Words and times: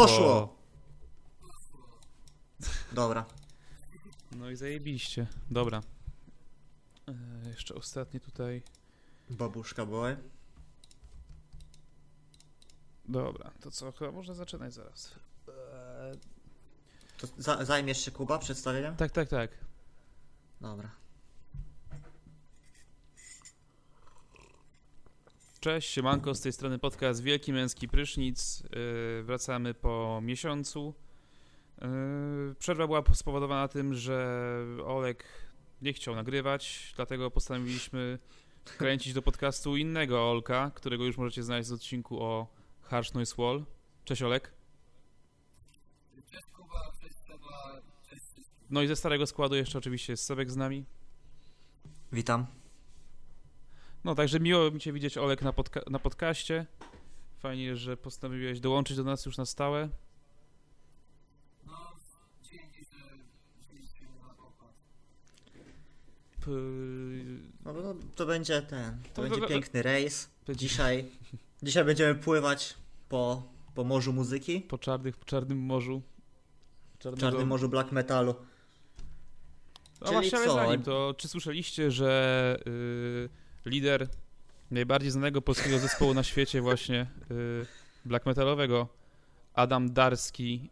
Poszło! 0.00 0.56
Dobra. 2.92 3.24
No 4.32 4.50
i 4.50 4.56
zajebiście. 4.56 5.26
Dobra. 5.50 5.82
E, 7.08 7.48
jeszcze 7.48 7.74
ostatnie 7.74 8.20
tutaj. 8.20 8.62
Babuszka 9.30 9.86
boy. 9.86 10.16
Dobra, 13.08 13.50
to 13.60 13.70
co? 13.70 13.92
Chyba 13.92 14.12
można 14.12 14.34
zaczynać 14.34 14.74
zaraz. 14.74 15.14
E, 15.48 16.12
To 17.18 17.26
za, 17.38 17.64
zajmiesz 17.64 18.04
się 18.04 18.10
Kuba 18.10 18.38
przedstawieniem? 18.38 18.96
tak, 18.96 19.10
tak, 19.12 19.28
tak. 19.28 19.50
Dobra. 20.60 20.90
Cześć, 25.60 25.90
siemanko, 25.90 26.34
z 26.34 26.40
tej 26.40 26.52
strony 26.52 26.78
podcast 26.78 27.22
Wielki 27.22 27.52
Męski 27.52 27.88
Prysznic. 27.88 28.62
Yy, 28.62 29.22
wracamy 29.22 29.74
po 29.74 30.20
miesiącu. 30.22 30.94
Yy, 31.80 32.54
przerwa 32.58 32.86
była 32.86 33.02
spowodowana 33.14 33.68
tym, 33.68 33.94
że 33.94 34.56
Olek 34.86 35.24
nie 35.82 35.92
chciał 35.92 36.14
nagrywać, 36.14 36.92
dlatego 36.96 37.30
postanowiliśmy 37.30 38.18
kręcić 38.78 39.12
do 39.12 39.22
podcastu 39.22 39.76
innego 39.76 40.30
Olka, 40.30 40.70
którego 40.74 41.04
już 41.04 41.16
możecie 41.18 41.42
znaleźć 41.42 41.70
w 41.70 41.72
odcinku 41.72 42.22
o 42.22 42.46
Harsh 42.82 43.12
Noise 43.12 43.34
Wall. 43.38 43.64
Cześć 44.04 44.22
Olek. 44.22 44.52
No 48.70 48.82
i 48.82 48.86
ze 48.86 48.96
starego 48.96 49.26
składu 49.26 49.54
jeszcze 49.54 49.78
oczywiście 49.78 50.12
jest 50.12 50.24
Sebek 50.24 50.50
z 50.50 50.56
nami. 50.56 50.84
Witam. 52.12 52.59
No, 54.04 54.14
także 54.14 54.40
miło 54.40 54.70
mi 54.70 54.80
Cię 54.80 54.92
widzieć, 54.92 55.18
Olek, 55.18 55.42
na, 55.42 55.52
podca- 55.52 55.90
na 55.90 55.98
podcaście. 55.98 56.66
Fajnie, 57.38 57.76
że 57.76 57.96
postanowiłeś 57.96 58.60
dołączyć 58.60 58.96
do 58.96 59.04
nas 59.04 59.26
już 59.26 59.36
na 59.36 59.46
stałe. 59.46 59.88
P- 66.44 66.50
No, 67.64 67.72
no 67.72 67.94
to 68.16 68.26
będzie 68.26 68.62
ten. 68.62 69.02
To 69.02 69.08
To- 69.14 69.22
będzie 69.22 69.40
to- 69.40 69.46
piękny 69.46 69.82
rejs. 69.82 70.30
będzie 70.46 70.68
Dzisiaj. 70.68 71.04
Dzisiaj 71.62 71.84
będziemy 71.84 72.14
pływać 72.14 72.74
po, 73.08 73.42
po 73.74 73.84
morzu 73.84 74.12
muzyki. 74.12 74.60
po, 74.60 74.78
czarnych, 74.78 75.16
po 75.16 75.24
czarnym 75.24 75.58
morzu. 75.58 76.02
W 76.94 76.98
Czarnego... 76.98 77.20
czarnym 77.20 77.48
morzu 77.48 77.68
black 77.68 77.92
metalu. 77.92 78.34
A 80.00 80.04
Czyli 80.04 80.12
właśnie, 80.12 80.38
ale 80.38 80.46
co? 80.46 80.54
zanim 80.54 80.82
to, 80.82 81.14
czy 81.18 81.28
słyszeliście, 81.28 81.90
że 81.90 82.56
y, 82.66 83.28
lider 83.64 84.08
najbardziej 84.70 85.10
znanego 85.10 85.42
polskiego 85.42 85.78
zespołu 85.78 86.14
na 86.14 86.22
świecie 86.22 86.60
właśnie 86.60 87.06
y, 87.30 87.66
black 88.04 88.26
metalowego 88.26 88.88
Adam 89.54 89.92
Darski 89.92 90.70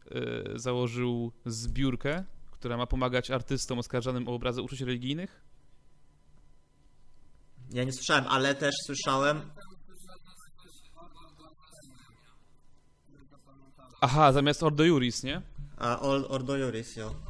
y, 0.54 0.58
założył 0.58 1.32
zbiórkę, 1.46 2.24
która 2.50 2.76
ma 2.76 2.86
pomagać 2.86 3.30
artystom 3.30 3.78
oskarżanym 3.78 4.28
o 4.28 4.34
obrazy 4.34 4.62
uczuć 4.62 4.80
religijnych? 4.80 5.40
Ja 7.70 7.84
nie 7.84 7.92
słyszałem, 7.92 8.26
ale 8.28 8.54
też 8.54 8.74
słyszałem. 8.86 9.50
Aha, 14.00 14.32
zamiast 14.32 14.62
Ordo 14.62 14.84
Juris, 14.84 15.22
nie? 15.22 15.42
A 15.76 16.00
Ordo 16.00 16.56
Juris, 16.56 16.96
jo. 16.96 17.27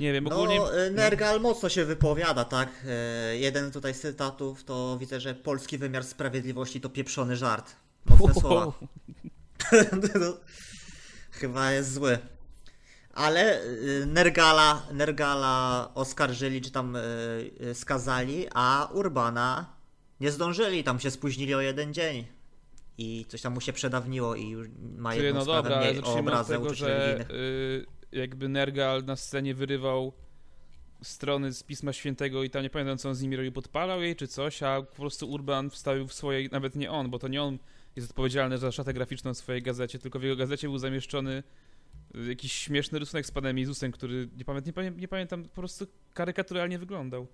Nie 0.00 0.12
wiem, 0.12 0.26
ogólnie... 0.26 0.58
No, 0.58 0.70
Nergal 0.92 1.40
mocno 1.40 1.68
się 1.68 1.84
wypowiada, 1.84 2.44
tak? 2.44 2.68
Y, 3.32 3.38
Jeden 3.38 3.70
tutaj 3.72 3.94
z 3.94 4.00
cytatów 4.00 4.64
to 4.64 4.98
widzę, 5.00 5.20
że 5.20 5.34
polski 5.34 5.78
wymiar 5.78 6.04
sprawiedliwości 6.04 6.80
to 6.80 6.88
pieprzony 6.88 7.36
żart. 7.36 7.76
Mocne 8.06 8.34
słowa. 8.34 8.72
No, 10.20 10.36
Chyba 11.30 11.72
jest 11.72 11.92
zły. 11.92 12.18
Ale 13.14 13.62
y, 13.62 14.06
Nergala, 14.06 14.82
Nergala 14.92 15.90
oskarżyli, 15.94 16.60
czy 16.60 16.70
tam 16.70 16.96
skazali, 17.74 18.46
a 18.54 18.88
Urbana 18.92 19.76
nie 20.20 20.30
zdążyli, 20.30 20.84
tam 20.84 21.00
się 21.00 21.10
spóźnili 21.10 21.54
o 21.54 21.60
jeden 21.60 21.94
dzień. 21.94 22.26
I 22.98 23.26
coś 23.28 23.42
tam 23.42 23.54
mu 23.54 23.60
się 23.60 23.72
przedawniło 23.72 24.34
i 24.34 24.48
już 24.48 24.66
ma 24.96 25.12
Czyli, 25.12 25.24
jedną 25.24 25.38
no 25.38 25.44
sprawę 25.44 25.62
dobra, 25.62 25.76
ale 25.76 25.90
mniej 25.90 26.04
o 26.04 26.18
obrazę 26.18 26.54
tego, 26.54 26.64
uczuć 26.64 26.78
że 26.78 26.86
religijnych. 26.86 27.28
Jakby 28.12 28.48
Nergal 28.48 29.04
na 29.04 29.16
scenie 29.16 29.54
wyrywał 29.54 30.12
strony 31.02 31.52
z 31.52 31.62
Pisma 31.62 31.92
Świętego 31.92 32.42
i 32.42 32.50
tam 32.50 32.62
nie 32.62 32.70
pamiętam 32.70 32.98
co 32.98 33.08
on 33.08 33.14
z 33.14 33.22
nimi 33.22 33.36
robił, 33.36 33.52
podpalał 33.52 34.02
jej 34.02 34.16
czy 34.16 34.28
coś, 34.28 34.62
a 34.62 34.82
po 34.82 34.96
prostu 34.96 35.30
Urban 35.30 35.70
wstawił 35.70 36.06
w 36.06 36.14
swojej, 36.14 36.48
nawet 36.52 36.76
nie 36.76 36.90
on, 36.90 37.10
bo 37.10 37.18
to 37.18 37.28
nie 37.28 37.42
on 37.42 37.58
jest 37.96 38.10
odpowiedzialny 38.10 38.58
za 38.58 38.72
szatę 38.72 38.94
graficzną 38.94 39.34
w 39.34 39.38
swojej 39.38 39.62
gazecie, 39.62 39.98
tylko 39.98 40.18
w 40.18 40.22
jego 40.22 40.36
gazecie 40.36 40.68
był 40.68 40.78
zamieszczony 40.78 41.42
y, 42.14 42.28
jakiś 42.28 42.52
śmieszny 42.52 42.98
rysunek 42.98 43.26
z 43.26 43.30
panem 43.30 43.58
Jezusem, 43.58 43.92
który 43.92 44.28
nie, 44.36 44.72
nie, 44.82 44.90
nie 44.90 45.08
pamiętam, 45.08 45.42
po 45.42 45.60
prostu 45.60 45.86
karykaturalnie 46.14 46.78
wyglądał. 46.78 47.26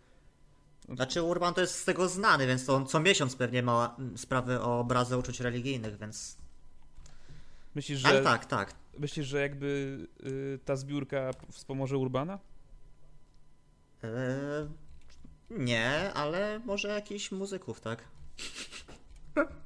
Znaczy 0.95 1.23
Urban 1.23 1.55
to 1.55 1.61
jest 1.61 1.75
z 1.75 1.85
tego 1.85 2.09
znany, 2.09 2.47
więc 2.47 2.67
to 2.67 2.75
on 2.75 2.87
co 2.87 3.01
miesiąc 3.01 3.37
pewnie 3.37 3.63
ma 3.63 3.97
mm, 3.99 4.19
sprawy 4.19 4.61
o 4.61 4.81
obrazy 4.81 5.17
uczuć 5.17 5.41
religijnych, 5.41 5.99
więc... 5.99 6.46
Myślisz, 7.77 7.99
że, 7.99 8.09
Ale 8.09 8.23
tak, 8.23 8.47
tak. 8.47 8.75
myślisz, 8.99 9.27
że 9.27 9.41
jakby 9.41 9.99
y, 10.27 10.59
ta 10.65 10.77
zbiórka 10.77 11.31
wspomoże 11.51 11.99
Urbana? 11.99 12.39
Eee, 14.03 14.11
nie, 15.51 16.13
ale 16.15 16.59
może 16.65 16.89
jakichś 16.89 17.33
muzyków, 17.33 17.81
tak? 17.81 18.05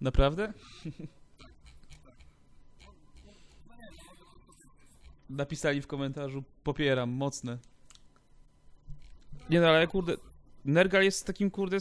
Naprawdę? 0.00 0.52
Napisali 5.30 5.82
w 5.82 5.86
komentarzu, 5.86 6.44
popieram, 6.64 7.10
mocne. 7.10 7.58
Nie 9.50 9.60
no, 9.60 9.68
ale 9.68 9.86
kurde, 9.86 10.16
Nergal 10.64 11.04
jest 11.04 11.26
takim 11.26 11.50
kurde, 11.50 11.76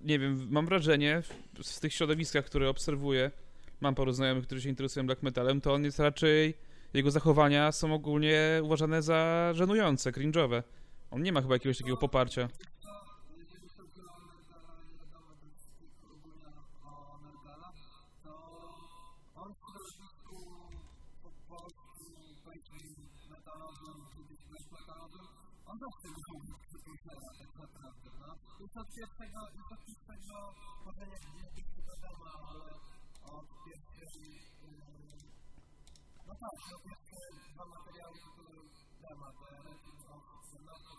nie 0.00 0.18
wiem, 0.18 0.48
mam 0.50 0.66
wrażenie, 0.66 1.22
w 1.64 1.80
tych 1.80 1.92
środowiskach, 1.92 2.44
które 2.44 2.68
obserwuję, 2.68 3.30
mam 3.80 3.94
paru 3.94 4.12
znajomych, 4.12 4.46
którzy 4.46 4.62
się 4.62 4.68
interesują 4.68 5.06
black 5.06 5.22
metalem, 5.22 5.60
to 5.60 5.74
on 5.74 5.84
jest 5.84 5.98
raczej, 5.98 6.54
jego 6.94 7.10
zachowania 7.10 7.72
są 7.72 7.94
ogólnie 7.94 8.60
uważane 8.62 9.02
za 9.02 9.50
żenujące, 9.54 10.12
cringe'owe. 10.12 10.62
On 11.10 11.22
nie 11.22 11.32
ma 11.32 11.42
chyba 11.42 11.54
jakiegoś 11.54 11.78
takiego 11.78 11.96
poparcia. 11.96 12.48
zawsze 25.80 26.08
lubię 26.28 26.54
przypuszczenia, 26.66 27.30
tak 27.40 27.52
naprawdę, 27.62 28.08
no. 28.20 28.30
Już 28.60 28.72
od 28.82 28.88
pierwszego, 28.96 29.40
już 29.58 29.68
od 29.74 29.82
pierwszego, 29.86 30.36
może 30.84 31.02
nie, 31.10 31.18
nie 31.36 31.46
tylko 31.54 31.80
wiadomo, 31.88 32.30
ale 32.50 32.70
od 33.36 33.48
pierwszej, 33.64 34.30
no 36.26 36.32
tak, 36.42 36.56
od 36.76 36.82
pierwszej 36.86 37.32
dwa 37.52 37.64
materiały, 37.74 38.18
które 38.32 38.58
dama, 39.02 39.28
to 39.38 39.44
ja 39.54 39.60
lepiej 39.68 39.96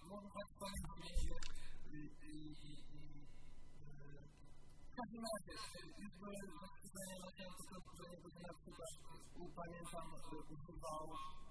no, 0.10 0.16
tak 0.38 0.50
powiem, 0.60 0.86
że 0.98 1.38
i, 1.98 2.02
i, 2.30 2.34
i, 2.68 2.74
i, 2.96 3.02
w 4.90 4.94
każdym 4.98 5.24
razie, 5.32 5.54
już 6.02 6.14
byłem, 6.20 6.48
tak, 6.62 6.74
że 6.94 7.02
nie 7.10 7.18
na 7.24 7.30
że 7.98 8.04
nie 8.12 8.18
będę 8.24 8.42
na 8.50 8.56
przykład, 8.60 8.94
pamiętam, 9.60 10.08
używał 10.54 11.06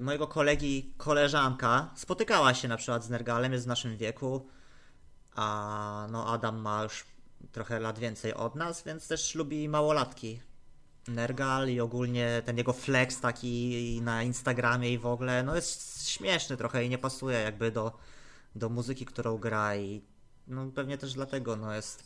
mojego 0.00 0.26
kolegi 0.26 0.94
koleżanka 0.96 1.90
spotykała 1.94 2.54
się 2.54 2.68
na 2.68 2.76
przykład 2.76 3.04
z 3.04 3.10
Nergalem, 3.10 3.52
jest 3.52 3.64
w 3.64 3.68
naszym 3.68 3.96
wieku, 3.96 4.48
a 5.34 6.06
no 6.10 6.32
Adam 6.32 6.56
ma 6.60 6.82
już 6.82 7.04
trochę 7.52 7.80
lat 7.80 7.98
więcej 7.98 8.34
od 8.34 8.54
nas, 8.54 8.82
więc 8.82 9.08
też 9.08 9.34
lubi 9.34 9.68
małolatki. 9.68 10.40
Nergal 11.08 11.68
i 11.68 11.80
ogólnie 11.80 12.42
ten 12.44 12.58
jego 12.58 12.72
flex 12.72 13.20
taki 13.20 14.00
na 14.02 14.22
Instagramie 14.22 14.92
i 14.92 14.98
w 14.98 15.06
ogóle, 15.06 15.42
no 15.42 15.54
jest 15.54 16.08
śmieszny 16.08 16.56
trochę 16.56 16.84
i 16.84 16.88
nie 16.88 16.98
pasuje 16.98 17.38
jakby 17.40 17.70
do, 17.70 17.98
do 18.54 18.68
muzyki, 18.68 19.06
którą 19.06 19.38
gra 19.38 19.76
i 19.76 20.02
no 20.46 20.66
pewnie 20.74 20.98
też 20.98 21.14
dlatego 21.14 21.56
no 21.56 21.74
jest 21.74 22.04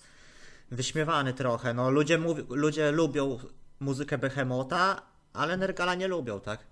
wyśmiewany 0.70 1.34
trochę. 1.34 1.74
No 1.74 1.90
ludzie, 1.90 2.18
ludzie 2.48 2.92
lubią 2.92 3.38
muzykę 3.80 4.18
Behemota, 4.18 5.02
ale 5.32 5.56
Nergala 5.56 5.94
nie 5.94 6.08
lubią, 6.08 6.40
tak? 6.40 6.71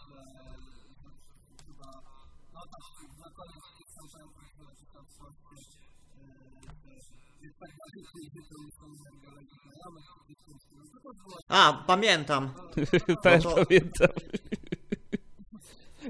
A, 11.47 11.83
pamiętam. 11.87 12.53
Też 13.23 13.43
No 13.43 13.51
to- 13.55 13.65
pamiętam. 13.65 14.09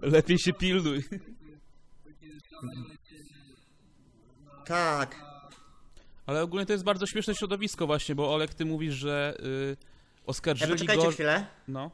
Lepiej 0.02 0.40
się 0.40 0.54
pilnuj. 0.54 1.04
Tak. 4.66 5.16
Ale 6.26 6.42
ogólnie 6.44 6.66
to 6.66 6.74
jest 6.74 6.84
bardzo 6.86 7.06
śmieszne 7.08 7.36
środowisko 7.36 7.88
właśnie, 7.88 8.16
bo 8.16 8.34
Olek, 8.34 8.54
ty 8.54 8.66
mówisz, 8.66 8.94
że 8.94 9.38
y, 9.40 9.78
Ja 9.80 9.88
oskarżyli 10.26 10.72
poczekajcie 10.72 11.06
go... 11.06 11.12
chwilę. 11.12 11.46
No. 11.68 11.92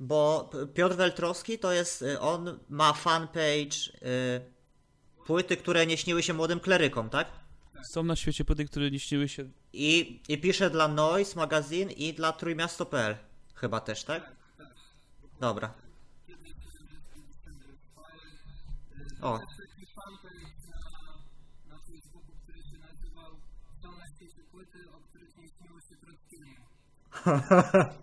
Bo 0.00 0.50
Piotr 0.74 0.96
Weltrowski 0.96 1.58
to 1.58 1.72
jest, 1.72 2.02
y, 2.02 2.20
on 2.20 2.58
ma 2.68 2.92
fanpage 2.92 3.76
y, 4.02 5.24
płyty, 5.26 5.56
które 5.56 5.86
nie 5.86 5.96
śniły 5.96 6.22
się 6.22 6.34
młodym 6.34 6.60
klerykom, 6.60 7.10
tak? 7.10 7.41
Są 7.84 8.02
na 8.02 8.16
świecie 8.16 8.44
płyty, 8.44 8.64
które 8.64 8.90
nie 8.90 9.00
śniły 9.00 9.28
się... 9.28 9.50
I, 9.72 10.20
I 10.28 10.38
pisze 10.38 10.70
dla 10.70 10.88
Noise 10.88 11.36
Magazine 11.36 11.92
i 11.92 12.14
dla 12.14 12.32
Trójmiasto.pl. 12.32 13.16
Chyba 13.54 13.80
też, 13.80 14.04
tak? 14.04 14.36
Dobra. 15.40 15.74
O. 19.22 19.38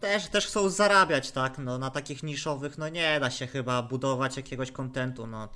też, 0.00 0.28
też 0.28 0.46
chcą 0.46 0.68
zarabiać, 0.68 1.30
tak? 1.30 1.58
No 1.58 1.78
na 1.78 1.90
takich 1.90 2.22
niszowych, 2.22 2.78
no 2.78 2.88
nie 2.88 3.20
da 3.20 3.30
się 3.30 3.46
chyba 3.46 3.82
budować 3.82 4.36
jakiegoś 4.36 4.72
kontentu, 4.72 5.26
no. 5.26 5.48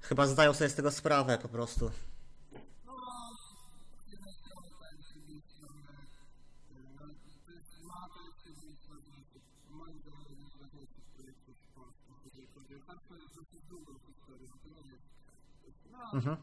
Chyba 0.00 0.26
zdają 0.26 0.52
sobie 0.52 0.70
z 0.70 0.74
tego 0.74 0.90
sprawę 0.90 1.38
po 1.38 1.48
prostu. 1.48 1.90
Mhm. 16.14 16.36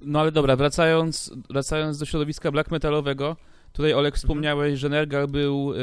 No 0.00 0.20
ale 0.20 0.32
dobra, 0.32 0.56
wracając, 0.56 1.32
wracając 1.50 1.98
do 1.98 2.04
środowiska 2.04 2.50
black 2.50 2.70
metalowego, 2.70 3.36
tutaj 3.74 3.94
Olek 3.94 4.16
wspomniałeś, 4.16 4.78
że 4.78 4.88
Nergal 4.88 5.28
był 5.28 5.72
y, 5.72 5.76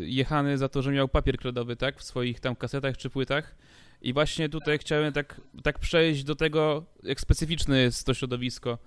jechany 0.00 0.58
za 0.58 0.68
to, 0.68 0.82
że 0.82 0.92
miał 0.92 1.08
papier 1.08 1.38
kredowy, 1.38 1.76
tak? 1.76 1.98
W 1.98 2.02
swoich 2.02 2.40
tam 2.40 2.56
kasetach 2.56 2.96
czy 2.96 3.10
płytach. 3.10 3.56
I 4.02 4.12
właśnie 4.12 4.48
tutaj 4.48 4.78
chciałem 4.78 5.12
tak, 5.12 5.40
tak 5.62 5.78
przejść 5.78 6.24
do 6.24 6.34
tego, 6.34 6.84
jak 7.02 7.20
specyficzne 7.20 7.78
jest 7.78 8.06
to 8.06 8.14
środowisko. 8.14 8.78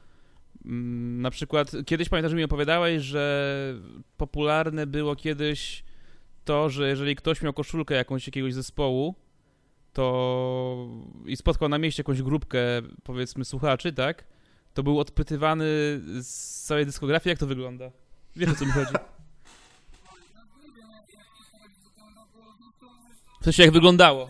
Mm, 0.65 1.21
Na 1.21 1.31
przykład, 1.31 1.71
kiedyś 1.85 2.09
pamiętasz, 2.09 2.31
że 2.31 2.37
mi 2.37 2.43
opowiadałeś, 2.43 3.03
że 3.03 3.73
popularne 4.17 4.87
było 4.87 5.15
kiedyś 5.15 5.83
to, 6.45 6.69
że 6.69 6.89
jeżeli 6.89 7.15
ktoś 7.15 7.41
miał 7.41 7.53
koszulkę 7.53 7.95
jakąś 7.95 8.27
jakiegoś 8.27 8.53
zespołu, 8.53 9.15
to 9.93 10.87
i 11.25 11.35
spotkał 11.35 11.69
na 11.69 11.77
mieście 11.77 12.01
jakąś 12.01 12.21
grupkę, 12.21 12.59
powiedzmy, 13.03 13.45
słuchaczy, 13.45 13.93
tak? 13.93 14.23
To 14.73 14.83
był 14.83 14.99
odpytywany 14.99 15.65
z 16.21 16.63
całej 16.65 16.85
dyskografii, 16.85 17.31
jak 17.31 17.39
to 17.39 17.47
wygląda? 17.47 17.91
Wiesz 18.39 18.49
o 18.49 18.55
co 18.55 18.65
mi 18.65 18.71
chodzi? 18.71 18.93
W 23.41 23.43
sensie 23.43 23.63
jak 23.63 23.71
wyglądało. 23.71 24.29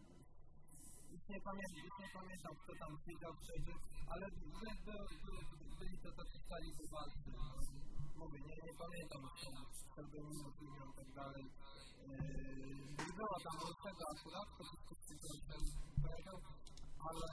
nie 1.29 1.39
pamiętam, 1.47 1.83
nie 2.01 2.09
pamiętam 2.13 2.53
kto 2.61 2.71
tam 2.81 2.91
widział 3.07 3.33
krzyży, 3.41 3.73
ale 4.11 4.25
byli 5.79 5.97
to 6.03 6.09
tacy 6.17 6.37
stali. 6.45 6.67
Mówię, 8.19 8.39
nie, 8.47 8.55
nie 8.67 8.73
pamiętam, 8.83 9.21
kto 9.91 10.01
był 10.11 10.25
imion 10.65 10.89
i 10.91 10.95
tak 10.99 11.09
dalej. 11.19 11.45
Nie 13.05 13.13
była 13.17 13.37
tam 13.45 13.57
tego 13.85 14.03
akurat, 14.13 14.47
to 14.57 14.63
wszystko 14.63 15.33
ten 15.49 15.61
powiedział, 16.03 16.37
ale 17.07 17.27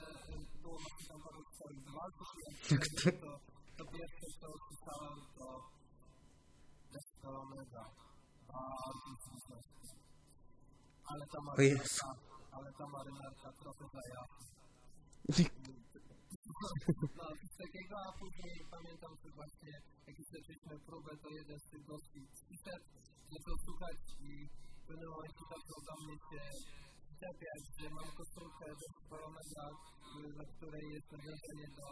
było 0.61 0.77
tam 1.09 1.19
paru 1.23 1.41
swoich 1.55 1.85
walk, 1.95 2.17
to, 3.21 3.31
to 3.77 3.83
pierwsze, 3.91 4.27
co 4.39 4.47
usłyszałem, 4.57 5.19
to 5.37 5.47
Descalonega, 6.93 7.85
a 8.53 8.61
Jezus 9.05 9.43
Ale 11.09 11.25
ta 11.31 11.39
Maria, 11.41 12.28
ale 12.59 12.71
ta 12.79 12.85
marynarka 12.95 13.49
trochę 13.61 13.85
zajawa. 13.95 14.37
No, 17.17 17.25
takiego, 17.63 17.95
a 18.07 18.11
później 18.21 18.55
pamiętam, 18.75 19.11
że 19.21 19.29
właśnie 19.39 19.73
jak 20.07 20.15
zaczęliśmy 20.33 20.75
próbę, 20.89 21.11
to 21.23 21.29
jeden 21.39 21.59
z 21.59 21.67
tych 21.71 21.83
gości 21.91 22.19
przyszedł, 22.47 22.85
zaczął 23.33 23.55
słuchać 23.65 23.99
i 24.29 24.31
w 24.81 24.83
pewnym 24.87 25.09
momencie 25.15 25.43
zaczął 25.53 25.79
do 25.87 25.93
mnie 26.01 26.15
się 26.29 26.41
czepiać, 27.21 27.61
że 27.79 27.87
mam 27.97 28.09
koszulkę 28.19 28.65
do 28.81 28.87
Kolomega, 29.09 29.65
na 30.39 30.45
której 30.53 30.85
jest 30.95 31.07
nawiązanie 31.15 31.67
do 31.79 31.87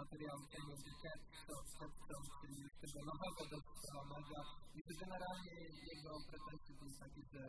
materiału 0.00 0.42
Kennedy 0.52 0.90
Capstone, 1.02 2.28
czyli 2.40 2.60
tego 2.82 3.00
nowego 3.10 3.42
do 3.52 3.58
Kolomega 3.84 4.40
i 4.76 4.78
że 4.86 4.92
generalnie 5.02 5.54
jego 5.92 6.12
pretensje 6.30 6.72
były 6.78 6.92
takie, 7.02 7.22
że 7.32 7.42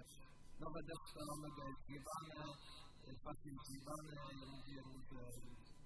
nowe 0.59 0.81
Kolomega 1.13 1.63
jest 1.67 1.81
zjebane, 1.87 2.53
Patrick 3.23 3.55
jest 3.57 3.71
zjebany, 3.71 4.09
ja 4.15 4.47
mówiłem 4.55 4.85
mu, 4.85 4.99
że 5.11 5.19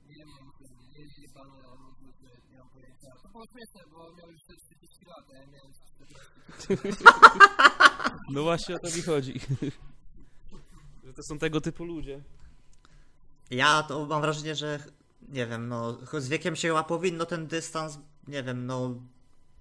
nie 0.07 0.15
wiem, 0.15 0.27
że 0.59 0.75
nie 0.91 0.99
jest 1.03 1.15
zjebany, 1.15 1.51
a 1.65 1.67
on 1.71 1.79
mówił, 1.81 2.11
że 2.21 2.27
nie 2.51 2.57
mam 2.57 2.69
pojęcia. 2.69 3.11
To 3.23 3.29
było 3.29 3.45
śmieszne, 3.45 3.81
bo 3.91 3.97
miał 4.17 4.31
już 4.31 4.41
te 4.47 4.53
30 4.55 5.05
lat, 5.05 5.25
a 5.31 5.37
ja 5.37 5.47
miałem 5.47 5.71
40. 6.59 7.03
No 8.29 8.43
właśnie 8.43 8.75
o 8.75 8.79
to 8.79 8.87
mi 8.95 9.01
chodzi. 9.01 9.39
Że 11.03 11.13
to 11.13 11.23
są 11.23 11.39
tego 11.39 11.61
typu 11.61 11.83
ludzie. 11.85 12.23
Ja 13.51 13.83
to 13.83 14.05
mam 14.05 14.21
wrażenie, 14.21 14.55
że 14.55 14.79
nie 15.29 15.47
wiem, 15.47 15.67
no 15.67 15.97
z 16.17 16.29
wiekiem 16.29 16.55
się 16.55 16.67
chyba 16.67 16.83
powinno 16.83 17.25
ten 17.25 17.47
dystans, 17.47 17.99
nie 18.27 18.43
wiem, 18.43 18.65
no 18.65 18.95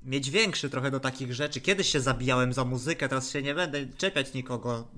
mieć 0.04 0.30
większy 0.30 0.70
trochę 0.70 0.90
do 0.90 1.00
takich 1.00 1.34
rzeczy. 1.34 1.60
Kiedyś 1.60 1.88
się 1.88 2.00
zabijałem 2.00 2.52
za 2.52 2.64
muzykę, 2.64 3.08
teraz 3.08 3.30
się 3.30 3.42
nie 3.42 3.54
będę 3.54 3.86
czepiać 3.86 4.34
nikogo. 4.34 4.88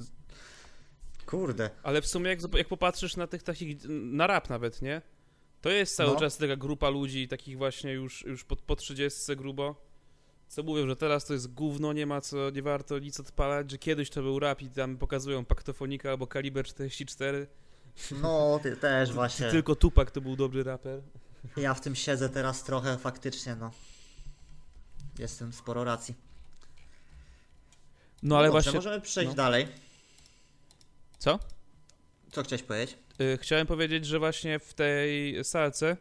Kurde. 1.27 1.71
Ale 1.83 2.03
w 2.03 2.07
sumie 2.07 2.31
jak, 2.31 2.39
jak 2.57 2.69
popatrzysz 2.69 3.17
na 3.17 3.27
tych 3.27 3.43
takich, 3.43 3.77
na 3.89 4.27
rap 4.27 4.51
nawet, 4.51 4.83
nie? 4.83 5.03
To 5.61 5.71
jest 5.71 5.97
cały 5.97 6.13
No. 6.15 6.21
czas 6.21 6.37
taka 6.39 6.57
grupa 6.57 6.89
ludzi, 6.89 7.29
takich 7.29 7.59
właśnie 7.59 7.93
już, 7.93 8.25
już 8.25 8.45
po, 8.45 8.57
po 8.57 8.77
30 8.77 9.37
grubo, 9.37 9.75
co 10.49 10.63
mówią, 10.63 10.89
że 10.89 10.97
teraz 10.97 11.25
to 11.25 11.33
jest 11.33 11.55
gówno, 11.55 11.93
nie 11.93 12.07
ma 12.07 12.21
co, 12.21 12.51
nie 12.51 12.63
warto 12.63 12.99
nic 12.99 13.21
odpalać, 13.21 13.71
że 13.71 13.79
kiedyś 13.79 14.11
to 14.11 14.23
był 14.23 14.39
rap 14.39 14.63
i 14.63 14.69
tam 14.71 14.97
pokazują 14.97 15.45
Paktofonika 15.45 16.11
albo 16.11 16.27
Kaliber 16.27 16.65
44, 16.67 17.47
No, 18.23 18.61
ty 18.63 18.77
też 18.77 19.13
właśnie. 19.21 19.51
tylko 19.51 19.75
Tupak 19.77 20.11
to 20.11 20.21
był 20.21 20.37
dobry 20.37 20.65
raper. 20.65 21.03
Ja 21.57 21.75
w 21.75 21.81
tym 21.81 21.95
siedzę 21.95 22.29
teraz 22.29 22.65
trochę 22.65 22.99
faktycznie, 22.99 23.57
no. 23.57 23.71
Jestem 25.19 25.53
sporo 25.53 25.85
racji. 25.85 26.15
No 28.23 28.39
ale 28.39 28.49
Dobrze, 28.49 28.53
właśnie, 28.53 28.73
możemy 28.73 29.01
przejść 29.01 29.29
no. 29.31 29.35
dalej. 29.37 29.69
co? 31.19 31.39
Co 32.33 32.43
chciałeś 32.43 32.63
powiedzieć? 32.63 32.99
Y, 33.21 33.39
chciałem 33.43 33.67
powiedzieć, 33.67 34.07
że 34.07 34.19
właśnie 34.19 34.59
w 34.59 34.75
tej 34.75 35.45
salce 35.45 35.97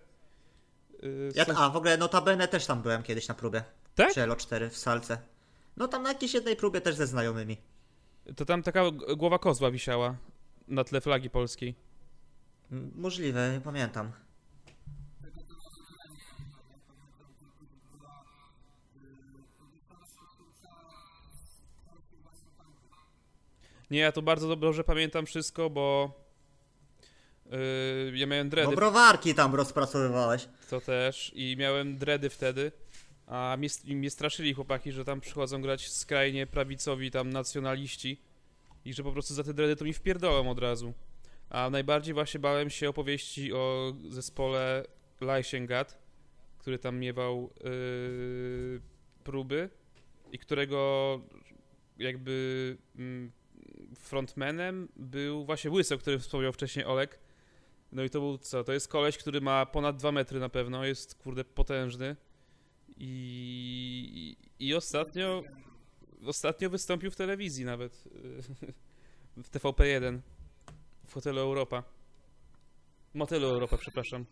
y, 1.03 1.31
Ja, 1.35 1.45
są- 1.45 1.57
a 1.57 1.69
w 1.69 1.75
ogóle 1.75 1.97
notabene 1.97 2.47
też 2.47 2.65
tam 2.65 2.81
byłem 2.81 3.03
kiedyś 3.03 3.27
na 3.27 3.33
próbie. 3.35 3.63
Tak? 3.95 4.11
Przy 4.11 4.21
Elo 4.21 4.35
4 4.35 4.69
w 4.69 4.77
salce. 4.77 5.17
No 5.77 5.87
tam 5.87 6.03
na 6.03 6.09
jakiejś 6.09 6.33
jednej 6.33 6.55
próbie 6.55 6.81
też 6.81 6.95
ze 6.95 7.07
znajomymi. 7.07 7.57
to 8.35 8.45
tam 8.45 8.63
taka 8.63 8.81
głowa 9.17 9.39
kozła 9.39 9.71
wisiała 9.71 10.15
na 10.67 10.83
tle 10.83 11.01
flagi 11.01 11.29
polskiej. 11.29 11.75
Możliwe, 12.95 13.51
nie 13.53 13.61
pamiętam. 13.61 14.11
Nie, 23.93 23.99
ja 23.99 24.11
to 24.11 24.21
bardzo 24.21 24.55
dobrze 24.55 24.83
pamiętam 24.83 25.25
wszystko, 25.25 25.69
bo 25.69 26.11
yy, 27.45 28.17
ja 28.17 28.27
miałem 28.27 28.47
No 28.47 28.51
dready 28.51 28.75
browarki 28.75 29.35
tam 29.35 29.55
rozpracowywałeś. 29.55 30.47
to 30.69 30.81
też 30.81 31.31
i 31.35 31.55
miałem 31.59 31.97
dready 31.97 32.29
wtedy, 32.29 32.71
a 33.27 33.55
mnie, 33.59 33.67
mnie 33.85 34.09
straszyli 34.09 34.53
chłopaki, 34.53 34.91
że 34.91 35.05
tam 35.05 35.21
przychodzą 35.21 35.61
grać 35.61 35.91
skrajnie 35.91 36.47
prawicowi 36.47 37.11
tam 37.11 37.29
nacjonaliści 37.29 38.21
i 38.85 38.93
że 38.93 39.03
po 39.03 39.11
prostu 39.11 39.33
za 39.33 39.43
te 39.43 39.53
dready 39.53 39.75
to 39.75 39.85
mi 39.85 39.93
wpierdolą 39.93 40.49
od 40.49 40.59
razu. 40.59 40.93
A 41.49 41.69
najbardziej 41.69 42.13
właśnie 42.13 42.39
bałem 42.39 42.69
się 42.69 42.89
opowieści 42.89 43.53
o 43.53 43.93
zespole 44.09 44.83
Leichengat, 45.21 45.97
który 46.57 46.79
tam 46.79 46.99
miewał 46.99 47.53
yy, 47.63 48.81
próby 49.23 49.69
i 50.31 50.39
którego 50.39 51.21
jakby 51.97 52.77
mm, 52.95 53.31
frontmanem 53.95 54.89
był 54.95 55.45
właśnie 55.45 55.71
Łysy, 55.71 55.95
o 55.95 55.97
którym 55.97 56.19
wspomniał 56.19 56.53
wcześniej 56.53 56.85
Olek. 56.85 57.19
No 57.91 58.03
i 58.03 58.09
to 58.09 58.19
był 58.19 58.37
co? 58.37 58.63
To 58.63 58.73
jest 58.73 58.87
koleś, 58.87 59.17
który 59.17 59.41
ma 59.41 59.65
ponad 59.65 59.97
2 59.97 60.11
metry 60.11 60.39
na 60.39 60.49
pewno, 60.49 60.85
jest 60.85 61.15
kurde 61.15 61.43
potężny. 61.43 62.15
I, 62.97 64.37
i 64.59 64.73
ostatnio 64.73 65.43
ostatnio 66.25 66.69
wystąpił 66.69 67.11
w 67.11 67.15
telewizji 67.15 67.65
nawet 67.65 68.03
w 69.37 69.49
TVP1 69.49 70.19
w 71.05 71.13
hotelu 71.13 71.39
Europa. 71.39 71.83
Motelu 73.13 73.47
Europa, 73.47 73.77
przepraszam. 73.77 74.25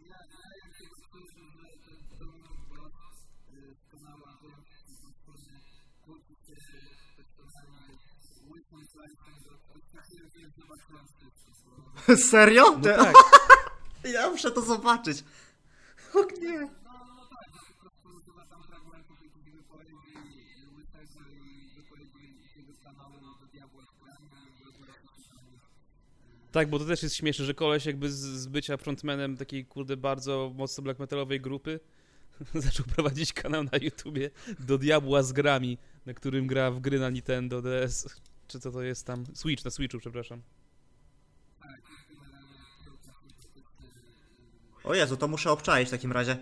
Serio? 12.29 12.71
No 12.71 12.79
tak. 12.79 13.13
Ja 14.13 14.29
muszę 14.29 14.51
to 14.51 14.62
zobaczyć. 14.62 15.24
O 16.13 16.25
nie. 16.41 16.69
Tak, 26.51 26.69
bo 26.69 26.79
to 26.79 26.86
też 26.86 27.03
jest 27.03 27.15
śmieszne, 27.15 27.45
że 27.45 27.53
koleś 27.53 27.86
jakby 27.86 28.12
z, 28.12 28.15
z 28.15 28.48
bycia 28.48 28.77
frontmanem 28.77 29.38
takiej 29.38 29.65
kurde 29.65 29.98
bardzo 29.98 30.51
mocno 30.55 30.83
black 30.83 31.00
metalowej 31.00 31.41
grupy 31.41 31.79
zaczął 32.53 32.86
prowadzić 32.86 33.33
kanał 33.33 33.63
na 33.63 33.77
YouTubie 33.81 34.29
do 34.60 34.77
diabła 34.77 35.24
z 35.24 35.31
grami, 35.33 35.77
na 36.05 36.13
którym 36.13 36.48
gra 36.48 36.71
w 36.71 36.79
gry 36.79 37.00
na 37.00 37.10
Nintendo 37.10 37.62
DS, 37.62 38.21
czy 38.51 38.60
co 38.60 38.72
to 38.72 38.81
jest 38.81 39.05
tam, 39.08 39.25
Switch, 39.34 39.65
na 39.65 39.72
Switchu, 39.72 40.00
przepraszam. 40.00 40.41
O 44.84 44.93
Jezu, 44.93 45.17
to 45.17 45.27
muszę 45.27 45.51
obczaić 45.51 45.88
w 45.88 45.91
takim 45.91 46.12
razie. 46.12 46.38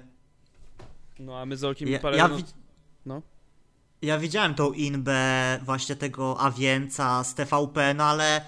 No 1.19 1.39
a 1.39 1.45
my 1.45 1.57
z 1.57 1.63
Olkiem 1.63 1.87
Ja, 1.89 1.99
parę... 1.99 2.17
ja, 2.17 2.29
wi- 2.29 2.43
no. 3.05 3.21
ja 4.01 4.17
widziałem 4.17 4.55
tą 4.55 4.71
inbę 4.73 5.59
właśnie 5.63 5.95
tego 5.95 6.39
Awienca 6.39 7.23
z 7.23 7.35
TVP, 7.35 7.93
no 7.93 8.03
ale 8.03 8.41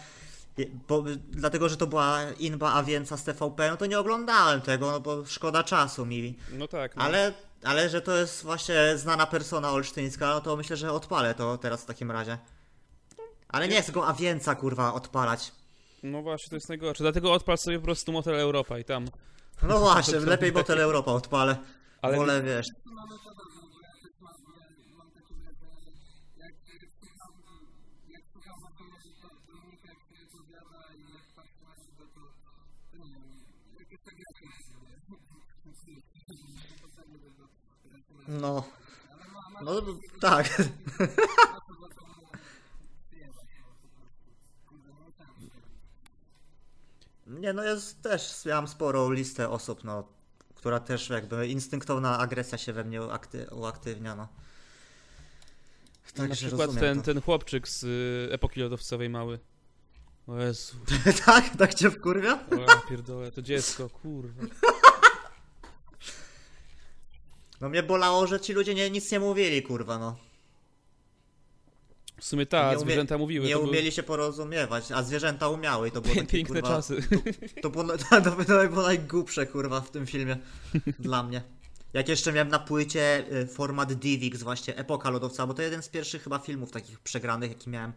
bo, 0.87 1.03
dlatego, 1.29 1.69
że 1.69 1.77
to 1.77 1.87
była 1.87 2.19
inba 2.39 2.73
Awienca 2.73 3.17
z 3.17 3.23
TVP, 3.23 3.69
no 3.71 3.77
to 3.77 3.85
nie 3.85 3.99
oglądałem 3.99 4.61
tego, 4.61 4.91
no 4.91 4.99
bo 4.99 5.25
szkoda 5.25 5.63
czasu 5.63 6.05
mi. 6.05 6.37
no 6.51 6.67
tak, 6.67 6.95
no. 6.95 7.01
Ale, 7.03 7.33
ale 7.63 7.89
że 7.89 8.01
to 8.01 8.15
jest 8.17 8.43
właśnie 8.43 8.97
znana 8.97 9.27
persona 9.27 9.71
olsztyńska, 9.71 10.27
no 10.27 10.41
to 10.41 10.55
myślę, 10.57 10.77
że 10.77 10.91
odpalę 10.91 11.33
to 11.35 11.57
teraz 11.57 11.81
w 11.81 11.85
takim 11.85 12.11
razie. 12.11 12.37
Ale 13.51 13.67
nie 13.67 13.81
chcę 13.81 13.91
go 13.91 14.07
Awienca 14.07 14.55
kurwa 14.55 14.93
odpalać. 14.93 15.51
no 16.03 16.21
właśnie, 16.21 16.49
to 16.49 16.55
jest 16.55 16.69
najgorsze, 16.69 17.03
dlatego 17.03 17.33
odpal 17.33 17.57
sobie 17.57 17.79
po 17.79 17.85
prostu 17.85 18.11
Motel 18.11 18.35
Europa 18.35 18.79
i 18.79 18.83
tam. 18.83 19.05
No 19.63 19.79
właśnie, 19.79 20.19
lepiej 20.19 20.51
Motel 20.51 20.79
Europa 20.79 21.11
odpalę. 21.11 21.57
Ale- 22.01 22.17
Wolę, 22.17 22.43
wiesz. 22.43 22.67
No. 38.27 38.63
No 39.61 39.81
tak. 40.21 40.47
Nie, 47.39 47.53
no 47.53 47.63
jest 47.63 48.01
też, 48.01 48.45
ja 48.45 48.55
mam 48.55 48.67
sporą 48.67 49.11
listę 49.11 49.49
osób, 49.49 49.83
no, 49.83 50.07
która 50.55 50.79
też 50.79 51.09
jakby 51.09 51.47
instynktowna 51.47 52.19
agresja 52.19 52.57
się 52.57 52.73
we 52.73 52.83
mnie 52.83 53.01
akty, 53.01 53.47
uaktywnia, 53.51 54.15
no. 54.15 54.27
Także 56.13 56.45
na 56.45 56.47
przykład 56.47 56.79
ten, 56.79 57.01
ten 57.01 57.21
chłopczyk 57.21 57.67
z 57.67 57.83
y, 57.83 58.33
epoki 58.33 58.59
lodowcowej 58.59 59.09
mały. 59.09 59.39
O 60.27 60.37
Jezu. 60.37 60.75
tak? 61.25 61.55
Tak 61.57 61.73
cię 61.73 61.91
wkurwia? 61.91 62.33
o 62.33 62.89
pierdolę, 62.89 63.31
to 63.31 63.41
dziecko, 63.41 63.89
kurwa. 63.89 64.43
No 67.61 67.69
mnie 67.69 67.83
bolało, 67.83 68.27
że 68.27 68.39
ci 68.39 68.53
ludzie 68.53 68.75
nie, 68.75 68.89
nic 68.89 69.11
nie 69.11 69.19
mówili, 69.19 69.63
kurwa, 69.63 69.97
no. 69.97 70.17
W 72.21 72.25
sumie 72.25 72.45
tak, 72.45 72.79
zwierzęta 72.79 73.17
mówiły. 73.17 73.47
Nie 73.47 73.53
to 73.53 73.59
umieli 73.59 73.91
się 73.91 74.03
porozumiewać, 74.03 74.91
a 74.91 75.03
zwierzęta 75.03 75.49
umiały 75.49 75.87
i 75.87 75.91
to 75.91 76.01
było 76.01 76.15
takie, 76.21 76.27
piękne 76.27 76.61
kurwa, 76.61 76.75
czasy. 76.75 76.97
To 77.61 77.69
było, 77.69 77.83
to, 78.09 78.21
to 78.21 78.31
było 78.69 78.81
najgłupsze, 78.81 79.45
kurwa, 79.45 79.81
w 79.81 79.91
tym 79.91 80.05
filmie 80.07 80.37
dla 80.99 81.23
mnie. 81.23 81.41
Jak 81.93 82.09
jeszcze 82.09 82.33
miałem 82.33 82.49
na 82.49 82.59
płycie 82.59 83.25
y, 83.31 83.47
format 83.47 83.93
DivX, 83.93 84.43
właśnie 84.43 84.77
Epoka 84.77 85.09
Lodowca, 85.09 85.47
bo 85.47 85.53
to 85.53 85.61
jeden 85.61 85.81
z 85.81 85.89
pierwszych 85.89 86.23
chyba 86.23 86.39
filmów 86.39 86.71
takich 86.71 86.99
przegranych, 86.99 87.51
jaki 87.51 87.69
miałem. 87.69 87.93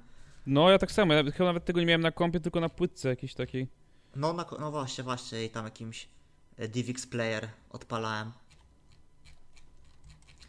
No 0.46 0.70
ja 0.70 0.78
tak 0.78 0.92
samo, 0.92 1.14
ja 1.14 1.22
chyba 1.30 1.44
nawet 1.44 1.64
tego 1.64 1.80
nie 1.80 1.86
miałem 1.86 2.02
na 2.02 2.12
kompie, 2.12 2.40
tylko 2.40 2.60
na 2.60 2.68
płytce 2.68 3.08
jakiejś 3.08 3.34
takiej. 3.34 3.68
No, 4.16 4.32
na, 4.32 4.46
no 4.60 4.70
właśnie, 4.70 5.04
właśnie, 5.04 5.44
i 5.44 5.50
tam 5.50 5.64
jakimś 5.64 6.08
y, 6.60 6.68
DivX 6.68 7.06
Player 7.06 7.48
odpalałem. 7.70 8.32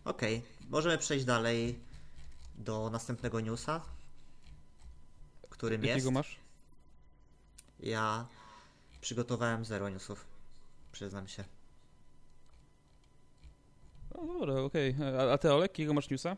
Okej, 0.06 0.42
możemy 0.70 0.98
przejść 0.98 1.26
dalej 1.26 1.85
do 2.58 2.90
następnego 2.90 3.40
newsa, 3.40 3.82
którym 5.50 5.84
jest. 5.84 5.90
Jakiego 5.90 6.12
masz? 6.12 6.40
Ja 7.80 8.28
przygotowałem 9.02 9.66
zero 9.66 9.90
newsów, 9.90 10.26
przyznam 10.92 11.28
się. 11.28 11.44
No 14.16 14.28
dobra, 14.40 14.62
okej. 14.62 14.96
A, 15.20 15.34
a 15.34 15.38
ty 15.38 15.54
Olek, 15.54 15.72
jakiego 15.72 15.94
masz 15.94 16.10
newsa? 16.10 16.38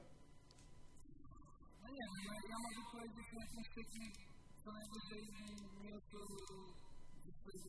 No 1.81 1.87
nie 1.89 1.95
wiem, 1.95 2.09
ja, 2.25 2.33
ja 2.49 2.57
mogę 2.59 2.91
powiedzieć 2.91 3.25
o 3.37 3.39
jakimś 3.39 3.67
takim 3.67 4.11
co 4.63 4.71
najwyżej 4.71 5.27
newsu 5.83 6.17
ze 7.25 7.31
swojego 7.31 7.67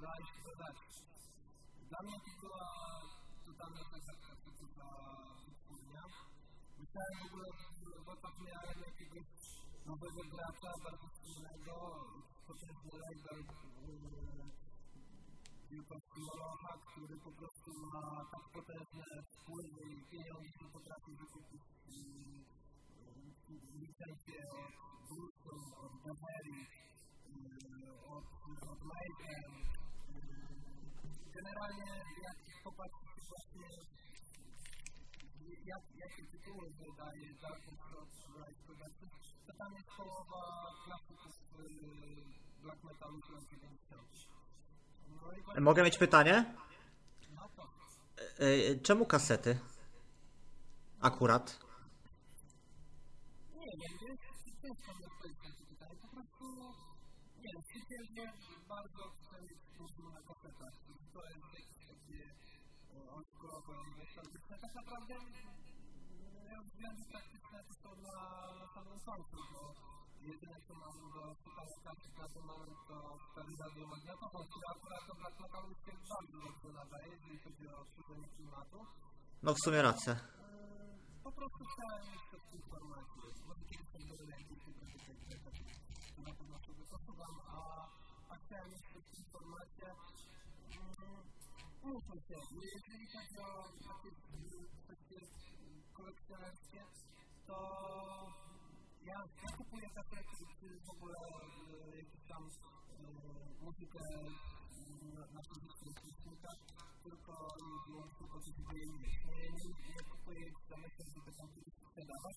Rise 0.00 0.32
Production. 0.44 1.04
Dla 1.90 2.00
mnie 2.04 2.18
to 2.24 2.32
była 2.40 2.66
totalna 3.46 3.82
zagadka, 3.92 4.32
co 4.44 4.50
to 4.58 4.66
za 4.76 4.88
wytwórnia. 5.44 6.04
Myślałem 6.78 7.14
w 7.20 7.26
ogóle, 7.26 7.48
że 7.78 8.04
w 8.04 8.08
oczach 8.14 8.36
miałem 8.48 8.78
jakiegoś 8.88 9.26
nowego 9.86 10.20
gracza, 10.32 10.70
bardzo 10.84 11.08
silnego, 11.20 11.74
potężny 12.46 12.92
label 13.04 13.40
wielkości 15.70 16.20
Molocha, 16.28 16.72
który 16.86 17.14
po 17.26 17.32
prostu 17.38 17.70
ma 17.92 18.04
tak 18.32 18.44
potężne 18.56 19.06
wpływy 19.32 19.82
i 19.96 19.98
pieniądze, 20.10 20.50
że 20.60 20.66
potrafi 20.76 21.10
wykupić 21.20 21.62
licencję 23.82 24.40
od 24.62 24.72
Bursu, 25.08 25.70
Generalnie 31.42 32.04
jak 32.22 32.36
popatrzeć 32.64 33.20
właśnie 33.28 33.68
jak, 35.64 35.82
jakie 35.96 36.24
tytuły 36.26 36.70
wydaje 36.70 37.34
Dark 37.42 37.64
Cross 37.90 38.08
Rise 38.36 38.62
Production, 38.66 39.08
to 39.46 39.52
tam 39.58 39.74
jest 39.74 39.88
połowa 39.96 40.72
klasyków 40.84 41.32
y, 41.60 42.62
black 42.62 42.84
metalu 42.84 43.20
z 43.20 43.30
lat 43.30 43.44
90. 43.50 44.02
No 45.22 45.32
i 45.32 45.42
właśnie 45.42 45.60
Mogę 45.60 45.82
mieć 45.82 45.98
pytanie? 45.98 46.54
Y, 48.40 48.44
y, 48.44 48.80
Czemu 48.82 49.06
kasety? 49.06 49.58
Akurat. 51.00 51.58
Nie 53.54 53.66
wiem, 53.66 53.98
jest 54.02 54.62
ciężko 54.62 54.98
mi 54.98 55.04
odpowiedzieć 55.04 55.42
na 55.42 55.50
to 55.52 55.64
pytanie. 55.64 55.96
Po 56.02 56.08
prostu, 56.08 56.44
nie 57.44 57.52
wiem, 58.14 58.32
bardzo 58.68 59.10
chcę 59.10 59.69
na 59.80 60.22
kasetach. 60.28 60.74
To 61.14 61.20
jest 61.30 61.46
jakieś 61.58 61.86
takie 61.92 62.20
e, 62.94 63.10
oldschoolowe, 63.16 63.74
nostalgiczne. 63.98 64.58
Tak 64.64 64.74
naprawdę 64.74 65.14
miałem 66.46 66.64
względy 66.64 67.02
praktyczne 67.12 67.58
na, 68.06 68.16
na 68.60 68.66
samym 68.74 68.98
końcu, 69.08 69.36
bo 69.52 69.60
jedyne 70.20 70.58
co 70.66 70.74
mam 70.74 70.96
do 71.14 71.20
na 72.18 72.28
ten 72.34 72.44
moment 72.50 72.78
to 72.88 72.96
stary 73.32 73.52
radiomagnetofon, 73.60 74.42
który 74.50 74.66
akurat 74.74 75.38
metalu 75.40 75.74
się 75.84 75.92
bardzo 76.10 76.38
dobrze 76.46 76.68
nadaje, 76.80 77.08
jeżeli 77.12 77.38
chodzi 77.44 77.68
o 77.68 77.84
tworzenie 77.84 78.28
klimatu. 78.36 78.78
No 79.42 79.54
w 79.54 79.60
sumie 79.64 79.82
racja. 79.82 80.14
Po 81.24 81.32
prostu 81.32 81.62
chciałem 81.70 82.02
jeszcze 82.14 82.36
w 82.38 82.70
formacie. 82.70 83.20
Może 83.48 83.64
kiedyś 83.70 83.88
będę 83.92 84.36
jakieś 84.36 84.58
wybrać 84.64 84.90
to 86.16 86.22
na 86.22 86.34
pewno 86.34 86.58
sobie 86.58 86.84
posłucham, 86.90 87.34
a, 87.46 87.88
tym 88.38 89.24
formacie. 89.32 89.86
mm, 90.70 91.22
Muszę 91.82 92.20
się, 92.28 92.34
jeżeli 92.74 93.06
chodzi 93.12 93.38
o 93.38 93.62
takie 93.88 94.10
kolekcjonerskie, 95.92 96.82
to 97.46 97.56
ja, 99.02 99.14
ja 99.42 99.56
kupuję 99.56 99.88
kasety, 99.94 100.36
czy 100.60 100.80
w 100.86 100.90
ogóle 100.90 101.18
jakieś 101.96 102.28
tam 102.28 102.50
muzykę 103.62 103.98
na, 105.32 105.42
fizycznych 105.42 106.04
licznikach, 106.04 106.58
tylko 107.02 107.32
i 107.58 107.90
wyłącznie 107.90 108.26
po 108.28 108.38
to, 108.38 108.46
żeby 108.46 108.78
je 108.78 108.86
mieć. 108.86 109.24
Nie, 109.26 109.50
nie, 109.50 109.94
nie 109.94 110.02
kupuję 110.10 110.40
ich 110.48 110.58
za 110.68 110.76
myśl, 110.76 111.02
żeby 111.14 111.32
tam 111.36 111.48
kiedyś 111.54 111.74
sprzedawać, 112.00 112.36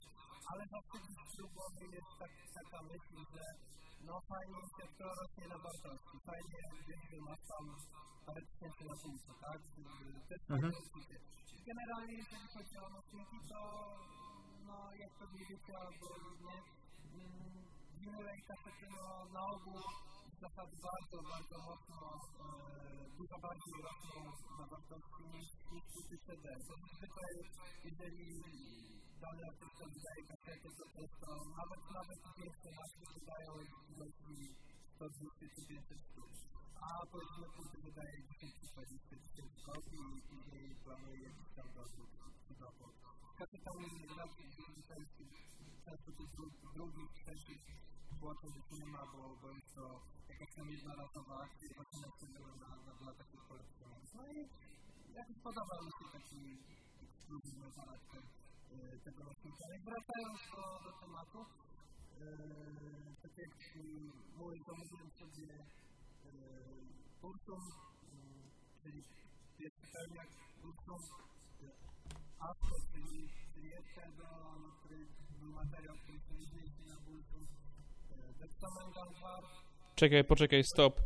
ale 0.52 0.64
gdzieś 0.66 1.06
z 1.34 1.42
głowy 1.54 1.84
jest 1.96 2.12
tak, 2.20 2.32
taka 2.58 2.80
myśl, 2.92 3.16
że 3.34 3.44
no 4.08 4.14
fajnie 4.30 4.62
się 4.76 4.86
to 4.98 5.06
rośnie 5.20 5.46
na 5.54 5.58
wartości, 5.66 6.16
fajnie 6.28 6.56
jak 6.64 6.74
wiesz, 6.88 7.04
że 7.12 7.18
masz 7.30 7.44
tam 7.52 7.66
parę 8.26 8.42
tysięcy 8.50 8.84
na 8.90 8.96
półce, 9.02 9.32
tak? 9.46 9.62
Mhm. 10.56 10.74
Generalnie 11.70 12.14
jeżeli 12.22 12.48
chodzi 12.56 12.76
o 12.86 12.88
nośniki, 12.96 13.40
to 13.52 13.60
no 14.68 14.78
jak 15.04 15.12
pewnie 15.20 15.44
wiecie 15.50 15.74
albo 15.84 16.08
nie, 16.48 16.58
mm, 17.20 17.66
winyle 18.00 18.32
i 18.40 18.44
kasety 18.50 18.86
no, 18.98 19.26
na 19.36 19.42
ogół 19.56 19.80
z 20.34 20.40
zasady 20.44 20.76
bardzo, 20.88 21.18
bardzo 21.34 21.58
mocno 21.70 22.08
e, 22.40 22.54
dużo 23.18 23.38
bardziej 23.46 23.78
rosną 23.88 24.22
na 24.60 24.66
wartości 24.72 25.24
niż, 25.34 25.48
niż 25.72 25.84
CD. 26.26 26.46
Bo 26.68 26.74
zwykle 26.98 27.28
jeżeli 27.84 28.28
dany 29.24 29.42
artysta 29.50 29.86
wydaje 29.96 30.22
kasetę, 30.30 30.70
to 30.78 30.84
często 30.96 31.28
nawet, 31.60 31.82
nawet 31.98 32.20
większe 32.38 32.70
nazwy 32.80 33.06
wydają 33.16 33.52
100, 34.96 35.10
200 35.10 35.46
czy 35.56 35.62
500 35.68 36.00
sztuk. 36.08 36.30
A 36.86 36.88
powiedzmy 37.12 37.46
płyty 37.56 37.78
wydaje 37.88 38.18
10 38.30 38.54
czy 38.60 38.66
20 38.74 39.16
tysięcy 39.24 39.58
kopii 39.68 40.06
i 40.18 40.22
później 40.30 40.66
planuje 40.84 41.20
jakiś 41.30 41.50
tam 41.58 41.68
dowód 41.78 42.10
czy. 42.48 42.54
Z 43.32 43.36
kasetami 43.40 43.88
raczej 44.20 44.48
często 44.88 45.24
często 45.86 46.10
tych 46.18 46.30
dru- 46.36 46.74
drugich, 46.76 47.10
trzecich 47.24 47.62
płacą 48.20 48.48
już 48.58 48.68
nie 48.80 48.86
ma, 48.94 49.04
bo, 49.14 49.22
bo 49.42 49.48
jest 49.52 49.72
to 49.76 49.86
jakaś 50.30 50.52
tam 50.56 50.68
jednorazowa 50.76 51.36
akcja 51.46 51.70
właśnie 51.78 52.00
nacelują 52.08 52.56
na, 52.64 52.70
na, 52.86 52.94
dla 53.02 53.14
takich 53.22 53.44
kolekcjonerów. 53.50 54.10
No 54.18 54.24
i 54.34 54.38
jakoś 55.20 55.38
podoba 55.48 55.76
mi 55.86 55.92
się 55.98 56.06
taki 56.18 56.42
ekskluzywny 57.04 57.72
charakter 57.78 58.22
e, 58.24 58.43
tego 59.04 59.24
nośnika. 59.24 59.76
I 59.76 59.80
wracając 59.80 60.40
do, 60.56 60.62
do 60.86 60.92
tematu, 61.02 61.40
e, 61.40 62.26
tak 63.22 63.38
jak 63.38 63.50
e, 63.50 63.80
mówię, 64.38 64.60
zamówiłem 64.68 65.10
sobie 65.12 65.48
e, 65.54 67.28
Ursum, 67.28 67.62
m, 68.14 68.50
czyli 68.84 69.04
pierwszy 69.58 69.88
pełniak 69.94 70.28
Ursum, 70.64 71.02
e, 71.64 71.70
Astro, 72.40 72.76
czyli, 72.94 73.30
czyli 73.54 73.70
jeszcze 73.70 74.02
do, 74.18 74.28
który 74.80 75.08
był 75.40 75.52
materiał, 75.52 75.96
który 76.04 76.20
chcieliśmy 76.20 76.86
na 76.88 76.96
e, 76.96 78.34
Dexamen 78.40 78.92
Gunvar, 78.94 79.44
Czekaj, 79.96 80.24
poczekaj, 80.24 80.64
stop. 80.64 81.02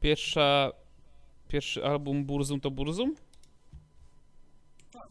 Pierwsza... 0.00 0.72
Pierwszy 1.48 1.84
album 1.84 2.24
Burzum 2.24 2.60
to 2.60 2.70
Burzum? 2.70 3.14
tak, 4.92 5.08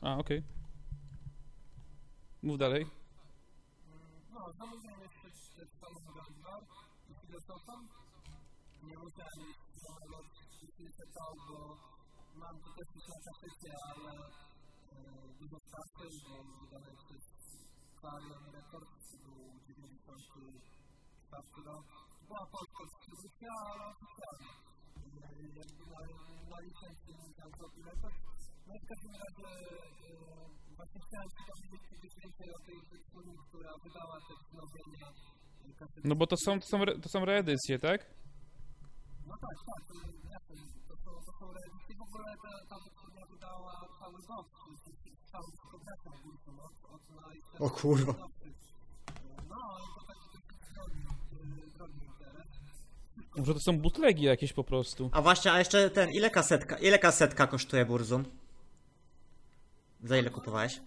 A, 0.00 0.16
okej. 0.18 0.42
Mów 2.48 2.58
dalej. 2.58 2.84
no, 4.34 4.40
zamówiłem 4.60 5.00
jeszcze 5.06 5.28
Dexamen 5.56 6.04
Gunvar 6.14 6.62
i 7.10 7.12
filozofem. 7.20 7.80
Nie 8.88 8.96
musiałem 9.04 9.38
mieć 9.46 9.58
samego 9.84 10.16
czytał, 10.96 11.32
bo 11.48 11.58
mam 12.40 12.54
to 12.62 12.70
też 12.76 12.88
na 12.94 13.16
ale 13.90 14.12
e, 14.92 14.98
dużo 15.40 15.56
starszy, 15.68 16.08
bo 16.28 16.34
wydany 16.60 16.92
przez 17.04 17.24
Clarion 18.00 18.44
Records, 18.56 18.94
to 19.10 19.16
był 19.24 19.38
94 19.68 20.52
rok. 21.68 21.84
Była 22.26 22.44
polska 22.54 22.82
dystrybucja, 22.90 23.50
ale 23.70 23.84
oficjalnie. 23.94 24.52
Jakby 25.24 25.84
na, 26.50 26.56
licencji 26.66 27.12
Misanthropy 27.28 27.80
Records. 27.90 28.53
No 28.66 28.74
i 28.74 28.78
w 28.80 28.86
każdym 28.88 29.12
razie 29.24 29.48
e, 29.48 30.76
właśnie 30.76 31.00
chciałem 31.06 31.28
się 31.36 31.42
dowiedzieć 31.50 31.82
czegoś 31.90 32.12
więcej 32.22 32.48
o 32.54 32.58
tej 32.66 32.76
wytwórni, 32.92 33.36
która 33.48 33.70
wydała 33.84 34.16
te 34.28 34.34
wznowienia. 34.42 35.08
e. 35.08 36.00
No 36.04 36.14
bo 36.14 36.26
to 36.26 36.36
są, 36.36 36.60
to 36.60 36.66
są, 36.66 36.82
re- 36.82 36.98
to 36.98 37.08
są 37.08 37.24
reedycje, 37.24 37.78
tak? 37.78 38.00
No 39.26 39.34
tak, 39.44 39.58
tak, 39.66 39.82
to, 40.88 40.96
są, 40.96 41.10
to 41.26 41.32
są 41.38 41.52
reedycje. 41.52 41.96
W 41.98 42.02
ogóle 42.02 42.24
ta, 42.42 42.50
ta 42.70 42.76
wytwórnia 42.84 43.26
wydała 43.30 43.72
cały 44.00 44.18
box, 44.28 44.50
cały 45.32 45.44
dyskografę 45.50 46.10
ogólną 46.18 46.62
od, 46.62 46.72
od 46.94 47.10
najstarszych 47.10 47.62
O 47.62 47.70
kurwa. 47.70 48.12
nowszych. 48.12 48.54
No, 49.48 49.56
ale 49.74 49.84
to 49.94 50.00
drogi, 50.74 51.00
e, 51.64 51.78
drogi 51.78 52.04
interes. 52.04 52.46
Może 53.36 53.54
to 53.54 53.60
są 53.60 53.78
butlegi 53.78 54.22
jakieś 54.24 54.52
po 54.52 54.64
prostu. 54.64 55.10
A 55.12 55.22
właśnie, 55.22 55.52
a 55.52 55.58
jeszcze 55.58 55.90
ten, 55.90 56.10
ile 56.10 56.30
kasetka, 56.30 56.76
ile 56.78 56.98
kasetka 56.98 57.46
kosztuje 57.46 57.84
Burzum? 57.86 58.24
Za 60.08 60.16
ile 60.18 60.30
kupowałeś? 60.30 60.80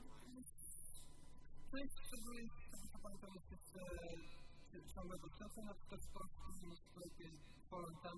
Ciągłego 4.96 5.30
czasu, 5.40 5.62
na 5.66 5.74
przykład 5.74 6.02
w 6.02 6.10
polskim 6.14 6.72
sklepie 6.76 7.30
można 7.72 8.10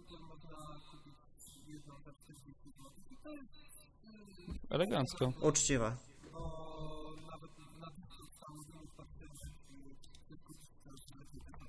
kupić 0.92 1.18
jedną 1.68 1.94
za 2.06 2.12
40 2.14 2.72
zł. 2.78 2.92
I 3.12 3.18
to 3.24 3.30
jest 3.34 3.54
Elegancko. 4.70 5.34
Uczciwe. 5.42 5.98
bo 6.34 6.42
nawet 7.32 7.52
na 7.84 7.90
kupić 7.96 8.20
coś 10.84 11.02
lepiej 11.20 11.42
tak 11.48 11.60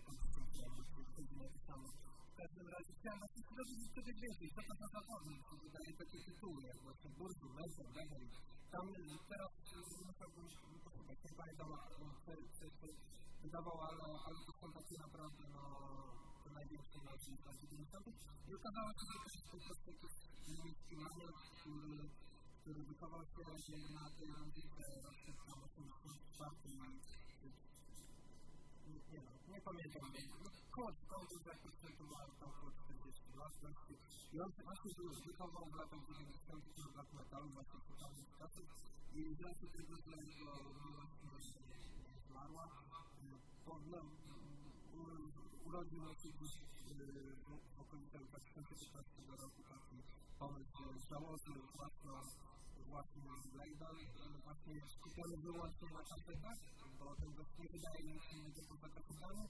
napisane. 1.43 1.89
W 2.33 2.37
każdym 2.37 2.69
razie 2.69 2.93
chciałem 2.99 3.19
właśnie 3.19 3.43
dowiedzieć 3.59 3.89
czegoś 3.95 4.17
więcej, 4.25 4.49
co 4.55 4.63
to 4.69 4.75
za 4.81 4.89
zawody, 4.97 5.33
co 5.49 5.55
wydaje 5.65 5.93
takie 6.03 6.19
tytuły, 6.29 6.63
jak 6.71 6.79
właśnie 6.83 7.11
Burzu, 7.19 7.49
Mezzo, 7.59 7.83
Behery. 7.95 8.50
Tam 8.73 8.89
y, 8.89 9.19
teraz 9.29 9.53
y, 9.73 10.07
musiałbym 10.07 10.49
posłuchać, 10.85 11.19
nie 11.25 11.35
pamiętam, 11.41 11.73
a, 11.73 11.89
no, 12.01 12.07
co 12.25 12.33
co 12.59 12.65
jeszcze 12.65 12.87
wydawał, 13.43 13.81
ale, 13.89 14.05
ale 14.27 14.37
to 14.47 14.53
są 14.61 14.73
takie 14.73 14.97
naprawdę 15.07 15.45
no, 15.57 15.65
te 16.45 16.51
największe 16.51 16.99
nazwy 17.05 17.33
lat 17.47 17.57
90. 17.61 18.07
I 18.49 18.55
okazało 18.55 18.91
się, 18.97 19.05
że 19.11 19.15
to 19.23 19.29
jest 19.35 19.51
po 19.51 19.59
prostu 19.67 19.91
jakiś 19.91 20.15
niemiecki 20.49 20.97
maniak, 20.97 21.35
który 21.61 22.11
który 22.61 22.85
wychował 22.85 23.25
się 23.27 23.77
na 23.95 24.11
tej 24.19 24.29
randzice 24.39 24.83
przed 25.21 25.37
tam 25.47 25.63
84 25.63 26.57
nie, 26.65 27.30
nie, 29.13 29.21
no, 29.27 29.31
nie 29.55 29.61
pamiętam. 29.61 30.03
Koło 30.71 30.91
koło 31.09 31.25
jakoś 31.47 31.75
była 31.99 32.21
tam 32.41 32.49
około 32.51 32.71
40 32.71 33.37
lat. 33.39 33.53
właśnie. 33.61 33.97
I 34.33 34.41
on 34.41 34.53
się 34.53 34.63
właśnie 34.63 34.91
wy- 34.97 35.21
wychował 35.27 35.65
w 35.71 35.75
latach 35.75 36.01
90 36.07 36.65
w 36.93 36.97
lat 36.97 37.13
metalu, 37.13 37.49
właśnie 37.51 37.79
w 37.81 38.01
tamtych 38.01 38.39
czasach. 38.39 38.65
I 39.15 39.25
w 39.25 39.37
związku 39.39 39.67
z 39.67 39.73
tym, 39.73 39.87
że 39.87 40.11
jego 40.17 40.53
miłość 40.85 41.15
nie 41.23 42.19
zmarła, 42.29 42.65
u- 44.99 45.69
urodził 45.69 46.01
się 46.15 46.29
yy, 46.99 47.37
w 47.77 47.81
okolicach 47.81 48.25
2015 48.25 49.23
roku 49.29 49.63
taki 49.69 49.97
pomysł, 50.39 50.71
że 50.79 50.99
założył 51.09 51.55
własną 51.77 52.13
właśnie 52.91 53.23
label, 53.61 53.97
yy, 53.97 54.39
właśnie 54.45 54.75
skupiony 54.95 55.37
wyłącznie 55.47 55.89
na 55.97 56.03
kasetach, 56.11 56.59
bo 56.99 57.07
ten 57.21 57.31
gość 57.37 57.53
nie 57.59 57.69
wydaje 57.75 58.03
nic 58.13 58.25
innego 58.33 58.61
poza 58.69 58.89
kasetami 58.95 59.45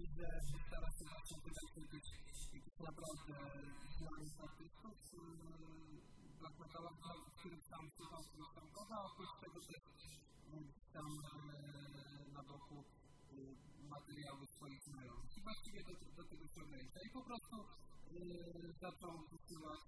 i 0.00 0.02
że 0.16 0.26
stara 0.66 0.90
się 0.96 1.04
właśnie 1.12 1.36
wydać 1.44 1.68
jakiś 1.76 2.78
naprawdę 2.88 3.34
znanych 3.98 4.40
artystów 4.46 4.96
yy, 5.12 5.20
black 6.38 6.58
metalowych, 6.58 7.22
których 7.38 7.64
sam 7.70 7.84
słuchał, 7.96 8.22
których 8.28 8.52
sam 8.56 8.66
kochał, 8.76 9.02
oprócz 9.10 9.34
tego 9.42 9.60
też 9.66 9.80
yy, 10.52 10.64
tam 10.94 11.08
na 12.36 12.42
boku 12.42 12.84
materiały 13.94 14.46
swoich 14.46 14.82
znajomych. 14.82 15.36
I 15.38 15.40
właściwie 15.42 15.80
do, 15.84 15.92
do 16.16 16.24
tego 16.30 16.44
się 16.52 16.60
ogranicza. 16.62 17.00
I 17.06 17.10
po 17.10 17.22
prostu 17.28 17.56
zaczął 18.80 19.14
wysyłać 19.32 19.82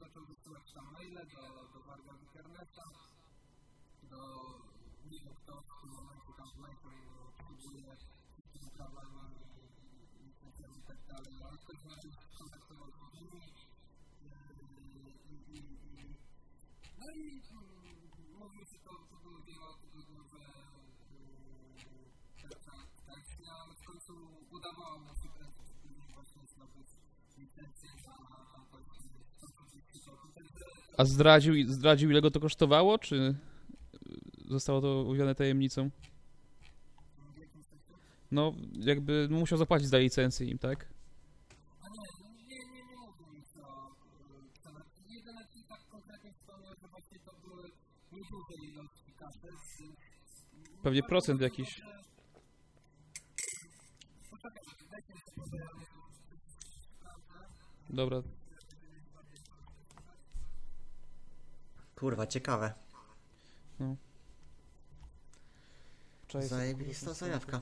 zaczął 0.00 0.24
wysyłać 0.26 0.72
tam 0.72 0.92
maile 0.92 1.26
do, 1.34 1.42
do 1.72 1.80
Warga 1.86 2.12
Wikerneta, 2.12 2.84
do 4.02 4.22
wiem 5.10 5.34
kto 5.34 5.52
w 5.60 5.80
tym 5.80 5.90
momencie 5.90 6.32
tam 6.38 6.48
Michael 6.64 7.02
próbuje 7.38 7.96
wszystkimi 8.32 8.70
prawami, 8.70 9.20
licencjami 10.24 10.78
i 10.78 10.82
tak 10.82 11.00
dalej, 11.06 11.34
ale 11.44 11.56
w 11.58 11.66
każdym 11.66 11.90
razie 11.90 12.08
kontaktował 12.38 12.90
się 12.90 13.04
z 13.10 13.14
nimi 13.20 13.46
yy, 14.22 14.38
i, 15.30 15.36
i, 15.54 15.58
i 15.88 16.16
no 16.98 17.06
i 17.10 17.42
mm, 17.50 18.38
mówił, 18.38 18.64
że 18.72 18.78
to, 18.78 18.92
to 19.10 19.16
były 19.24 19.42
wielotygodniowe 19.42 20.40
trakty, 23.06 23.44
ale 23.62 23.74
w 23.74 23.84
końcu 23.84 24.12
udawało 24.50 24.98
mu 24.98 25.14
się 25.14 25.28
prędzej 25.28 25.70
właśnie 26.14 26.46
zdobyć 26.46 26.88
licencję 27.38 27.90
na 28.06 28.16
na 28.58 29.09
A 30.96 31.04
zdradził, 31.04 31.54
zdradził 31.72 32.10
ile 32.10 32.20
go 32.20 32.30
to 32.30 32.40
kosztowało, 32.40 32.98
czy 32.98 33.34
zostało 34.48 34.80
to 34.80 35.04
uwiane 35.08 35.34
tajemnicą? 35.34 35.90
No, 38.30 38.52
jakby 38.72 39.28
musiał 39.30 39.58
zapłacić 39.58 39.88
za 39.88 39.98
licencję 39.98 40.46
im, 40.46 40.58
tak? 40.58 40.88
Pewnie 50.82 51.02
procent 51.02 51.40
jakiś. 51.40 51.80
Dobra. 57.90 58.22
Kurwa, 62.00 62.26
ciekawe. 62.26 62.72
Cześć, 66.28 66.48
Zajebista 66.48 67.14
zajawka. 67.14 67.60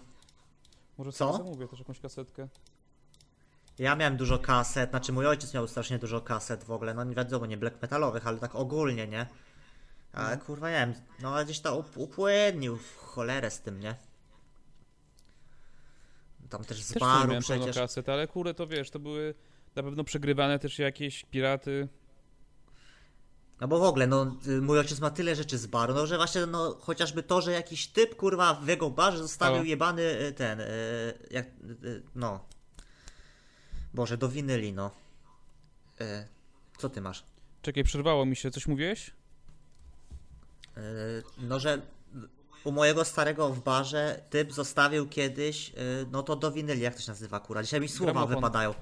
Może 0.98 1.12
Co? 1.12 1.32
sobie 1.32 1.44
zamówię 1.44 1.68
też 1.68 1.78
jakąś 1.78 2.00
kasetkę. 2.00 2.48
Ja 3.78 3.96
miałem 3.96 4.16
dużo 4.16 4.38
kaset, 4.38 4.90
znaczy 4.90 5.12
mój 5.12 5.26
ojciec 5.26 5.54
miał 5.54 5.68
strasznie 5.68 5.98
dużo 5.98 6.20
kaset 6.20 6.64
w 6.64 6.70
ogóle, 6.70 6.94
no 6.94 7.04
nie 7.04 7.14
wiadomo, 7.14 7.46
nie 7.46 7.56
black 7.56 7.82
metalowych, 7.82 8.26
ale 8.26 8.38
tak 8.38 8.54
ogólnie, 8.54 9.06
nie? 9.06 9.26
Ale 10.12 10.38
kurwa, 10.38 10.70
nie 10.70 10.76
wiem, 10.76 10.94
no 11.22 11.34
ale 11.34 11.44
gdzieś 11.44 11.60
to 11.60 11.78
up 11.78 12.00
upłynnił 12.00 12.76
w 12.76 12.96
cholerę 12.96 13.50
z 13.50 13.60
tym, 13.60 13.80
nie? 13.80 13.94
Tam 16.48 16.64
też 16.64 16.82
z 16.82 16.92
Też 16.92 17.00
baru 17.00 17.40
przecież. 17.40 17.76
kaset, 17.76 18.08
ale 18.08 18.28
kurde, 18.28 18.54
to 18.54 18.66
wiesz, 18.66 18.90
to 18.90 18.98
były 18.98 19.34
na 19.76 19.82
pewno 19.82 20.04
przegrywane 20.04 20.58
też 20.58 20.78
jakieś 20.78 21.24
piraty. 21.24 21.88
No 23.60 23.68
bo 23.68 23.78
w 23.78 23.82
ogóle, 23.82 24.06
no 24.06 24.36
y, 24.46 24.60
mój 24.60 24.78
ojciec 24.78 25.00
ma 25.00 25.10
tyle 25.10 25.36
rzeczy 25.36 25.58
z 25.58 25.66
baru, 25.66 25.94
no 25.94 26.06
że 26.06 26.16
właśnie, 26.16 26.46
no 26.46 26.76
chociażby 26.80 27.22
to, 27.22 27.40
że 27.40 27.52
jakiś 27.52 27.86
typ, 27.86 28.16
kurwa, 28.16 28.54
w 28.54 28.68
jego 28.68 28.90
barze 28.90 29.18
zostawił 29.18 29.60
O. 29.60 29.64
jebany 29.64 30.02
y, 30.02 30.32
ten, 30.32 30.60
y, 30.60 30.66
jak, 31.30 31.46
no. 32.14 32.40
Boże, 33.94 34.16
do 34.16 34.28
winyli, 34.28 34.72
no. 34.72 34.90
Co 36.78 36.88
ty 36.90 37.00
masz? 37.00 37.24
Czekaj, 37.62 37.84
przerwało 37.84 38.26
mi 38.26 38.36
się, 38.36 38.50
coś 38.50 38.66
mówiłeś? 38.66 39.10
No, 41.38 41.60
że 41.60 41.82
u 42.64 42.72
mojego 42.72 43.04
starego 43.04 43.48
w 43.48 43.62
barze 43.62 44.22
typ 44.30 44.52
zostawił 44.52 45.08
kiedyś, 45.08 45.72
no 46.12 46.22
to 46.22 46.36
do 46.36 46.52
winyli, 46.52 46.80
jak 46.80 46.94
to 46.94 47.00
się 47.00 47.10
nazywa, 47.10 47.40
kurwa. 47.40 47.62
Dzisiaj 47.62 47.80
mi 47.80 47.88
słowa 47.88 48.12
Gramofon. 48.12 48.36
wypadają. 48.36 48.74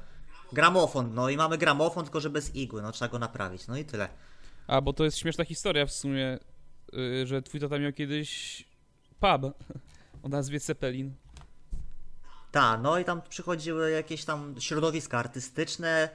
Gramofon, 0.52 1.14
no 1.14 1.28
i 1.28 1.36
mamy 1.36 1.58
gramofon, 1.58 2.04
tylko 2.04 2.20
że 2.20 2.30
bez 2.30 2.54
igły, 2.54 2.82
no 2.82 2.92
trzeba 2.92 3.08
go 3.08 3.18
naprawić, 3.18 3.66
no 3.66 3.76
i 3.76 3.84
tyle. 3.84 4.08
A, 4.66 4.80
bo 4.80 4.92
to 4.92 5.04
jest 5.04 5.18
śmieszna 5.18 5.44
historia 5.44 5.86
w 5.86 5.92
sumie, 5.92 6.38
y, 6.94 7.26
że 7.26 7.42
twój 7.42 7.60
tata 7.60 7.78
miał 7.78 7.92
kiedyś 7.92 8.64
pub 9.20 9.54
o 10.22 10.28
nazwie 10.28 10.60
Cepelin. 10.60 11.14
Ta, 12.52 12.78
no 12.78 12.98
i 12.98 13.04
tam 13.04 13.22
przychodziły 13.22 13.90
jakieś 13.90 14.24
tam 14.24 14.54
środowiska 14.60 15.18
artystyczne. 15.18 16.08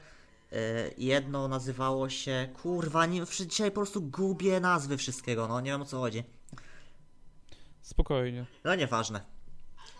yy, 0.52 0.58
Jedno 0.98 1.48
nazywało 1.48 2.10
się, 2.10 2.50
kurwa, 2.62 3.06
nie, 3.06 3.22
dzisiaj 3.48 3.72
po 3.72 3.76
prostu 3.76 4.02
gubię 4.02 4.60
nazwy 4.60 4.98
wszystkiego, 4.98 5.48
no 5.48 5.62
nie 5.62 5.72
wiem 5.72 5.82
o 5.82 5.86
co 5.86 6.00
chodzi. 6.00 6.24
Spokojnie. 7.82 8.46
No 8.64 8.76
nieważne. 8.76 9.22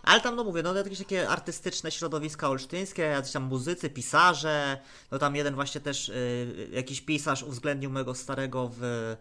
Ale 0.04 0.22
tam, 0.22 0.36
no 0.36 0.44
mówię, 0.44 0.64
no 0.64 0.76
jakieś 0.76 1.00
takie 1.00 1.30
artystyczne 1.30 1.92
środowiska 1.92 2.50
olsztyńskie, 2.50 3.02
jacyś 3.02 3.34
tam 3.34 3.44
muzycy, 3.44 3.90
pisarze, 3.90 4.82
no 5.12 5.20
tam 5.20 5.36
jeden 5.36 5.56
właśnie 5.56 5.82
też 5.82 6.10
y, 6.10 6.70
jakiś 6.72 7.02
pisarz 7.02 7.44
uwzględnił 7.44 7.90
mego 7.90 8.16
starego 8.16 8.68
w, 8.68 8.84
y, 8.84 9.18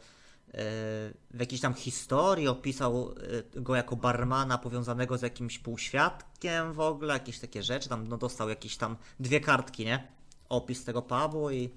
w 1.31 1.41
jakiejś 1.41 1.61
tam 1.61 1.75
historii, 1.75 2.49
opisał 2.49 3.15
y, 3.57 3.61
go 3.61 3.77
jako 3.77 3.97
barmana 3.97 4.59
powiązanego 4.59 5.19
z 5.19 5.23
jakimś 5.23 5.59
półświadkiem 5.59 6.73
w 6.73 6.81
ogóle, 6.81 7.15
jakieś 7.15 7.39
takie 7.39 7.63
rzeczy, 7.63 7.89
tam 7.89 8.09
no 8.09 8.19
dostał 8.19 8.49
jakieś 8.49 8.77
tam 8.77 8.97
dwie 9.21 9.41
kartki, 9.41 9.85
nie? 9.85 10.09
Opis 10.49 10.85
tego 10.85 11.03
pubu 11.03 11.51
i... 11.51 11.71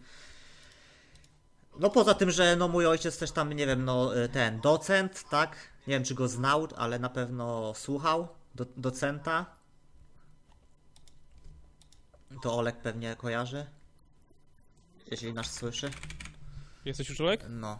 No 1.79 1.89
poza 1.89 2.13
tym, 2.13 2.31
że 2.31 2.55
no 2.55 2.67
mój 2.67 2.85
ojciec 2.85 3.17
też 3.17 3.31
tam, 3.31 3.53
nie 3.53 3.67
wiem, 3.67 3.85
no 3.85 4.17
y, 4.23 4.29
ten 4.29 4.61
docent, 4.61 5.23
tak? 5.29 5.55
Nie 5.87 5.93
wiem, 5.93 6.03
czy 6.03 6.15
go 6.15 6.27
znał, 6.27 6.67
ale 6.77 6.99
na 6.99 7.09
pewno 7.09 7.73
słuchał 7.75 8.27
do, 8.55 8.65
docenta. 8.77 9.45
To 12.41 12.57
Olek 12.57 12.81
pewnie 12.81 13.15
kojarzy. 13.15 13.65
Jeśli 15.11 15.33
nas 15.33 15.51
słyszy. 15.51 15.91
Jesteś 16.85 17.09
już 17.09 17.21
Olek? 17.21 17.45
No. 17.49 17.79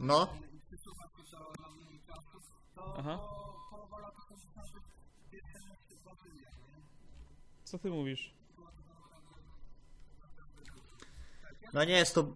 No. 0.00 0.28
Co 7.64 7.78
ty 7.78 7.90
mówisz? 7.90 8.34
No 11.72 11.84
nie 11.84 11.92
jest 11.92 12.14
to... 12.14 12.26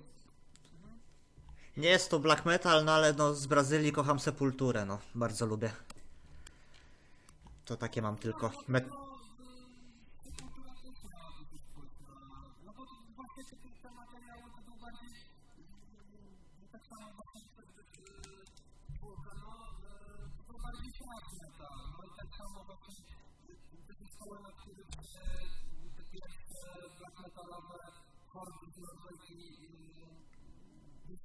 Nie 1.76 1.88
jest 1.88 2.10
to 2.10 2.18
black 2.18 2.44
metal, 2.44 2.84
no 2.84 2.92
ale 2.92 3.12
no 3.12 3.34
z 3.34 3.46
Brazylii 3.46 3.92
kocham 3.92 4.20
Sepulturę, 4.20 4.86
no. 4.86 4.98
Bardzo 5.14 5.46
lubię. 5.46 5.72
To 7.64 7.76
takie 7.76 8.02
mam 8.02 8.16
tylko. 8.16 8.50
Me... 8.68 8.80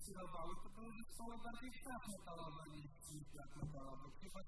inspirowały, 0.09 0.55
to 0.63 0.69
były 0.69 0.91
zespoły 0.99 1.35
bardziej 1.43 1.71
strach 1.81 2.03
metalowe 2.07 2.63
niż 2.73 2.85
black 3.33 3.55
metalowe. 3.55 4.05
Chyba 4.21 4.39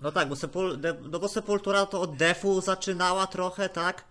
No 0.00 0.12
tak, 0.12 0.28
bo, 0.28 0.36
Sepul... 0.36 0.78
no 1.10 1.18
bo 1.18 1.28
Sepultura 1.28 1.86
to 1.86 2.00
od 2.00 2.16
defu 2.16 2.60
zaczynała 2.60 3.26
trochę, 3.26 3.68
tak? 3.68 4.04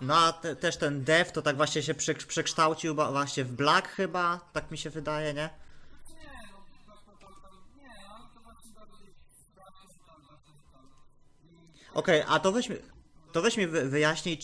No 0.00 0.16
a 0.16 0.32
te, 0.32 0.56
też 0.56 0.76
ten 0.76 1.04
def 1.04 1.32
to 1.32 1.42
tak 1.42 1.56
właśnie 1.56 1.82
się 1.82 1.94
prze, 1.94 2.14
przekształcił 2.14 2.94
właśnie 2.94 3.44
w 3.44 3.52
black 3.52 3.88
chyba, 3.88 4.40
tak 4.52 4.70
mi 4.70 4.78
się 4.78 4.90
wydaje, 4.90 5.34
nie? 5.34 5.50
Okej, 11.94 12.22
a 12.28 12.38
to 12.40 12.52
weź 12.52 12.68
to 13.32 13.42
weź 13.42 13.56
mi 13.56 13.66
wy- 13.66 13.88
wyjaśnij, 13.88 14.38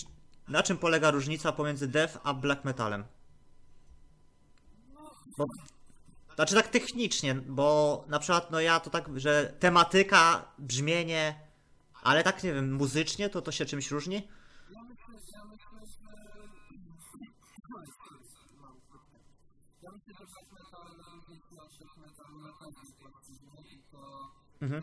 na 0.48 0.62
czym 0.62 0.78
polega 0.78 1.10
różnica 1.10 1.52
pomiędzy 1.52 1.88
dev 1.88 2.18
a 2.24 2.34
black 2.34 2.64
metalem? 2.64 3.04
Bo, 5.36 5.46
znaczy 6.34 6.54
tak 6.54 6.68
technicznie, 6.68 7.34
bo 7.34 8.04
na 8.08 8.18
przykład 8.18 8.50
no 8.50 8.60
ja 8.60 8.80
to 8.80 8.90
tak, 8.90 9.20
że 9.20 9.54
tematyka, 9.58 10.52
brzmienie, 10.58 11.40
ale 12.02 12.22
tak 12.22 12.44
nie 12.44 12.52
wiem, 12.52 12.74
muzycznie 12.74 13.28
to 13.28 13.42
to 13.42 13.52
się 13.52 13.66
czymś 13.66 13.90
różni? 13.90 14.28
Mhm. 24.60 24.82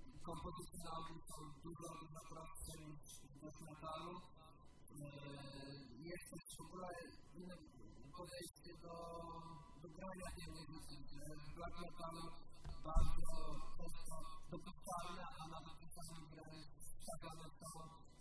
Kompozycje 0.29 0.79
na 0.85 0.95
są 1.29 1.41
dużo, 1.63 1.89
prostsze 2.29 2.73
niż 2.85 3.01
black 3.41 3.61
metalu. 3.61 4.13
E, 5.01 5.09
Jest 6.09 6.25
też 6.31 6.45
w 6.57 6.61
ogóle 6.65 6.87
inne 7.39 7.55
podejście 8.17 8.71
do, 8.85 8.95
do 9.81 9.87
grania 9.97 10.27
muzyki, 10.69 11.17
black 11.55 11.75
metalu 11.85 12.23
bardzo 12.83 13.21
często 13.77 14.15
dopuszczalne, 14.51 15.23
a 15.39 15.47
na 15.53 15.59
dopuszczalnym 15.67 16.25
graniu 16.33 16.61
stawiane 17.03 17.47
są 17.59 17.69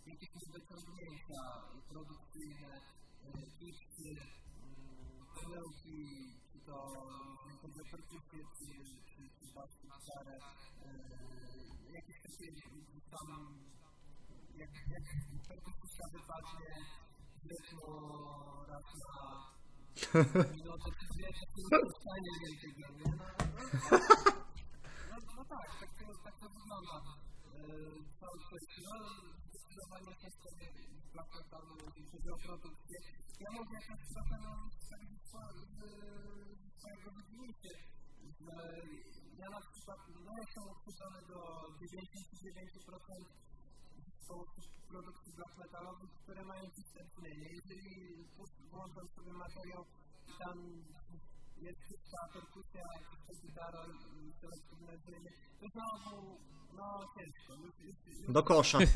jakieś 0.06 0.30
niedociągnięcia 0.46 1.42
produkcyjne, 1.88 2.72
kiszki, 3.58 4.10
perełki, 5.34 6.00
czy 6.52 6.58
to 6.66 6.76
perkusję, 7.90 8.40
czy, 8.56 8.66
czy, 9.10 9.39
czy 9.50 9.54
bas, 9.54 9.70
czy 9.80 9.86
gitarę, 9.86 10.36
e, 10.86 11.92
jakieś 11.92 12.16
takie 12.22 12.48
tam, 13.10 13.28
jak, 14.54 14.70
jak 14.94 15.04
perkusja 15.48 16.06
wypadnie 16.12 16.66
rytmu 17.50 17.84
raz 18.68 18.84
na 19.00 19.50
no 20.64 20.78
to 20.78 20.90
wiesz, 21.16 21.36
że 21.40 21.46
to 21.70 21.76
jest 21.78 21.96
stanie 22.02 22.32
więcej 22.42 22.72
dla 22.78 22.88
mnie. 22.88 23.10
No, 25.36 25.44
tak, 25.44 25.68
tak 25.80 25.90
to, 25.98 26.04
tak 26.24 26.34
to 26.40 26.46
wygląda. 26.48 26.96
Cały. 28.20 28.38
No, 28.84 28.96
zdecydowanie 29.48 30.14
też 30.22 30.34
sobie 30.44 30.66
black 31.12 31.34
metalu, 31.34 31.74
jeśli 31.86 32.04
chodzi 32.10 32.30
o 32.30 32.38
produkcję. 32.46 32.98
Ja 33.40 33.50
mogę 33.50 33.74
jakoś 33.80 34.00
trochę 34.14 34.36
wstawić 34.76 35.20
swojego 36.78 37.10
wydzielicie, 37.16 37.70
że 37.78 37.99
ja 39.38 39.50
na 39.50 39.60
przykład 39.60 39.98
no, 40.24 40.32
jestem 40.40 40.64
uchwycony 40.74 41.20
do 41.28 41.38
99% 41.80 43.24
są 44.28 44.34
produkcji 44.88 45.32
black 45.36 45.58
metalowych, 45.58 46.10
które 46.22 46.44
mają 46.44 46.70
czyste 46.70 47.04
brzmienie. 47.04 47.48
Jeżeli 47.52 47.90
włączam 48.70 49.08
sobie 49.16 49.32
materiał 49.32 49.84
i 50.28 50.32
tam 50.44 50.84
jest 51.56 51.80
czysta 51.88 52.28
perkusja, 52.32 52.82
czysta 53.10 53.32
gitara 53.46 53.84
selektywne 54.40 54.98
brzmienie, 54.98 55.30
to 55.60 55.66
znowu, 55.68 56.40
no 56.76 57.08
ciężko. 57.14 57.52
Do 58.28 58.42
kosza. 58.42 58.78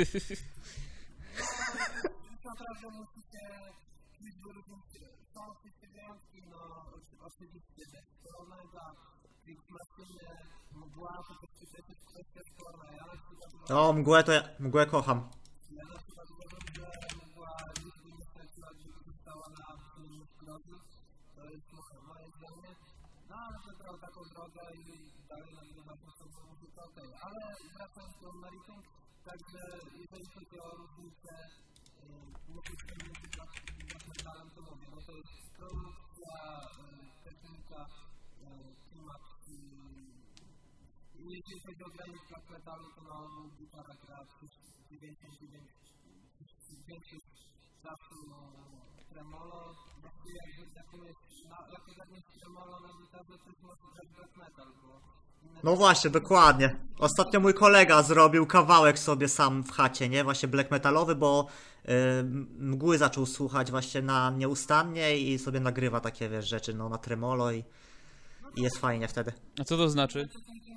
naprawdę 2.45 2.91
musicie 2.91 3.41
no 5.35 5.43
oczy- 6.97 7.19
oczywiście 7.27 7.85
Machine, 9.71 10.29
Mgła, 10.73 11.23
to 11.29 11.35
też. 11.41 12.47
Ja 13.69 13.75
na 13.75 13.81
O, 13.81 13.93
mgłę 13.93 14.25
to 14.25 14.33
ja, 14.33 14.43
mgłę 14.59 14.87
kocham. 14.87 15.19
Ja 15.71 15.85
na 15.85 15.99
przykład 16.03 16.29
uważam, 16.35 16.65
że 16.77 16.87
mogła 17.21 17.51
nigdy 17.85 18.09
nie 18.19 18.25
straciła, 18.31 18.69
gdyby 18.79 19.01
została 19.11 19.47
na 19.59 19.67
przynajmniej 19.91 20.27
drodze. 20.43 20.77
To 21.37 21.43
jest 21.53 21.67
moje, 22.09 22.27
zdanie. 22.37 22.71
No 23.29 23.37
ale 23.37 23.57
wybrał 23.67 23.99
taką 23.99 24.21
drogę 24.35 24.63
i 24.75 24.85
dalej 25.29 25.55
nagrywa 25.55 25.95
tą 26.03 26.09
samą 26.19 26.39
muzykę, 26.51 26.81
okej. 26.89 27.11
Ale 27.27 27.41
wracając 27.75 28.15
do 28.23 28.29
meritum, 28.43 28.81
także 29.25 29.61
jeżeli 30.01 30.27
chodzi 30.35 30.57
o 30.61 30.71
różnicę 30.81 31.35
Jeżeli 41.45 41.61
chodzi 41.61 41.85
o 41.85 41.91
granic 41.91 42.23
traktatami, 42.29 42.87
to 42.95 43.03
na 43.03 43.25
ogół 43.25 43.67
para 43.73 43.95
grafów 43.95 44.51
99 44.91 45.69
czasu 47.85 48.15
tremolo. 49.13 49.75
Jakby 50.05 50.31
jakąś, 50.77 51.45
na, 51.51 51.57
jako 51.73 51.91
zagrać 51.99 52.25
tremolo 52.41 52.81
na 52.81 52.89
gitarze, 53.01 53.39
to 53.39 53.51
jest 53.51 53.63
może 53.63 53.77
grać 53.95 54.09
black 54.17 54.37
metal, 54.37 54.67
bo 54.83 55.01
No 55.63 55.77
właśnie, 55.77 56.11
dokładnie. 56.11 56.77
Ostatnio 56.99 57.41
mój 57.41 57.55
kolega 57.55 58.03
zrobił 58.03 58.47
kawałek 58.47 58.99
sobie 58.99 59.29
sam 59.29 59.65
w 59.65 59.71
chacie, 59.71 60.09
nie? 60.09 60.25
Właśnie 60.25 60.49
black 60.49 60.71
metalowy, 60.71 61.15
bo 61.15 61.47
y, 61.85 61.91
mgły 62.59 62.99
zaczął 62.99 63.27
słuchać 63.27 63.71
właśnie 63.71 64.03
na 64.03 64.31
nieustannie 64.31 65.19
i 65.19 65.39
sobie 65.39 65.61
nagrywa 65.61 66.01
takie, 66.01 66.29
wiesz, 66.29 66.49
rzeczy, 66.49 66.75
no 66.75 66.89
na 66.89 66.99
tremolo 66.99 67.53
i, 67.53 67.65
i 68.57 68.63
jest 68.63 68.79
fajnie 68.79 69.09
wtedy. 69.09 69.33
A 69.61 69.65
co 69.65 69.77
to 69.77 69.89
znaczy? 69.89 70.29
techniki 70.29 70.75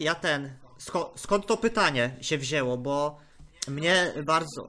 ja 0.00 0.14
ten, 0.14 0.58
skąd 1.16 1.46
to 1.46 1.56
pytanie 1.56 2.16
się 2.20 2.38
wzięło, 2.38 2.76
bo 2.78 3.18
mnie 3.68 4.12
bardzo... 4.24 4.68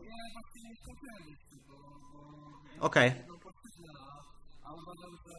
Okej, 2.80 3.10
płaszczyznę, 3.44 3.92
a, 4.00 4.24
a 4.68 4.74
uważam, 4.74 5.14
że 5.26 5.36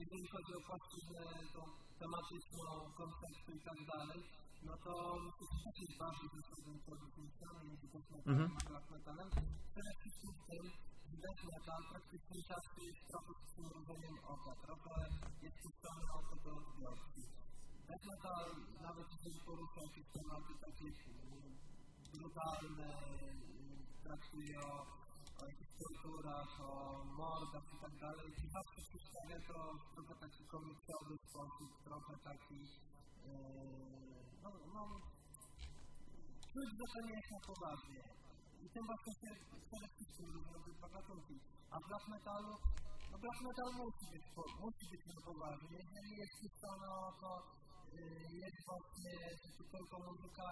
jeżeli 0.00 0.28
chodzi 0.28 0.52
o 0.58 0.60
płaszczyznę, 0.68 1.20
tą 1.54 1.60
tematyczną, 1.98 2.64
koncepcję 3.00 3.54
i 3.56 3.60
dalej, 3.96 4.20
to 4.84 4.92
myślę, 5.24 5.46
że 5.52 5.58
też 5.64 5.76
jest 5.82 5.98
bardziej 5.98 6.28
ze 6.34 6.40
sobą 6.48 6.70
producentami 6.86 7.62
niż 7.70 7.80
death 7.92 8.10
metalem, 8.10 8.30
Mhm. 8.32 8.48
w 10.32 10.40
tym, 10.48 10.64
jest 11.36 11.50
trochę 14.64 14.94
jest. 15.42 16.96
Death 17.90 18.06
metal, 18.12 18.46
nawet 18.86 19.06
jeżeli 19.14 19.40
porusza 19.46 19.80
jakieś 19.88 20.06
tematy 20.16 20.52
takie 20.66 20.88
mm, 20.88 21.54
brutalne, 22.14 22.88
mm, 23.02 23.78
traktuje 24.04 24.54
o, 24.70 24.74
o 25.40 25.42
jakichś 25.50 25.72
torturach, 25.80 26.52
o 26.70 26.72
mordach 27.20 27.66
i 27.74 27.78
tak 27.84 27.94
dalej, 28.04 28.28
i 28.42 28.46
zawsze 28.56 28.80
przedstawia 28.88 29.38
to 29.48 29.58
w 29.80 29.84
trochę 29.94 30.14
taki 30.24 30.42
komiksowy 30.54 31.14
sposób, 31.28 31.70
trochę 31.88 32.14
taki, 32.28 32.60
yy, 33.26 34.22
no, 34.42 34.50
no, 34.74 34.82
czuć, 36.52 36.68
że 36.78 36.86
to 36.92 36.98
nie 37.06 37.14
jest 37.18 37.30
na 37.34 37.40
poważnie. 37.50 38.02
I 38.64 38.66
tym 38.74 38.84
właśnie 38.88 39.12
się 39.20 39.30
przede 39.68 39.86
wszystkim 39.94 40.26
różnią 40.34 40.58
te 40.80 40.88
gatunki. 40.94 41.36
A 41.74 41.76
black 41.86 42.04
metalu, 42.14 42.52
no 43.10 43.16
black 43.22 43.40
metal 43.46 43.68
musi 43.80 44.04
być, 44.12 44.24
musi 44.64 44.84
być 44.90 45.02
na 45.14 45.20
poważnie. 45.28 45.68
Jeżeli 45.82 46.10
jest 46.20 46.34
puszczone 46.40 46.88
oko, 47.10 47.30
yy, 47.46 47.59
jest 48.42 48.58
właśnie 48.68 49.14
tylko 49.72 49.96
muzyka, 50.06 50.46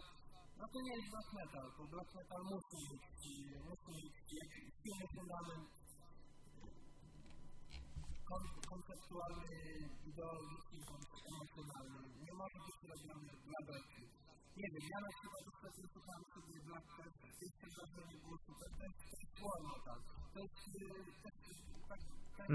no 0.59 0.65
to 0.73 0.79
nie 0.85 0.93
jest 0.97 1.11
black 1.13 1.31
metal, 1.39 1.67
bo 1.77 1.83
black 1.93 2.11
metal 2.19 2.43
musi 2.53 2.81
yy, 3.51 3.59
musi 3.69 3.91
mieć 3.97 4.17
jakiś 4.41 4.67
silny 4.83 5.07
fundament 5.15 5.69
kon, 8.29 8.43
konceptualny, 8.73 9.61
ideologiczny, 10.11 10.79
emocjonalny. 11.31 12.09
Nie 12.27 12.35
może 12.41 12.59
być 12.67 12.77
robiony 12.91 13.33
dla 13.47 13.61
beki. 13.67 14.03
Nie 14.61 14.69
wiem, 14.73 14.85
ja 14.93 14.99
na 15.07 15.11
przykład 15.17 15.43
ostatnio 15.53 15.87
słuchałem 15.93 16.25
sobie 16.35 16.59
Test, 16.97 17.43
jeszcze 17.43 17.67
wrażenie 17.75 18.17
było 18.23 18.37
to 18.45 18.53
jest, 18.83 19.33
war 19.43 19.61
metal. 19.71 20.01
To 20.33 20.39
jest, 20.45 20.57
jest 21.07 21.23
tak, 21.89 22.01
tak, 22.39 22.49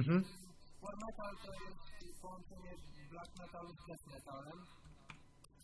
War 0.83 0.95
metal 1.05 1.33
to 1.45 1.51
jest 1.53 2.21
połączenie 2.21 2.73
black 3.11 3.31
metalu 3.39 3.69
z 3.73 3.85
death 3.87 4.05
metalem. 4.13 4.59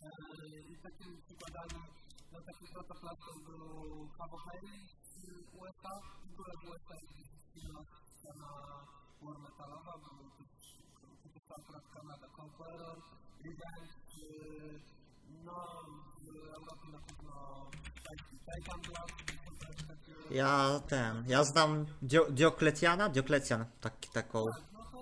Yy, 0.02 0.60
I 0.72 0.76
takimi 0.82 1.16
przykładami 1.26 1.80
na 2.32 2.40
takich 2.48 2.70
protoplastów 2.72 3.36
był 3.46 4.08
Hayes 4.46 4.90
z 5.10 5.24
USA. 5.60 5.94
W 6.26 6.32
ogóle 6.32 6.52
w 6.60 6.64
USA 6.70 6.94
jest 7.18 7.32
silna 7.54 7.80
scena 8.18 8.50
war 9.22 9.38
metalowa, 9.38 9.92
bo 10.02 10.08
to 11.48 11.54
akurat 11.60 11.84
Kanada 11.94 12.28
Conqueror, 12.38 12.96
Revenge, 13.44 13.94
no 15.44 15.56
w 16.22 16.54
Europie 16.56 16.88
na 16.92 16.98
pewno 17.06 17.70
Titan 18.46 18.80
takie... 19.88 20.34
ja 20.34 20.80
ten, 20.88 21.24
ja 21.28 21.44
znam 21.44 21.86
Dio- 22.02 22.30
Dioklecjana, 22.30 23.08
Dioklecjan, 23.08 23.64
tak, 23.80 23.94
taką 24.12 24.44
formację. 24.44 24.70
To 24.72 24.79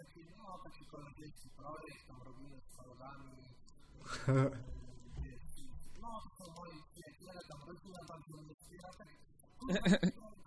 to 0.00 0.06
jest 0.06 0.14
taki, 0.14 0.38
no 0.38 0.58
taki 0.64 0.84
koleżeński 0.86 1.48
projekt, 1.60 2.06
tam 2.08 2.22
robimy 2.22 2.60
z 2.60 2.76
kolegami, 2.76 3.32
no 6.02 6.10
to 6.24 6.28
są 6.38 6.44
moi 6.56 6.76
przyjaciele, 6.90 7.40
tam 7.50 7.60
rodzina 7.68 8.00
bardzo 8.08 8.36
mnie 8.42 8.54
wspiera, 8.54 8.90
tak 8.98 9.08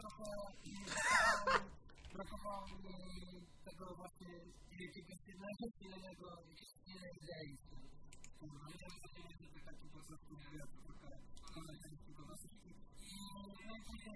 trochę 0.02 0.26
brakowało 2.14 2.68
mi 2.68 2.84
tego 3.66 3.86
właśnie 3.96 4.32
jakiegoś 4.86 5.20
jednego 5.28 5.66
silnego, 5.80 6.28
jakiejś 6.50 6.72
silnej 6.86 7.14
idei. 7.22 7.52
Kurwa, 8.40 8.66
nie 8.70 8.78
wiem, 8.82 8.94
że 9.02 9.08
nie 9.24 9.48
jest 9.54 9.66
taki 9.66 9.88
po 9.94 10.00
prostu 10.06 10.36
zbiór 10.42 10.68
trochę 10.86 11.10
koleżeńskiego 11.54 12.22
dosyć. 12.30 12.54
I 13.00 13.16
no 13.68 13.74
i 13.78 13.82
później 13.88 14.16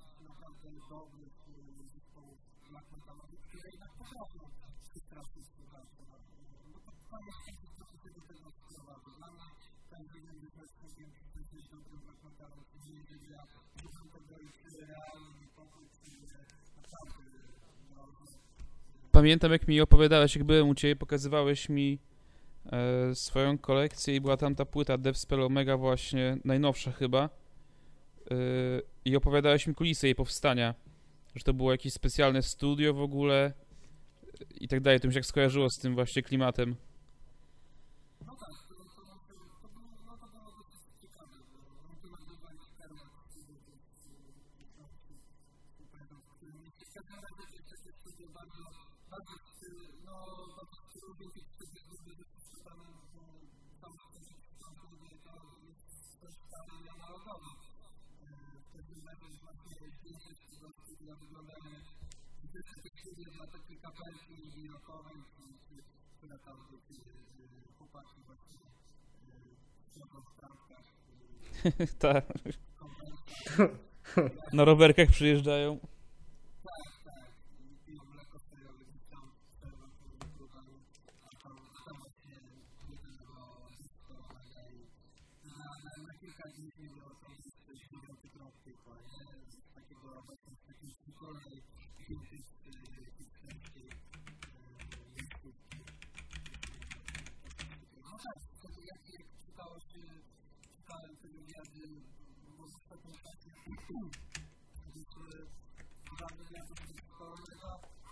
naprawdę 0.41 0.69
dobrych 0.89 1.33
zespołów 1.93 2.37
black 2.69 2.87
metalowych, 2.97 3.39
które 3.47 3.69
jednak 3.73 3.91
potrafią 3.99 4.39
się 4.93 4.99
strasznie 5.07 5.41
słuchacze. 5.55 6.01
No 6.73 6.79
to 6.85 6.91
fajnie, 7.11 7.31
że 7.77 7.83
to 7.85 7.97
się 8.01 8.09
do 8.17 8.21
tego 8.29 8.47
sprowadza. 8.57 9.09
Dla 9.17 9.27
mnie 9.31 9.47
każdy 9.91 10.19
jeden 10.19 10.35
wyznacznikiem, 10.43 11.07
czy 11.33 11.39
to 11.49 11.55
jest 11.57 11.69
dobrym 11.71 12.01
reporterem, 12.09 12.61
czy 12.71 12.77
nie 12.91 13.29
ja 13.35 13.43
szukam 13.81 14.07
tego 14.13 14.35
czy 14.61 14.85
realny 14.85 15.29
niepokój, 15.41 15.85
czy 16.03 16.11
naprawdę 16.75 17.23
no, 17.95 18.03
Pamiętam 19.11 19.51
jak 19.51 19.67
mi 19.67 19.81
opowiadałeś, 19.81 20.35
jak 20.35 20.45
byłem 20.45 20.69
u 20.69 20.75
ciebie, 20.75 20.95
pokazywałeś 20.95 21.69
mi 21.69 21.99
e, 22.65 23.15
swoją 23.15 23.57
kolekcję 23.57 24.15
i 24.15 24.21
była 24.21 24.37
tam 24.37 24.55
ta 24.55 24.65
płyta 24.65 24.97
Deathspell 24.97 25.43
Omega 25.43 25.77
właśnie, 25.77 26.37
najnowsza 26.43 26.91
chyba. 26.91 27.29
E, 28.31 28.90
I 29.05 29.15
opowiadałeś 29.15 29.67
mi 29.67 29.75
kulisy 29.75 30.07
jej 30.07 30.15
powstania. 30.15 30.75
Że 31.35 31.43
to 31.43 31.53
było 31.53 31.71
jakieś 31.71 31.93
specjalne 31.93 32.41
studio 32.41 32.93
w 32.93 33.01
ogóle 33.01 33.53
i 34.61 34.67
tak 34.67 34.79
dalej. 34.79 34.99
To 34.99 35.07
mi 35.07 35.13
się 35.13 35.19
jak 35.19 35.25
skojarzyło 35.25 35.69
z 35.69 35.77
tym 35.77 35.95
właśnie 35.95 36.23
klimatem. 36.23 36.75
W 58.91 59.05
razie 59.05 59.25
właśnie 59.41 59.87
tego 60.51 60.69
studia 60.83 61.15
wyglądają 61.15 61.59
te 62.53 62.59
studia 63.01 63.29
dla 63.29 63.47
takiej 63.47 63.77
kapelki 63.77 64.35
widokowej, 64.55 65.17
która 66.17 66.37
tam 66.37 66.57
chłopaki 67.77 68.21
właśnie 68.25 68.59
siedzą 69.93 70.21
w 70.21 70.39
trampkach, 70.39 70.85
tak. 71.99 72.25
Na 74.53 74.65
rowerkach 74.65 75.09
przyjeżdżają. 75.09 75.79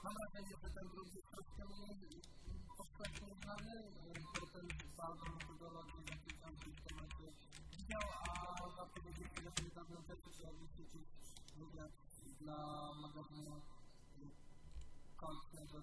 Mam 0.04 0.14
wrażenie, 0.18 0.56
że 0.64 0.70
ten 0.76 0.88
drugi 0.94 1.20
troszkę 1.32 1.64
mniej 1.66 2.22
powszechnie 2.78 3.30
znany, 3.42 3.74
bo 4.40 4.46
ten 4.54 4.68
bardzo 4.98 5.26
metodolog 5.36 5.88
jaki 6.10 6.32
tam 6.42 6.54
w 6.56 6.60
tym 6.64 6.76
temacie 6.88 7.28
widział, 7.78 8.06
a 8.28 8.32
że 9.44 9.52
w 9.52 9.64
niedawnym 9.64 10.04
czasie 10.08 10.30
pojawił 10.38 10.68
się 10.68 10.84
jakiś 10.84 11.08
wywiad 11.58 11.92
dla 12.42 12.60
magazynu 13.02 13.62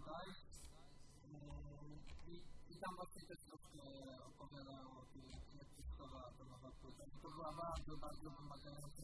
Dies 0.06 0.38
i, 2.70 2.78
tam 2.80 2.96
właśnie 2.96 3.22
też 3.28 3.38
troszkę 3.48 3.82
opowiadają 4.26 4.86
o 5.00 5.04
jak, 5.56 5.68
powstawała 5.76 6.30
ta 6.38 6.44
nowa 6.44 6.70
to 7.22 7.28
była 7.30 7.52
bardzo, 7.52 7.96
bardzo 7.96 8.30
wymagająca 8.30 9.02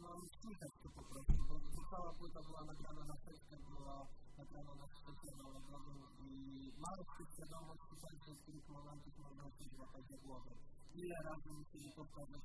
no 0.00 0.10
słychać 0.40 0.72
to 0.82 0.88
po 0.88 1.02
prostu, 1.02 1.32
bo, 1.48 1.54
cała 1.90 2.12
płyta 2.14 2.40
była 2.42 2.64
nagrana 2.64 3.04
na 3.04 3.16
setkę, 3.24 3.56
była 3.70 4.06
nagrana 4.38 4.74
na 4.74 4.86
specjalną 4.86 5.48
nagrodę 5.52 5.92
i 6.26 6.72
się 7.16 7.24
świadomość 7.34 7.80
słuchajcie, 7.90 8.30
w 8.34 8.42
których 8.42 8.68
momentach 8.68 9.18
można 9.18 9.44
się 9.44 9.64
złapać 9.76 10.04
za 10.10 10.16
głowę. 10.16 10.50
Ile 10.94 11.16
razy 11.24 11.48
musieli 11.58 11.90
powtarzać 11.96 12.42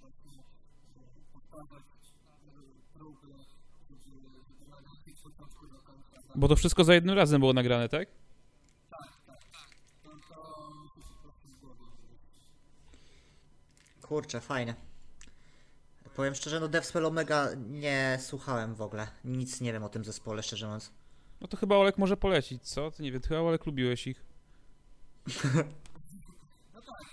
właśnie 0.00 0.42
powtarzać 1.32 1.84
próby, 2.94 3.32
żeby, 3.90 4.10
nagrać 4.68 5.08
ich 5.08 5.22
początku 5.22 5.66
do 5.66 5.78
końca. 5.78 6.32
Bo 6.36 6.48
to 6.48 6.56
wszystko 6.56 6.84
za 6.84 6.94
jednym 6.94 7.16
razem 7.16 7.40
było 7.40 7.52
nagrane? 7.52 7.88
Tak, 7.88 8.08
Kurczę, 14.08 14.40
fajne. 14.40 14.74
Powiem 16.16 16.34
szczerze, 16.34 16.60
no 16.60 16.68
Deathspell 16.68 17.06
Omega 17.06 17.48
nie 17.70 18.18
słuchałem 18.20 18.74
w 18.74 18.82
ogóle. 18.82 19.06
Nic 19.24 19.60
nie 19.60 19.72
wiem 19.72 19.84
o 19.84 19.88
tym 19.88 20.04
zespole, 20.04 20.42
szczerze 20.42 20.66
mówiąc. 20.66 20.90
No 21.40 21.48
to 21.48 21.56
chyba 21.56 21.76
Olek 21.76 21.98
może 21.98 22.16
polecić, 22.16 22.62
co? 22.62 22.90
Ty 22.90 23.02
nie 23.02 23.12
wiem, 23.12 23.22
chyba 23.22 23.40
Olek 23.40 23.66
lubiłeś 23.66 24.06
ich. 24.06 24.24
No 26.74 26.80
tak, 26.82 27.04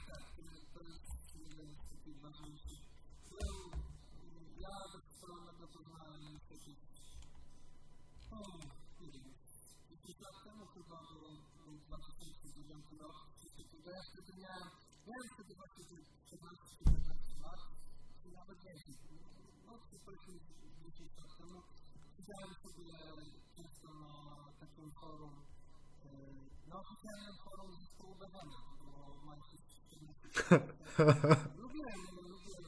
Siedziałem 22.32 22.56
sobie 22.64 22.94
często 23.56 23.88
na 23.88 24.52
takim 24.60 24.92
forum, 24.92 25.32
e, 26.06 26.70
na 26.70 26.80
oficjalnym 26.80 27.36
forum 27.46 27.72
zespołu 27.82 28.16
Bewena, 28.16 28.56
bo 28.82 29.16
mają 29.26 29.42
się 29.42 29.58
Lubiłem, 31.62 32.00
lubiłem. 32.16 32.64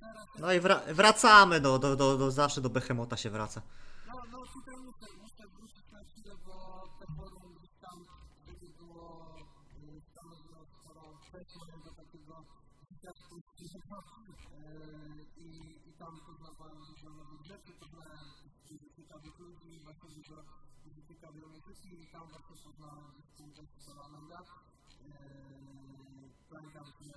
Teraz, 0.00 0.26
No 0.38 0.52
i 0.52 0.60
wra- 0.60 0.94
wracamy 0.94 1.60
do, 1.60 1.78
do, 1.78 1.96
do, 1.96 2.18
do, 2.18 2.30
zawsze 2.30 2.60
do 2.60 2.70
Behemota 2.70 3.16
się 3.16 3.30
wraca. 3.30 3.62
no, 4.06 4.14
no 4.32 4.38
tutaj 4.46 4.76
muszę, 4.76 5.06
muszę 5.22 5.48
wrócić 5.48 5.92
na 5.92 6.04
chwilę, 6.04 6.34
bo 6.46 6.88
te 7.00 7.06
forum 7.16 7.54
gdzieś 7.58 7.70
tam, 7.80 8.04
kiedy 8.46 8.66
było 8.78 9.34
stanowiło 10.12 10.66
sporą 10.82 11.02
przejście 11.20 11.72
do 11.84 11.90
takiego 11.90 12.44
i 15.36 15.85
tam 15.98 16.20
poznawałem 16.26 16.78
dużo 16.90 17.10
nowych 17.10 17.42
rzeczy, 17.42 17.72
poznałem 17.80 18.18
dużo 18.70 18.86
ciekawych 18.96 19.38
ludzi, 19.38 19.80
właśnie 19.84 20.10
dużo, 20.16 20.36
dużo 20.84 21.00
ciekawej 21.08 21.42
muzyki 21.54 22.02
i 22.02 22.06
tam 22.12 22.28
właśnie 22.32 22.56
poznałem 22.64 23.04
zespół 23.16 23.46
Jessica 23.56 23.92
Amanda. 24.04 24.38
Pamiętam, 26.50 26.84
że 27.00 27.14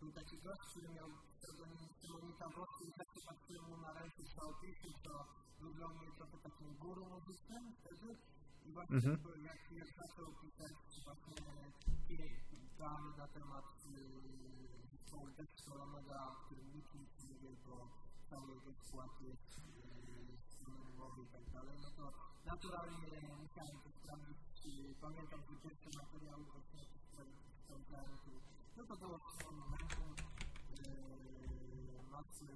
był 0.00 0.12
taki 0.12 0.36
gość, 0.42 0.60
który 0.70 0.88
miał 0.88 1.08
pseudonim 1.38 1.88
Symonita 2.00 2.46
Wosky 2.56 2.84
i 2.88 2.92
tak 2.98 3.08
się 3.14 3.20
patrzyłem 3.28 3.64
mu 3.70 3.76
na 3.76 3.92
ręce 3.92 4.22
w 4.22 4.34
chaotycznie, 4.36 4.92
to 5.04 5.14
wyglądał 5.60 5.88
mnie 5.98 6.10
trochę 6.16 6.38
takim 6.38 6.74
guru 6.82 7.04
muzycznym 7.06 7.64
wtedy. 7.80 8.16
I 8.66 8.72
właśnie 8.72 8.96
Mhm. 8.96 9.44
jak, 9.44 9.60
jak 9.72 9.88
zaczął 10.00 10.28
pisać 10.42 10.72
właśnie 11.04 11.36
plany 12.76 13.16
na 13.18 13.28
temat 13.28 13.64
zespołu 14.92 15.26
Dextoronego, 15.36 16.14
o 16.30 16.34
którym 16.44 16.72
nikt 16.74 16.94
nic 16.94 17.10
nie 17.24 17.34
wie, 17.40 17.56
bo 17.66 17.88
anonimowy 20.66 21.22
i 21.22 21.26
tak 21.26 21.50
dalej, 21.50 21.76
no 21.82 21.90
to 21.90 22.12
naturalnie 22.44 23.08
musiałem 23.42 23.78
to 23.84 23.90
sprawdzić. 23.90 24.38
Pamiętam, 25.00 25.40
że 25.48 25.56
pierwsze 25.56 25.90
materiały 25.98 26.44
właśnie 26.44 26.80
sprawdzałem, 27.64 28.18
no 28.76 28.84
to 28.86 28.96
było 28.96 29.18
w 29.18 29.38
tym 29.38 29.56
momentu 29.58 30.02
yy, 30.70 32.02
masy, 32.10 32.46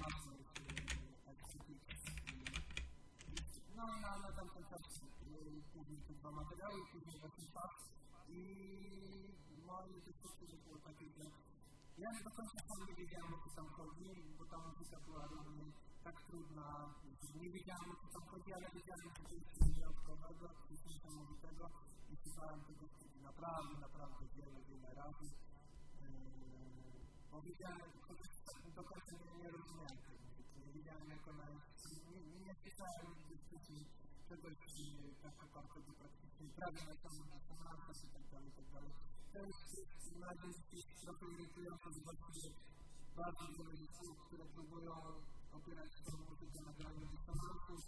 masy 0.00 0.34
yy, 0.66 1.32
Exhibits 1.32 2.04
i 2.26 3.76
no 3.76 3.86
na, 3.86 4.18
na 4.18 4.32
tamten 4.32 4.64
czas 4.70 4.82
yy, 5.26 5.62
później 5.74 6.00
te 6.08 6.14
dwa 6.14 6.30
materiały, 6.30 6.86
później 6.92 7.20
właśnie 7.20 7.46
czas 7.54 7.70
i 8.28 8.40
moje 9.66 10.00
doświadczenie 10.00 10.58
było 10.64 10.78
takie, 10.78 11.06
że 11.10 11.24
ja 12.02 12.08
nie 12.12 12.22
do 12.24 12.30
końca 12.30 12.58
sam 12.68 12.80
nie 12.88 12.94
wiedziałem 13.00 13.34
o 13.34 13.38
co 13.44 13.50
tam 13.56 13.68
chodzi, 13.76 14.08
bo 14.38 14.44
ta 14.52 14.58
muzyka 14.58 14.98
była 15.06 15.28
dla 15.28 15.42
mnie 15.50 15.66
tak 16.04 16.16
trudna, 16.26 16.94
nie 17.42 17.50
wiedziałem 17.50 17.90
o 17.94 17.96
co 18.02 18.08
tam 18.14 18.24
chodzi, 18.30 18.50
ale 18.56 18.66
wiedziałem, 18.76 19.08
że 19.16 19.22
to 19.26 19.34
jest 19.34 19.48
coś 19.58 19.68
wyjątkowego, 19.74 20.46
coś 20.68 20.80
niesamowitego 20.86 21.64
i 22.12 22.14
słuchałem 22.22 22.60
tego 22.68 22.84
naprawdę, 23.28 23.74
naprawdę 23.80 24.22
wiele, 24.36 24.60
wiele 24.68 24.94
razy. 24.94 25.26
Yy, 26.00 26.10
bo 27.30 27.42
wiedziałem, 27.42 27.90
korzystać 28.06 28.72
do 28.74 28.82
końca 28.90 29.12
nie, 29.38 29.50
rozumiałem 29.50 29.98
tego. 30.06 30.24
Nie 30.66 30.72
widziałem 30.72 31.08
jako 31.16 31.32
na... 31.32 31.46
Nie, 32.10 32.20
nie, 32.44 32.54
pisałem 32.64 33.06
dyskusji 33.28 33.80
czegoś 34.28 34.56
tak 35.22 35.34
naprawdę 35.42 35.92
praktycznie 36.00 36.46
prawie 36.56 36.82
na 36.88 36.94
sam 37.02 37.14
na 37.32 37.38
sam 37.56 38.02
i 38.04 38.10
tak 38.16 38.26
dalej, 38.32 38.52
tak 38.56 38.68
dalej. 38.74 39.15
To 39.36 39.42
jest 39.42 40.16
na 40.20 40.30
dziś 40.40 40.56
trochę 41.04 41.26
irytujące, 41.34 41.86
że 41.94 42.00
właściwie 42.00 42.46
bardzo 43.16 43.44
wiele 43.56 43.74
zespołów, 43.76 44.18
które 44.26 44.44
próbują 44.44 44.94
opierać 45.52 45.90
swoją 45.92 46.18
muzykę 46.30 46.58
na 46.66 46.72
graniu 46.78 47.06
dysonantów, 47.12 47.82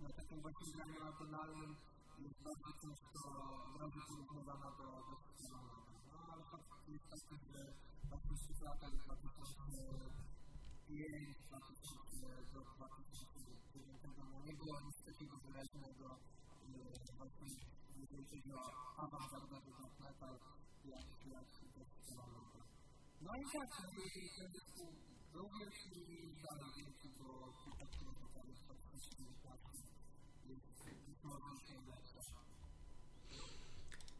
na 0.00 0.08
takim 0.08 0.40
właśnie 0.40 0.72
graniu 0.72 1.02
atonalnym, 1.10 1.76
jest 2.18 2.42
bardzo 2.42 2.70
często 2.82 3.18
razy 3.80 4.00
porównywana 4.08 4.70
do, 4.78 4.86
do 5.08 5.14
systemu. 5.24 5.68
No 6.12 6.18
ale 6.32 6.42
fakt 6.50 6.88
jest 6.88 7.08
taki, 7.10 7.36
że 7.52 7.60
w 8.58 8.62
latach 8.62 8.94
2005, 8.96 11.36
2000 11.48 12.26
do 12.54 12.60
2009 12.60 14.02
no 14.18 14.24
nie 14.46 14.54
było 14.54 14.80
nic 14.80 15.04
takiego 15.04 15.36
wyraźnego 15.36 16.18
właśnie 17.18 17.75
jeżeli 18.00 18.24
chodzi 18.24 18.52
o 18.54 18.62
awangardowy 18.96 19.70
black 19.78 20.00
metal, 20.00 20.38
jak, 20.84 21.06
jak, 21.26 21.46
jak 21.76 21.88
No 23.20 23.36
i 23.36 23.44
tak, 23.52 23.68
ten 24.38 24.52
zespół 24.52 24.86
był 25.32 25.44
i 25.44 26.36
dalej 26.42 26.86
bo 31.22 31.34
już 31.34 31.68
najlepsza. 31.68 32.20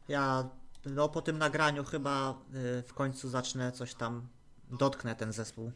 Ja 0.07 0.49
no, 0.85 1.09
po 1.09 1.21
tym 1.21 1.37
nagraniu 1.37 1.83
chyba 1.83 2.31
y, 2.31 2.83
w 2.83 2.93
końcu 2.93 3.29
zacznę 3.29 3.71
coś 3.71 3.93
tam, 3.93 4.27
dotknę 4.69 5.15
ten 5.15 5.33
zespół. 5.33 5.71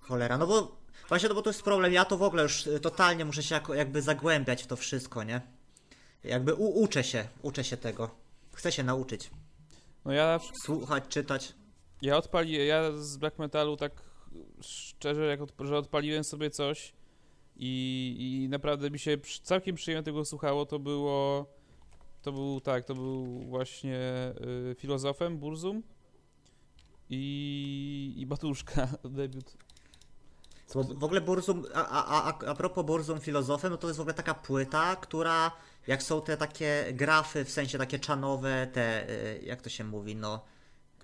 Cholera, 0.00 0.38
no 0.38 0.46
bo 0.46 0.76
właśnie, 1.08 1.28
no 1.28 1.34
bo 1.34 1.42
to 1.42 1.50
jest 1.50 1.62
problem, 1.62 1.92
ja 1.92 2.04
to 2.04 2.16
w 2.16 2.22
ogóle 2.22 2.42
już 2.42 2.66
y, 2.66 2.80
totalnie 2.80 3.24
muszę 3.24 3.42
się 3.42 3.54
jako, 3.54 3.74
jakby 3.74 4.02
zagłębiać 4.02 4.62
w 4.62 4.66
to 4.66 4.76
wszystko, 4.76 5.22
nie? 5.24 5.55
Jakby 6.26 6.54
u, 6.54 6.82
uczę 6.82 7.04
się, 7.04 7.28
uczę 7.42 7.64
się 7.64 7.76
tego. 7.76 8.10
Chcę 8.52 8.72
się 8.72 8.82
nauczyć. 8.82 9.30
No 10.04 10.12
ja 10.12 10.40
Słuchać, 10.64 11.04
czytać. 11.08 11.54
Ja 12.02 12.16
odpali, 12.16 12.66
ja 12.66 12.92
z 12.92 13.16
black 13.16 13.38
metalu 13.38 13.76
tak 13.76 13.92
szczerze, 14.60 15.26
jak 15.26 15.40
od, 15.40 15.52
że 15.60 15.78
odpaliłem 15.78 16.24
sobie 16.24 16.50
coś 16.50 16.92
i, 17.56 18.16
i 18.18 18.48
naprawdę 18.48 18.90
mi 18.90 18.98
się 18.98 19.18
całkiem 19.42 19.76
przyjemnie 19.76 20.04
tego 20.04 20.24
słuchało, 20.24 20.66
to 20.66 20.78
było, 20.78 21.46
to 22.22 22.32
był 22.32 22.60
tak, 22.60 22.84
to 22.84 22.94
był 22.94 23.40
właśnie 23.40 23.98
y, 24.70 24.74
filozofem 24.78 25.38
Burzum 25.38 25.82
i, 27.10 28.14
i 28.16 28.26
Batuszka, 28.26 28.88
debiut. 29.04 29.56
W 30.74 31.04
ogóle 31.04 31.20
Burzum, 31.20 31.64
a, 31.74 31.88
a, 31.88 32.22
a, 32.22 32.50
a 32.50 32.54
propos 32.54 32.86
Burzum 32.86 33.20
filozofem, 33.20 33.70
no 33.70 33.76
to 33.76 33.86
jest 33.86 33.98
w 33.98 34.00
ogóle 34.00 34.14
taka 34.14 34.34
płyta, 34.34 34.96
która, 34.96 35.52
jak 35.86 36.02
są 36.02 36.22
te 36.22 36.36
takie 36.36 36.84
grafy, 36.92 37.44
w 37.44 37.50
sensie 37.50 37.78
takie 37.78 37.98
czanowe, 37.98 38.66
te, 38.72 39.10
y, 39.10 39.40
jak 39.44 39.62
to 39.62 39.68
się 39.68 39.84
mówi, 39.84 40.16
no... 40.16 40.44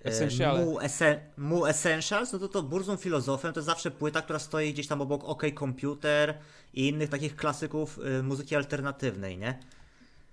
y, 0.00 0.04
Essentiale. 0.04 0.64
Mu, 0.64 0.80
essen, 0.80 1.20
mu 1.36 1.66
Essentials, 1.66 2.32
no 2.32 2.38
to 2.38 2.48
to 2.48 2.62
Burzum 2.62 2.98
filozofem 2.98 3.52
to 3.52 3.60
jest 3.60 3.66
zawsze 3.66 3.90
płyta, 3.90 4.22
która 4.22 4.38
stoi 4.38 4.72
gdzieś 4.72 4.86
tam 4.86 5.00
obok 5.00 5.24
OK 5.24 5.42
Computer 5.58 6.38
i 6.74 6.88
innych 6.88 7.10
takich 7.10 7.36
klasyków 7.36 7.98
y, 7.98 8.22
muzyki 8.22 8.56
alternatywnej, 8.56 9.38
nie? 9.38 9.58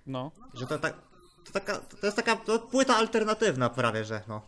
No, 0.07 0.31
Że 0.53 0.67
to, 0.67 0.79
tak, 0.79 0.93
to, 1.45 1.51
taka, 1.51 1.79
to 1.79 2.07
jest 2.07 2.15
taka 2.17 2.35
to 2.35 2.59
płyta 2.59 2.95
alternatywna 2.95 3.69
prawie, 3.69 4.05
że 4.05 4.21
no. 4.27 4.41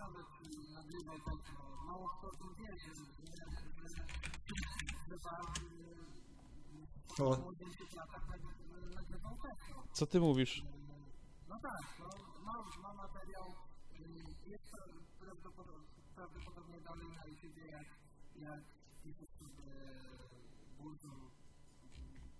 Nawet 0.00 0.26
nagrywał 0.74 1.18
techno. 1.18 1.60
Mało 1.86 2.08
kto 2.08 2.26
o 2.28 2.30
tym 2.30 2.54
wie, 2.58 2.78
że, 2.78 2.90
co 9.92 10.06
ty 10.06 10.20
mówisz? 10.20 10.62
No 11.48 11.56
tak, 11.62 11.84
no, 12.00 12.08
mam, 12.44 12.64
mam 12.82 12.96
materiał, 12.96 13.44
y, 14.46 14.50
jest 14.50 14.64
to 14.70 14.78
prawdopodobnie, 16.14 16.80
dalej 16.80 17.08
na 17.08 17.24
YouTube, 17.26 17.56
jak, 18.36 18.60
sobie 19.38 19.72
Burzum, 20.78 21.30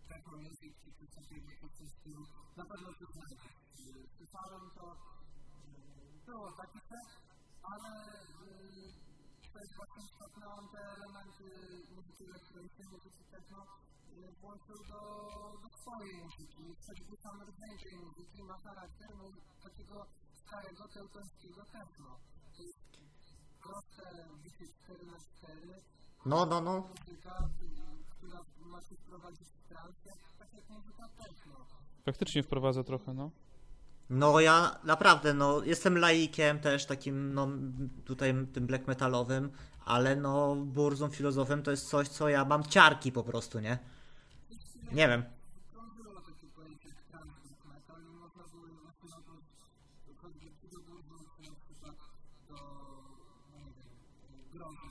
Techno 0.08 0.36
Music, 0.38 0.74
czy 0.98 1.06
coś 1.06 1.28
takiego 1.28 1.68
stylu, 1.98 2.26
na 2.56 2.64
pewno 2.64 2.88
to 2.98 3.06
znajdziesz. 3.12 3.44
Y, 3.80 4.08
Słyszałem 4.16 4.70
to, 4.70 4.92
y, 4.92 6.26
było 6.26 6.52
taki 6.52 6.80
tekst, 6.80 7.29
ale 7.62 7.90
jest 9.60 9.76
właśnie 9.76 10.46
on 10.58 10.68
te 10.68 10.78
elementy 10.78 11.44
muzyki 11.96 12.24
elektronicznej, 12.24 12.88
muzyki 12.88 13.24
techno 13.30 13.66
włączył 14.40 14.78
do, 14.88 15.00
do 15.62 15.68
swojej 15.78 16.14
muzyki. 16.24 16.76
Choćby 16.86 17.16
sam 17.16 17.42
rdzeń 17.42 17.78
tej 17.84 17.96
muzyki 17.96 18.42
ma 18.42 18.58
charakter 18.58 19.08
no, 19.16 19.24
takiego 19.62 20.06
starego 20.34 20.88
teutońskiego 20.88 21.64
techno. 21.64 22.18
To 22.56 22.62
jest 22.62 22.78
proste 23.62 24.28
bicie 24.42 24.66
4 24.84 25.06
na 25.06 25.18
4 25.38 25.82
No, 26.26 26.46
no, 26.46 26.60
no. 26.60 26.80
muzyka, 26.80 27.48
która 28.16 28.40
ma 28.72 28.80
się 28.80 28.96
wprowadzić 28.96 29.48
w 29.48 29.68
trans, 29.68 29.96
tak 30.38 30.52
jak 30.52 30.68
muzyka 30.68 31.08
techno. 31.08 31.66
Faktycznie 32.04 32.42
wprowadza 32.42 32.84
trochę, 32.84 33.14
no. 33.14 33.30
No 34.10 34.40
ja 34.40 34.78
naprawdę, 34.84 35.34
no 35.34 35.64
jestem 35.64 35.98
laikiem 35.98 36.58
też 36.58 36.86
takim, 36.86 37.34
no 37.34 37.48
tutaj 38.04 38.34
tym 38.52 38.66
black 38.66 38.86
metalowym, 38.86 39.50
ale 39.84 40.16
no 40.16 40.56
Burzum 40.56 41.10
filozofem 41.10 41.62
to 41.62 41.70
jest 41.70 41.88
coś, 41.88 42.08
co 42.08 42.28
ja 42.28 42.44
mam 42.44 42.64
ciarki 42.64 43.12
po 43.12 43.24
prostu, 43.24 43.60
nie? 43.60 43.78
Nie 44.92 45.08
wiem. 45.08 45.24
krążyło 54.52 54.90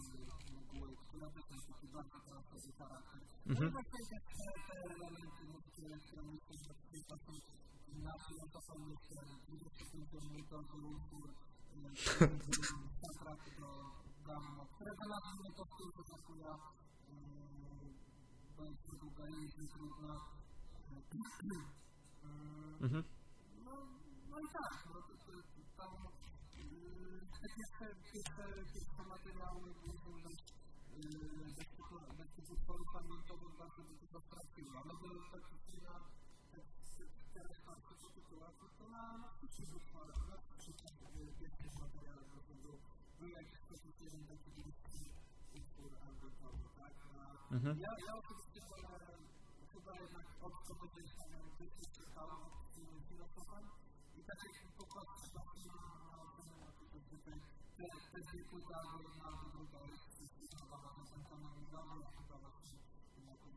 Mhm. 22.81 23.03
No, 23.65 23.73
no 24.29 24.37
i 24.39 24.47
tak, 24.53 24.73
no 24.93 25.01
to, 25.07 25.13
to, 25.25 25.31
to 25.31 25.61
tam 25.77 25.93
te 27.39 27.47
pierwsze, 27.55 27.85
pierwsze, 28.11 28.43
pierwsze 28.73 29.03
materiały 29.13 29.73
były 29.81 30.21
bez 32.17 32.29
tych- 32.35 32.51
utworów 32.51 32.87
pamiętowych 32.93 33.53
bardzo 33.59 33.81
by 33.83 34.07
to 34.13 34.19
straciło, 34.21 34.71
ale 34.83 34.93
były 35.01 35.19
praktycznie 35.31 35.79
na 35.89 35.95
no 36.99 37.05
yy, 43.19 43.35
tak? 43.35 44.29
Mhm. 47.51 47.81
ja, 47.81 47.91
ja 48.07 48.15
tak 54.29 54.39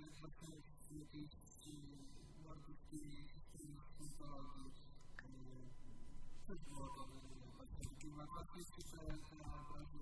jak 0.00 0.12
właśnie 0.20 0.48
z 0.88 0.92
jakiejś 1.00 1.30
nordyckiej 2.44 3.00
mitologii. 4.00 4.70
Było 6.48 6.86
właśnie 7.56 7.88
te 8.00 8.08
obrazy 8.22 8.64
Petersona, 8.76 9.64
bardzo 9.70 9.98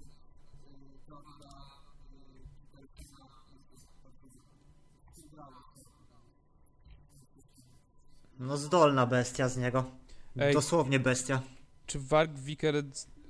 wybrało 5.17 5.51
się. 5.51 5.81
No 8.39 8.57
zdolna 8.57 9.07
bestia 9.07 9.49
z 9.49 9.57
niego. 9.57 9.85
Ej. 10.37 10.55
Dosłownie 10.55 11.01
bestia. 11.01 11.43
Czy 11.87 12.01
Warg 12.01 12.33
Viker 12.33 12.75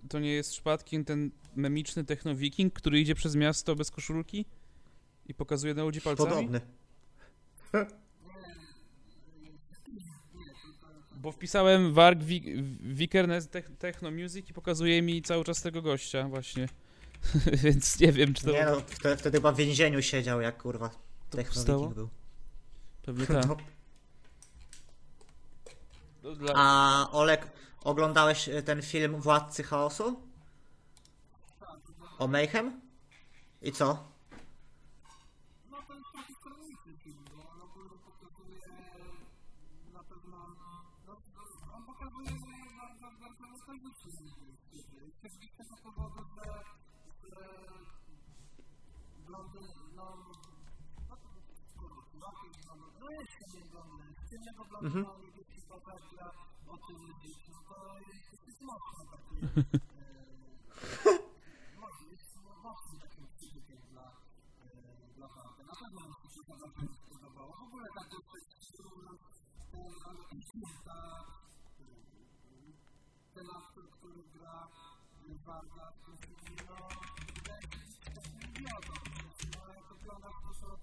to 0.09 0.19
nie 0.19 0.33
jest 0.33 0.51
przypadkiem 0.51 1.05
ten 1.05 1.31
memiczny 1.57 2.05
techno-wiking, 2.05 2.73
który 2.73 3.01
idzie 3.01 3.15
przez 3.15 3.37
miasto 3.37 3.75
bez 3.77 3.91
koszulki 3.91 4.45
i 5.27 5.35
pokazuje 5.35 5.75
na 5.75 5.83
ludzi 5.85 6.01
palcami? 6.01 6.29
Podobny. 6.31 6.61
Bo 11.17 11.33
wpisałem 11.33 11.93
Warg 11.95 12.19
Vikernes 12.81 13.49
Tech- 13.49 13.77
Techno 13.79 14.11
Music 14.11 14.51
i 14.51 14.53
pokazuje 14.53 15.03
mi 15.03 15.23
cały 15.23 15.45
czas 15.45 15.63
tego 15.63 15.83
gościa 15.83 16.29
właśnie. 16.29 16.69
Więc 17.65 18.01
nie 18.01 18.13
wiem, 18.13 18.35
czy 18.35 18.45
to, 18.45 18.51
Nie 18.53 18.65
no, 18.65 18.81
wtedy, 18.87 19.17
wtedy 19.17 19.39
chyba 19.39 19.53
w 19.53 19.57
więzieniu 19.57 20.03
siedział 20.03 20.41
jak 20.41 20.63
kurwa. 20.63 20.89
to 21.31 21.37
Techno 21.37 21.55
powstało. 21.55 21.79
Viking 21.79 21.95
był. 21.95 22.09
Pewnie 23.03 23.27
tak. 23.43 23.47
No. 23.47 23.57
A 26.55 27.09
Olek, 27.13 27.51
oglądałeś 27.85 28.49
y, 28.49 28.63
ten 28.63 28.83
film 28.83 29.21
Władcy 29.21 29.63
Chaosu? 29.63 30.21
O 32.19 32.27
Mayhem? 32.27 32.81
I 33.63 33.73
co? 33.73 33.87
No 35.71 35.83
to 35.83 35.95
jest 35.95 36.13
taki 36.15 36.35
stronniczy 36.35 36.97
film, 37.05 37.25
bo 37.37 37.51
on 37.51 37.61
ogólnie 37.63 37.99
pokazuje 38.05 38.61
na 39.93 40.03
pewno, 40.05 40.37
no, 41.07 41.17
on 41.75 41.85
pokazuje 41.85 42.31
bardzo, 42.79 43.07
bardzo 43.21 43.47
nostalgiczny 43.47 44.13
Też 45.23 45.33
z 45.33 45.57
tego 45.57 45.77
powodu, 45.83 46.21
że, 46.35 46.65
że 47.23 47.67
Londyn, 49.29 49.63
no, 49.97 50.17
no, 51.11 51.17
kurwa, 51.79 52.03
łapie, 52.27 52.49
no, 52.67 52.75
no 53.01 53.11
jest 53.11 53.33
kamienny, 53.39 54.15
z 54.27 54.31
ciemnego 54.31 54.65
Mhm. 54.83 55.05
Londynu 55.05 55.27
niebieski 55.27 55.61
bohater 55.69 56.31
o 56.69 56.77
tym 56.87 56.97
no 57.51 57.63
to 57.69 58.01
jest 58.47 58.61
mocno 58.63 59.05
taki, 59.11 59.96
mi 66.67 66.73
się 66.73 66.87
to 66.87 66.87
bardzo 66.87 67.07
podobało. 67.11 67.53
W 67.57 67.63
ogóle 67.63 67.89
dosyć 68.11 68.47
ten, 69.63 70.63
ta, 70.85 71.25
ten 73.35 73.47
aktor, 73.51 73.91
który 73.91 74.23
gra 74.35 74.69
Barda 75.47 75.93
w 75.93 76.07
tym 76.07 76.17
filmie, 76.17 76.63
no, 76.69 76.89
wydaje 77.35 77.63
się 77.63 78.11
takim 78.15 78.41
idiotą. 78.51 78.95
No, 79.53 79.75
jak 79.75 79.93
oglądasz 79.93 80.39
to, 80.43 80.51
to, 80.61 80.79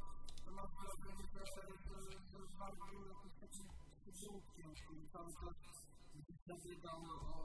to 0.46 0.52
masz 0.52 0.72
wrażenie, 0.74 1.26
że, 1.34 1.46
że, 1.86 1.98
że 2.32 2.58
Bard 2.60 2.78
był 2.92 3.08
jakimś 3.08 3.36
takim 3.42 3.68
przybudkiem, 4.12 4.70
który 4.76 5.08
cały 5.14 5.34
czas 5.34 5.58
zabiegał 6.48 7.02
o, 7.04 7.44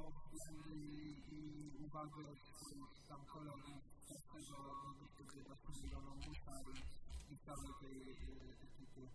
o 0.00 0.12
względy 0.32 0.70
i, 0.76 1.34
i 1.36 1.40
uwagę 1.86 2.24
swoich 2.58 3.08
tam 3.08 3.24
kolegów 3.26 3.82
z 4.00 4.22
tego, 4.32 4.58
no, 4.84 5.06
wtedy 5.14 5.42
właśnie 5.42 5.82
Milona 5.82 6.14
Musa 6.14 6.52
i, 6.70 6.97
i 7.32 7.36
całej 7.46 7.68
tej 7.80 8.00
ekipy. 8.00 9.08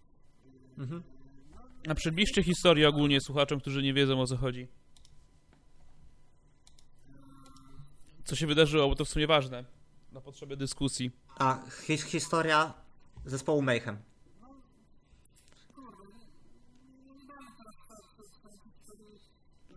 Mhm. 0.77 1.03
A 1.89 1.95
przybliżcie 1.95 2.43
historię 2.43 2.89
ogólnie 2.89 3.21
słuchaczom, 3.21 3.59
którzy 3.59 3.83
nie 3.83 3.93
wiedzą 3.93 4.21
o 4.21 4.27
co 4.27 4.37
chodzi. 4.37 4.67
Co 8.25 8.35
się 8.35 8.47
wydarzyło, 8.47 8.87
bo 8.89 8.95
to 8.95 9.05
w 9.05 9.09
sumie 9.09 9.27
ważne. 9.27 9.65
Na 10.11 10.21
potrzeby 10.21 10.57
dyskusji. 10.57 11.11
A, 11.39 11.59
his, 11.85 12.03
historia 12.03 12.73
zespołu 13.25 13.61
Mayhem. 13.61 13.97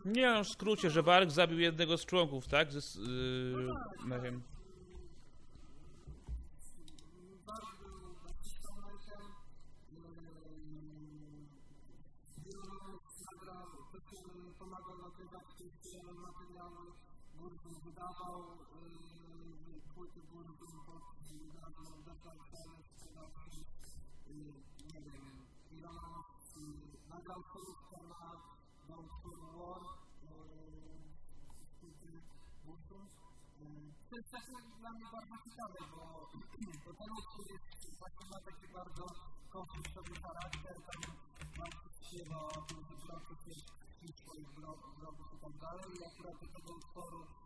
Nie 0.05 0.31
no, 0.35 0.45
w 0.45 0.49
skrócie, 0.49 0.91
że 0.91 1.03
Warg 1.03 1.31
zabił 1.31 1.59
jednego 1.59 1.99
z 1.99 2.05
członków, 2.07 2.49
tak? 2.49 2.69
S- 2.69 2.95
yy, 2.95 3.75
nie 4.09 4.21
wiem. 4.21 4.43
Yy, 17.97 18.03
płyty 19.95 20.21
Burzum 20.31 20.57
pod 20.87 21.03
Challenge, 22.51 22.85
sprzedał 22.97 23.29
yy, 24.27 24.35
nie 24.93 25.01
wiem, 25.01 25.47
yy, 25.71 25.83
nagrał 27.09 27.43
solówkę 27.53 27.97
na 28.09 28.23
Don't 28.89 29.11
For 29.23 29.39
War 29.57 29.81
płyty 31.81 32.13
Burzum. 32.65 33.09
Yy, 33.61 33.93
To 34.11 34.17
jest 34.17 34.31
też 34.31 34.45
dla 34.81 34.91
mnie 34.93 35.07
bardzo 35.13 35.37
ciekawe, 35.45 35.79
bo, 35.97 36.29
bo 36.85 36.95
ten 36.95 37.11
utwór 37.13 37.47
jest 37.53 37.99
właśnie 37.99 38.27
ma 38.31 38.41
taki 38.41 38.69
bardzo 38.73 39.07
konfliktowy 39.51 40.15
charakter, 40.15 40.75
tam 40.87 41.03
bardzo 41.59 41.89
śpiewa 42.03 42.39
o 42.41 42.61
tym, 42.69 42.79
że 42.89 42.97
Bronków 43.07 43.47
jest 43.47 43.67
i 44.03 44.13
swoich 44.13 44.51
wrogów 44.99 45.35
i 45.35 45.39
tak 45.41 45.57
dalej 45.59 45.87
i 46.01 46.05
akurat 46.05 46.35
do 46.41 46.47
tego 46.47 46.73
utworu 46.73 47.46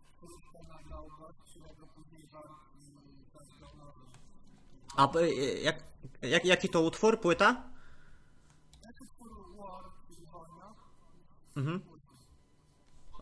którego 1.51 1.87
później 1.95 2.29
nowym. 3.79 4.05
A 4.97 5.09
jak, 5.62 5.83
jak, 6.23 6.45
jaki 6.45 6.68
to 6.68 6.81
utwór? 6.81 7.21
Płyta? 7.21 7.71
Mhm. 11.57 11.81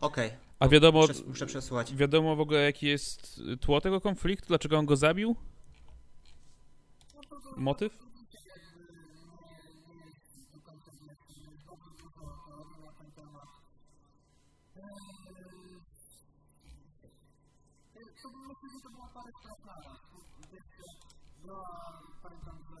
Okej. 0.01 0.31
A 0.59 0.67
wiadomo, 0.67 1.05
Muszę 1.27 1.45
przesłuchać. 1.45 1.95
wiadomo 1.95 2.35
w 2.35 2.39
ogóle 2.39 2.59
jaki 2.59 2.87
jest 2.87 3.41
tło 3.61 3.81
tego 3.81 4.01
konfliktu? 4.01 4.47
Dlaczego 4.47 4.77
on 4.77 4.85
go 4.85 4.95
zabił? 4.95 5.35
Motyw? 7.57 8.08
Była, 21.49 22.01
pamiętam, 22.23 22.57
że 22.69 22.77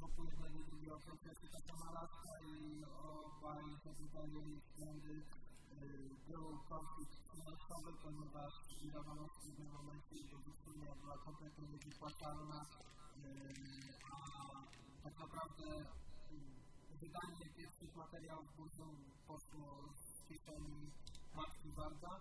wokół 0.00 0.24
jednego 0.24 0.58
i 0.60 0.64
drugiego 0.64 0.98
procesu 1.06 1.46
taka 1.56 1.74
nalazka 1.84 2.32
i 2.52 2.84
obaj 2.84 3.64
zadawali 3.84 4.60
względy 4.60 5.14
eee, 5.14 6.10
był 6.28 6.44
konflikt 6.68 7.16
finansowy, 7.32 7.90
ponieważ 8.02 8.52
wydawano 8.82 9.24
w 9.28 9.36
pewnym 9.42 9.72
momencie 9.72 10.14
jego 10.22 10.38
wycenia 10.38 10.94
była 11.00 11.18
kompletnie 11.18 11.64
niewypłacalna, 11.68 12.60
eee, 12.64 13.94
a 14.10 15.04
tak 15.04 15.18
naprawdę 15.18 15.66
mm, 15.66 16.56
wydanie 17.00 17.46
pierwszych 17.56 17.96
materiałów 17.96 18.56
Burzum 18.56 18.96
poszło 19.26 19.88
z 19.94 20.28
kieszeni 20.28 20.90
matki 21.34 21.68
Barda. 21.76 22.20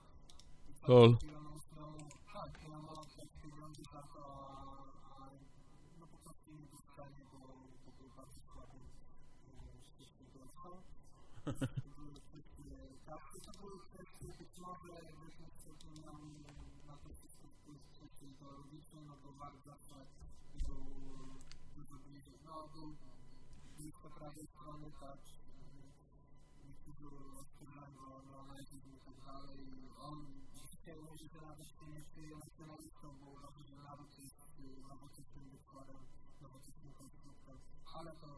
I 0.69 0.73
tak. 0.73 1.29
Elon 1.29 1.43
Musk, 1.43 1.69
tak, 2.33 2.51
to, 4.13 4.49
a, 4.49 4.84
szczęśliwcą. 9.85 10.69
To 13.45 13.51
były 13.59 13.79
kwestie 13.79 14.27
to 14.27 14.37
być 14.39 14.57
może 14.57 14.93
jakimś 14.93 15.53
stopniu 15.61 15.91
miały 16.01 16.29
na 16.87 16.97
to 16.97 17.09
wszystko 17.13 17.47
wpływ 17.47 17.79
kwestie 17.93 18.25
ideologiczne, 18.25 19.01
no 19.05 19.15
bo 19.23 19.31
Bart 19.31 19.65
zawsze 19.65 20.05
był 20.67 20.83
dużo 21.75 21.95
bliżej, 21.95 22.39
no 22.45 22.67
był 22.67 22.95
blisko 23.77 24.09
prawej 24.09 24.47
strony, 24.47 24.91
tak, 24.99 25.19
niektórzy 26.65 27.07
oskarżają 27.39 27.95
go 27.95 28.15
o 28.15 28.21
neonazizm 28.21 28.89
i 28.95 28.99
tak 29.05 29.25
dalej. 29.25 29.59
On 29.99 30.15
dzisiaj 30.71 30.97
mówi, 31.01 31.29
że 31.33 31.41
nawet 31.41 31.67
się 31.67 31.87
nie 31.87 32.01
czuje 32.13 32.35
nacjonalistą, 32.35 33.17
bo 33.19 33.25
uważa, 33.31 33.63
że 33.63 33.75
naród 33.75 34.17
jest 34.19 34.61
nowoczesnym 34.89 35.49
wykładem, 35.49 35.97
nowoczesnym 36.41 36.84
ahora 37.95 38.11
con, 38.19 38.35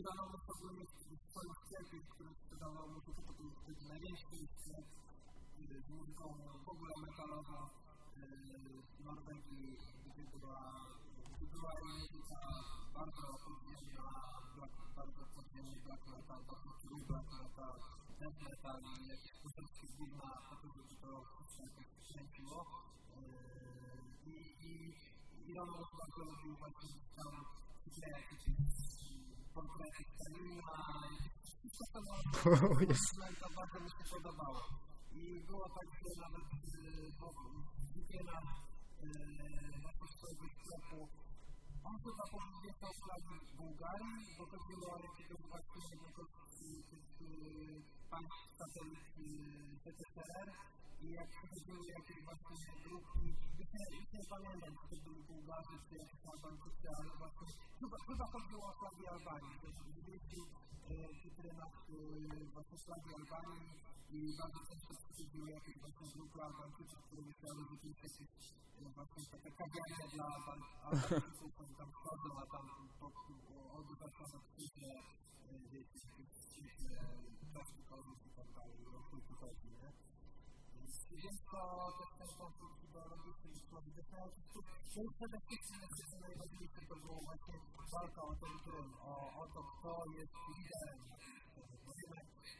Iwanowy 0.00 0.38
ogólnie 0.48 0.84
w 0.86 0.90
swoim 1.30 1.54
sklepie, 1.64 1.98
który 2.12 2.30
sprzedawał 2.34 2.88
muzykę, 2.88 3.22
to 3.26 3.32
był 3.32 3.50
wtedy 3.50 3.88
największy 3.88 4.24
sklep 4.24 4.86
y, 5.58 5.82
z 5.86 5.88
muzyką 5.90 6.24
w 6.64 6.68
ogóle 6.68 6.94
metalową 7.06 7.58
y, 7.64 8.22
w 8.96 9.04
Norwegii, 9.04 9.76
gdzie 10.06 10.24
była, 10.32 10.60
gdzie 11.32 11.46
była 11.46 11.72
i 11.80 11.88
muzyka 12.00 12.40
bardzo 12.94 13.26
podziemna, 13.44 14.08
bardzo 14.96 15.22
podziemny 15.34 15.76
black 15.84 16.06
metal, 16.06 16.40
bardzo 16.50 16.70
true 16.80 17.04
black 17.08 17.28
metal, 17.40 17.74
death 18.20 18.38
metal 18.42 18.78
i 18.82 19.08
jakieś 19.08 19.34
muzyki 19.44 19.86
gówna, 19.98 20.30
po 20.48 20.56
to, 20.56 20.68
żeby 20.76 20.94
to 21.02 21.10
wszystko 21.32 21.80
jakoś 21.80 21.88
kręciło. 22.12 22.58
Y, 23.16 24.30
I, 24.30 24.36
i 24.68 25.50
Iwanowy 25.50 25.84
bardzo 25.98 26.22
lubił 26.30 26.56
właśnie 26.56 26.88
tam 27.16 27.32
przyklejać 27.80 28.24
jakieś 28.32 29.11
portrety 29.54 30.02
Stalina, 30.12 30.76
wszystko 31.58 31.84
to 31.92 31.98
było 32.04 32.68
to 33.40 33.48
bardzo 33.56 33.78
mi 33.84 33.90
się 33.96 34.04
podobało. 34.14 34.60
I 35.20 35.22
było 35.48 35.66
tak, 35.76 35.88
że 36.00 36.10
nawet 36.24 36.44
wybiera 37.94 38.38
jako 39.86 40.04
swojego 40.14 40.46
sklepu 40.58 41.00
on 41.88 41.96
chyba 42.04 42.24
powiedział 42.36 42.92
flagi 43.02 43.36
Bułgarii, 43.56 44.20
bo 44.38 44.44
to 44.52 44.58
było 44.68 44.90
jakiegoś 45.06 45.42
właśnie 45.50 45.82
jednego 45.90 46.22
z 46.24 46.62
tych 46.88 47.06
państw 48.10 48.48
satelit 48.58 49.06
ZSRR 49.82 50.48
i 51.04 51.08
jak 51.18 51.28
przychodziły 51.28 51.84
jakieś 51.98 52.18
właśnie 52.24 52.56
grupki, 52.84 53.26
nie 54.16 54.24
pamiętam, 54.34 54.72
czy 54.80 54.86
to 54.90 54.96
byli 55.04 55.22
Bułgarzy, 55.28 55.76
czy 55.86 55.94
jakieś 56.02 56.22
Albańczycy, 56.32 56.86
ale 56.98 57.10
właśnie 57.22 57.48
chyba, 57.80 57.96
chyba 58.08 58.24
chodziło 58.34 58.64
o 58.70 58.74
flagi 58.78 59.04
Albanii, 59.14 59.54
że 59.62 59.68
wieści 60.08 60.40
cytrynach 61.22 61.74
właśnie 62.54 62.78
flagi 62.84 63.10
Albanii 63.18 63.66
i 64.16 64.18
bardzo 64.40 64.60
często 64.68 64.90
przychodziły 65.00 65.48
jakieś 65.50 65.76
właśnie 65.82 66.06
grupy 66.14 66.38
Albańczyków, 66.48 67.00
które 67.06 67.22
myślały, 67.22 67.60
że 67.70 67.76
to 67.80 67.86
jest 67.88 68.02
jakieś 68.04 68.38
właśnie 68.96 69.22
takie 69.34 69.50
kawiarnie 69.60 70.06
dla 70.14 70.26
Albańczyków, 70.88 71.52
oni 71.60 71.74
tam 71.80 71.90
wchodzą, 71.96 72.28
a 72.42 72.44
tam 72.52 72.64
od 74.38 74.44
krzyże, 74.50 74.92
wiecie, 75.72 75.98
jakieś 76.04 76.32
plastikowych 77.52 78.20
i 78.28 78.30
tak 78.38 78.48
dalej, 78.56 78.78
o 78.86 79.00
to 79.10 79.16
tu 79.26 79.34
chodzi, 79.40 79.68
nie? 79.80 80.11
Więc 81.22 81.38
to 81.50 81.62
ten 82.18 82.28
ideologiczny 82.88 83.50
i 83.50 83.58
słowityczny, 83.68 84.18
to 84.94 85.00
jest 85.02 85.14
przede 85.18 85.38
wszystkim 85.46 86.06
to 86.10 86.16
najważniejsze, 86.26 86.80
to 86.88 86.96
było 87.02 87.18
właśnie 87.28 87.54
walka 87.92 88.22
o 88.22 88.34
ten 88.42 88.54
o, 89.00 89.14
o 89.42 89.44
to, 89.54 89.60
kto 89.72 89.90
jest 90.18 90.34
liderem. 90.56 90.98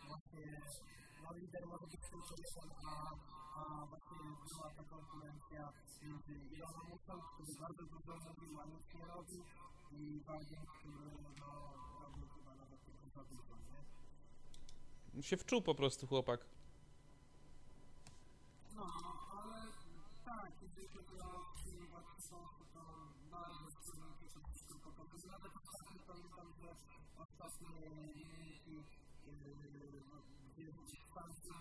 Właśnie 0.09 0.47
no, 1.23 1.29
lider 1.39 1.67
może 1.67 1.87
być 1.93 2.01
tylko 2.11 2.35
jeden, 2.45 2.69
a, 2.93 2.95
a 3.59 3.87
właśnie 3.91 4.19
była 4.49 4.69
ta 4.77 4.85
konkurencja 4.95 5.63
między 6.03 6.33
Ilonem 6.55 6.85
Musem, 6.91 7.19
który 7.33 7.53
bardzo 7.61 7.83
dużo 7.93 8.13
mówił, 8.27 8.61
a 8.61 8.65
nic 8.67 8.85
nie 8.95 9.05
robił, 9.07 9.43
i 9.93 10.21
Wagiem, 10.27 10.65
który 10.67 11.11
no, 11.41 11.73
robił 12.03 12.27
chyba 12.35 12.55
nawet 12.55 12.81
tylko 12.85 13.09
za 13.15 13.25
dużo, 13.25 13.55
nie? 15.15 15.23
Się 15.23 15.37
wczuł 15.37 15.63
po 15.63 15.75
prostu 15.75 16.07
chłopak. 16.07 16.47
No, 18.77 18.87
ale 19.39 19.61
tak, 20.25 20.53
jeżeli 20.63 20.89
chodzi 20.89 21.21
o 21.21 21.31
przyjmować 21.55 22.07
książki, 22.19 22.65
to 22.75 22.83
bardzo 23.31 23.67
wspólniki 23.71 24.27
to 24.35 24.41
wszystko 24.49 24.91
pokazuje. 24.91 25.33
Nawet 25.33 25.53
ostatnio 25.57 26.01
pamiętam, 26.07 26.49
że 26.61 26.69
ostatnie 27.23 27.69
linijki, 28.17 28.77
gdzie 30.49 30.73
w 30.73 31.13
Francji 31.13 31.59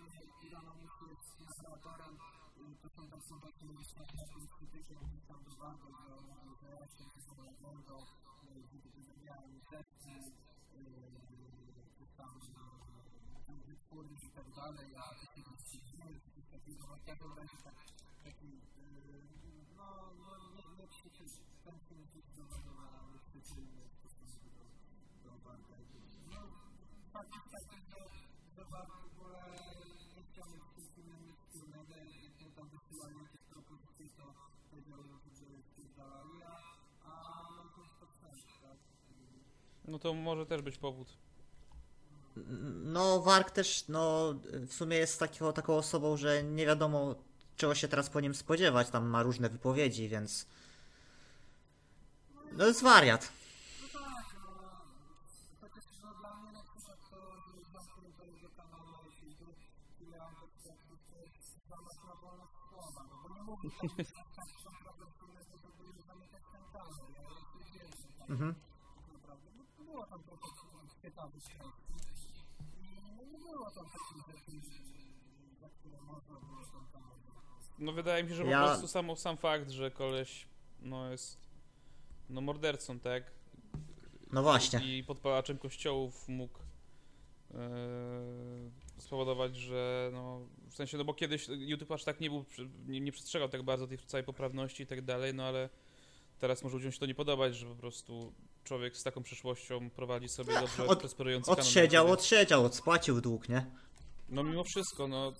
Irana 0.47 0.73
jest 1.09 1.57
narratorem, 1.59 2.17
to 2.81 2.89
są 2.89 3.09
tak 3.09 3.23
są 3.23 3.39
takie 3.41 3.65
światowym 3.89 4.47
krytykiem, 4.57 4.99
gdzieś 5.07 5.25
tam 5.27 5.43
do 5.43 5.55
bardzo, 5.61 5.87
że 5.99 6.67
ja 6.77 6.87
się 6.87 7.05
gdzie 8.83 9.13
miałem 9.25 9.59
zespół, 9.71 10.17
czy 11.97 12.05
tam 12.17 12.33
wytwórni 13.67 14.17
i 14.27 14.31
tak 14.31 14.55
dalej, 14.55 14.95
a 14.95 15.03
takie 15.21 15.41
filmy, 15.71 16.30
no 19.77 19.87
no, 20.19 20.31
nie, 20.55 20.63
nie 20.77 20.87
film 21.89 22.05
zdecydowanie 22.05 22.71
na 22.75 23.19
krzyczy 23.25 23.61
inny 23.61 23.83
w 23.89 23.95
stosunku 23.99 24.47
do, 24.57 25.29
do 25.29 25.37
Barka. 25.43 25.75
No, 26.31 26.39
nie 30.15 30.23
chciał 30.23 30.45
mieć 30.49 30.63
z 30.85 30.93
tym 32.39 32.51
tam 32.55 32.67
powiedział, 34.71 35.03
że? 35.03 35.11
No 39.87 39.99
to 39.99 40.13
może 40.13 40.45
też 40.45 40.61
być 40.61 40.77
powód. 40.77 41.17
No, 42.83 43.21
Wark 43.21 43.51
też, 43.51 43.85
no, 43.87 44.33
w 44.67 44.73
sumie 44.73 44.97
jest 44.97 45.19
takiego, 45.19 45.53
taką 45.53 45.75
osobą, 45.77 46.17
że 46.17 46.43
nie 46.43 46.65
wiadomo, 46.65 47.15
czego 47.57 47.75
się 47.75 47.87
teraz 47.87 48.09
po 48.09 48.19
nim 48.19 48.35
spodziewać. 48.35 48.89
Tam 48.89 49.07
ma 49.07 49.23
różne 49.23 49.49
wypowiedzi, 49.49 50.09
więc. 50.09 50.45
No, 52.51 52.65
jest 52.65 52.83
wariat. 52.83 53.31
Mhm. 68.29 68.55
Było 73.51 73.71
tam 73.71 73.85
takich 74.27 74.63
za 75.61 75.69
które 75.69 76.01
można 76.01 76.35
było 76.39 76.61
tam 76.93 77.01
No 77.79 77.91
wydaje 77.91 78.23
mi 78.23 78.29
się, 78.29 78.35
że 78.35 78.43
po 78.43 78.49
Ja- 78.49 78.65
prostu 78.65 78.87
sam, 78.87 79.15
sam 79.17 79.37
fakt, 79.37 79.69
że 79.69 79.91
koleś 79.91 80.47
no 80.81 81.11
jest 81.11 81.37
no 82.29 82.41
mordercą, 82.41 82.99
tak? 82.99 83.23
No 84.31 84.43
właśnie. 84.43 84.97
I 84.97 85.03
podpalaczem 85.03 85.57
kościołów 85.57 86.27
mógł 86.27 86.59
e, 87.53 87.57
spowodować, 88.97 89.55
że 89.55 90.09
no 90.13 90.41
w 90.69 90.75
sensie, 90.75 90.97
no 90.97 91.05
bo 91.05 91.13
kiedyś 91.13 91.47
YouTube 91.49 91.91
aż 91.91 92.03
tak 92.03 92.19
nie 92.19 92.29
był, 92.29 92.45
nie, 92.87 92.99
nie 92.99 93.11
przestrzegał 93.11 93.49
tak 93.49 93.63
bardzo 93.63 93.87
tej 93.87 93.97
całej 93.97 94.23
poprawności 94.23 94.83
i 94.83 94.87
tak 94.87 95.01
dalej, 95.01 95.33
no 95.33 95.43
ale 95.43 95.69
teraz 96.39 96.63
może 96.63 96.75
ludziom 96.77 96.91
się 96.91 96.99
to 96.99 97.05
nie 97.05 97.15
podobać, 97.15 97.55
że 97.55 97.65
po 97.67 97.75
prostu 97.75 98.33
człowiek 98.63 98.97
z 98.97 99.03
taką 99.03 99.23
przeszłością 99.23 99.89
prowadzi 99.89 100.29
sobie 100.29 100.53
dobrze 100.53 100.87
od- 100.87 100.99
prosperujący 100.99 101.51
Odsiedział, 101.51 102.11
odsiedział, 102.11 102.65
odspłacił 102.65 103.21
dług, 103.21 103.49
nie? 103.49 103.65
No 104.29 104.43
mimo 104.43 104.63
wszystko, 104.63 105.07
no. 105.07 105.33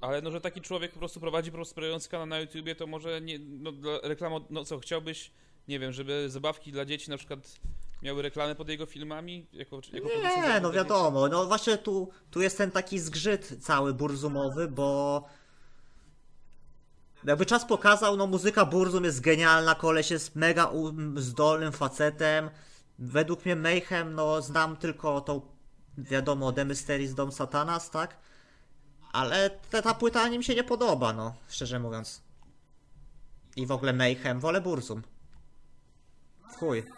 Ale 0.00 0.22
no, 0.22 0.30
że 0.30 0.40
taki 0.40 0.60
człowiek 0.60 0.92
po 0.92 0.98
prostu 0.98 1.20
prowadzi 1.20 1.52
prosperujący 1.52 2.08
kanał 2.08 2.26
na 2.26 2.40
YouTubie, 2.40 2.74
to 2.74 2.86
może 2.86 3.20
nie, 3.20 3.38
no 3.38 3.72
reklamo, 4.02 4.40
no 4.50 4.64
co, 4.64 4.78
chciałbyś, 4.78 5.30
nie 5.68 5.78
wiem, 5.78 5.92
żeby 5.92 6.30
zabawki 6.30 6.72
dla 6.72 6.84
dzieci 6.84 7.10
na 7.10 7.16
przykład 7.16 7.60
miały 8.02 8.22
reklamy 8.22 8.54
pod 8.54 8.68
jego 8.68 8.86
filmami? 8.86 9.46
Jako, 9.52 9.80
jako 9.92 10.08
Nie, 10.08 10.60
no 10.62 10.72
wiadomo, 10.72 11.28
no 11.28 11.46
właśnie 11.46 11.78
tu, 11.78 12.08
tu 12.30 12.40
jest 12.42 12.58
ten 12.58 12.70
taki 12.70 12.98
zgrzyt 12.98 13.56
cały 13.60 13.94
burzumowy, 13.94 14.68
bo 14.68 15.24
jakby 17.24 17.46
czas 17.46 17.64
pokazał, 17.64 18.16
no 18.16 18.26
muzyka 18.26 18.64
Burzum 18.64 19.04
jest 19.04 19.20
genialna, 19.20 19.74
koleś 19.74 20.10
jest 20.10 20.36
mega 20.36 20.70
zdolnym 21.16 21.72
facetem. 21.72 22.50
Według 22.98 23.44
mnie 23.44 23.56
Mayhem, 23.56 24.14
no 24.14 24.42
znam 24.42 24.76
tylko 24.76 25.20
tą, 25.20 25.40
wiadomo, 25.98 26.52
The 26.52 26.64
Mysteries 26.64 27.14
Dom 27.14 27.32
Satanas, 27.32 27.90
tak? 27.90 28.16
Ale 29.12 29.50
ta, 29.70 29.82
ta 29.82 29.94
płyta 29.94 30.30
mi 30.30 30.44
się 30.44 30.54
nie 30.54 30.64
podoba, 30.64 31.12
no, 31.12 31.34
szczerze 31.48 31.78
mówiąc. 31.78 32.22
I 33.56 33.66
w 33.66 33.72
ogóle 33.72 33.92
Mayhem, 33.92 34.40
wolę 34.40 34.60
Burzum. 34.60 35.02
Chuj. 36.58 36.97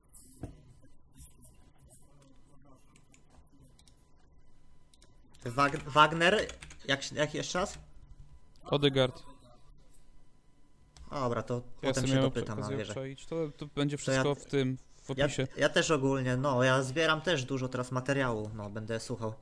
Wag- 5.45 5.83
Wagner, 5.89 6.47
jak, 6.87 7.11
jak 7.11 7.33
jeszcze 7.33 7.59
raz? 7.59 7.77
Odegaard. 8.63 9.23
Dobra, 11.11 11.43
to 11.43 11.61
Ja 11.81 11.89
potem 11.89 12.07
się 12.07 12.21
dopytam, 12.21 12.63
a 12.63 12.67
obczaić. 12.67 13.25
To, 13.25 13.35
to 13.57 13.65
będzie 13.75 13.93
ja- 13.93 13.97
wszystko 13.97 14.35
w 14.35 14.45
tym, 14.45 14.77
w 15.03 15.17
Ja, 15.17 15.25
opisie. 15.25 15.47
ja 15.57 15.69
też 15.69 15.91
ogólnie, 15.91 16.37
no, 16.37 16.63
ja 16.63 16.83
zbieram 16.83 17.21
też 17.21 17.45
dużo 17.45 17.67
teraz 17.69 17.91
materiału, 17.91 18.49
no, 18.55 18.69
będę 18.69 18.99
słuchał. 18.99 19.33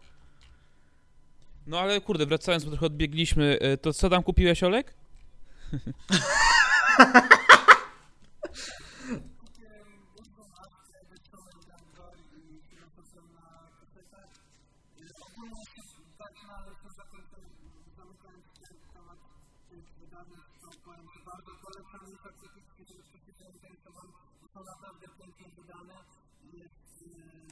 No 1.68 1.80
ale 1.80 2.02
kurde, 2.02 2.26
wracając, 2.26 2.64
bo 2.64 2.72
trochę 2.72 2.86
odbiegliśmy, 2.86 3.58
e, 3.62 3.78
to 3.78 3.93
co 3.93 4.10
tam 4.10 4.24
kupiłeś, 4.24 4.64
Olek? 4.64 4.93
są 24.54 24.60
naprawdę 24.74 25.08
pięknie 25.18 25.47
wydane. 25.58 25.97
Jest, 26.54 27.02
y, 27.02 27.47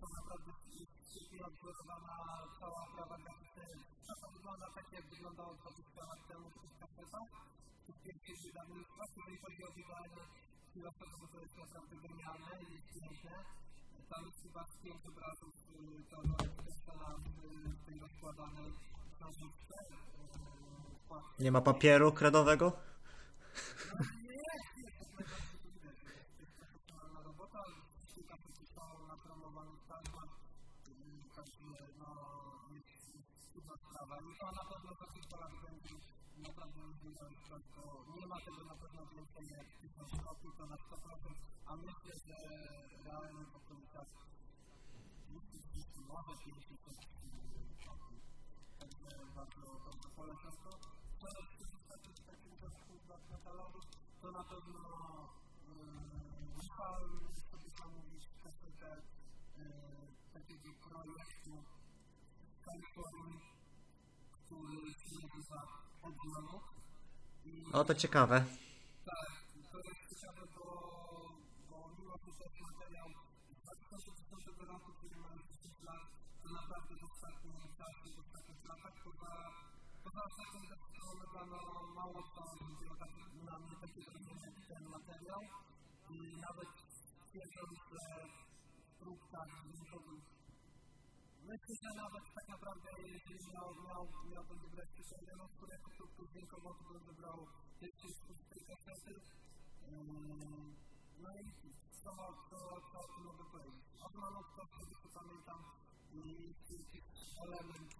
są 0.00 0.06
naprawdę 0.20 0.50
świetnie 1.10 1.40
odwzorowana 1.46 2.16
cała 2.60 2.86
prawa 2.94 3.16
graficzna. 3.18 3.62
To 4.22 4.30
wygląda 4.30 4.66
tak, 4.74 4.92
jak 4.92 5.06
wyglądało 5.10 5.54
20 5.54 6.00
lat 6.10 6.28
temu 6.28 6.50
w 6.50 6.58
tych 6.62 6.78
kasetach, 6.78 7.28
w 7.82 7.86
tych 7.86 8.02
pierwszych 8.02 8.40
wydawnictwach. 8.46 9.10
Jeżeli 9.16 9.38
chodzi 9.42 9.62
o 9.64 9.72
filozoficzne, 10.74 11.28
to 11.32 11.40
jest 11.40 11.56
naprawdę 11.58 11.96
genialne, 11.96 12.50
jest 12.74 12.88
piękne. 13.00 13.44
Chyba 14.14 14.66
z 14.66 14.76
pięć 14.76 15.06
obrazów 15.06 15.54
w 17.82 17.86
tej 17.86 17.98
rozkładanej 18.00 18.70
y, 18.70 18.74
Nie 21.42 21.52
ma 21.52 21.60
papieru 21.60 22.12
kredowego? 22.12 22.72
no 34.24 34.32
to 34.40 34.52
na 34.52 34.64
pewno 34.70 34.94
za 35.00 35.06
kilka 35.14 35.36
lat 35.36 35.52
będzie 35.64 35.94
naprawdę 36.48 36.80
rozwiązane, 36.82 37.36
bo 37.76 38.04
nie 38.16 38.26
ma 38.26 38.36
tego 38.40 38.64
na 38.64 38.74
pewno 38.74 39.06
więcej 39.06 39.44
jak 39.56 39.66
1000 39.80 40.24
kopii, 40.24 40.50
to 40.58 40.66
na 40.66 40.76
100%, 40.76 41.53
a 41.66 41.76
myślę, 41.76 42.12
że 42.26 42.36
realnie 43.04 43.44
po 43.52 43.60
prostu 43.60 43.86
tak 43.92 44.08
może 46.08 46.38
50 46.44 46.80
kopii. 46.84 47.08
Także 48.78 49.26
bardzo, 49.36 49.80
bardzo 49.84 50.08
polecam 50.16 50.52
to. 50.64 50.70
To 51.20 51.26
jest 51.28 51.88
taki 51.88 52.10
taki 52.28 53.30
katalogu, 53.30 53.78
to 54.22 54.30
na 54.32 54.44
pewno 54.44 55.14
Musiałem 56.56 57.28
sobie 57.50 57.70
zamówić 57.78 58.28
kasetę 58.42 59.02
e, 59.58 59.62
takiego 60.32 60.68
projektu 60.88 61.64
Kalifornii, 62.64 63.40
który 64.32 64.94
się 64.94 65.28
nazywa 65.28 65.84
O, 67.72 67.84
to 67.84 67.94
ciekawe. 67.94 68.44
Z 73.98 74.04
2010 74.04 74.58
roku, 74.72 74.90
który 74.98 75.16
ma 75.24 75.30
już 75.36 75.44
10 75.46 75.82
lat, 75.88 76.02
to 76.42 76.48
naprawdę 76.60 76.92
w 77.00 77.04
ostatnim 77.10 77.54
czasie, 77.80 78.06
w 78.14 78.18
ostatnich 78.24 78.64
latach, 78.70 78.96
poza, 79.04 79.32
poza 80.04 80.20
ostatnim 80.30 80.64
decyzją 80.70 81.04
wybrano 81.20 81.58
mało 81.98 82.20
co 82.34 82.42
tak, 83.00 83.12
na 83.48 83.58
mnie 83.58 83.74
takie 83.82 84.00
jak 84.00 84.56
ten 84.68 84.84
materiał. 84.96 85.40
I 86.10 86.16
nawet 86.46 86.70
twierdząc, 87.26 87.78
że 87.92 88.04
próbkach 89.00 89.50
dźwiękowych 89.62 90.24
Myślę, 91.50 91.74
że 91.82 91.90
nawet 92.02 92.24
tak 92.34 92.48
naprawdę, 92.48 92.88
jeżeli 93.24 93.52
miał, 93.54 93.68
miał, 93.86 94.02
miałbym 94.32 94.58
wybrać 94.64 94.88
przeciągną, 94.94 95.44
którego 95.56 95.88
próbkę 95.96 96.22
dźwiękową, 96.32 96.68
to 96.78 96.84
bym 96.92 97.04
wybrał 97.10 97.38
pierwszy 97.80 98.08
z 98.14 98.48
tej 98.50 98.62
kasety. 98.68 99.14
No 101.22 101.30
i 101.40 101.83
co, 102.04 102.10
co, 102.50 102.56
co 102.92 102.98
o 103.00 103.02
tym 103.02 103.24
mogę 103.24 103.44
powiedzieć? 103.52 103.82
Od 104.02 104.14
malutko 104.14 104.66
to 105.02 105.08
pamiętam 105.14 105.58
element 107.42 107.94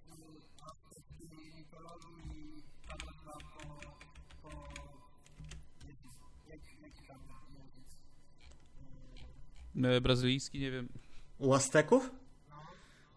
aspektu 0.63 1.27
mitologii 1.57 2.63
nazwa 2.89 3.33
po, 3.55 3.65
po 4.43 4.51
jaki, 6.49 6.81
jaki, 6.83 7.07
tam. 7.07 7.19
E, 9.85 10.01
Brazylijski, 10.01 10.61
nie 10.61 10.71
wiem. 10.71 10.89
U 11.39 11.55
Azteków? 11.55 12.11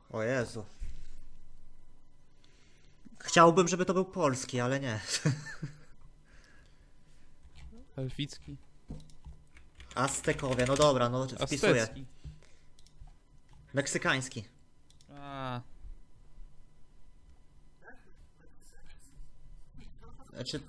O 0.09 0.23
Jezu. 0.23 0.65
Chciałbym, 3.19 3.67
żeby 3.67 3.85
to 3.85 3.93
był 3.93 4.05
polski, 4.05 4.59
ale 4.59 4.79
nie. 4.79 4.99
Elficki. 7.95 8.57
Aztekowie, 9.97 10.65
no 10.65 10.75
dobra, 10.75 11.09
no 11.09 11.27
wpisuję. 11.27 11.81
Aztecki. 11.81 12.05
Meksykański. 13.73 14.43
A, 15.15 15.61
Znaczy... 20.33 20.59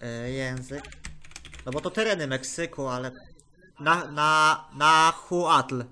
E, 0.00 0.30
język. 0.30 0.84
No 1.66 1.72
bo 1.72 1.80
to 1.80 1.90
tereny 1.90 2.26
Meksyku, 2.26 2.86
ale... 2.86 3.12
Na, 3.80 4.10
na, 4.10 4.64
na 4.74 5.12
Huatl. 5.12 5.84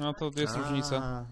No 0.00 0.14
to 0.14 0.30
jest 0.36 0.56
różnica. 0.56 0.96
A, 0.96 0.98
Mhm. 0.98 1.26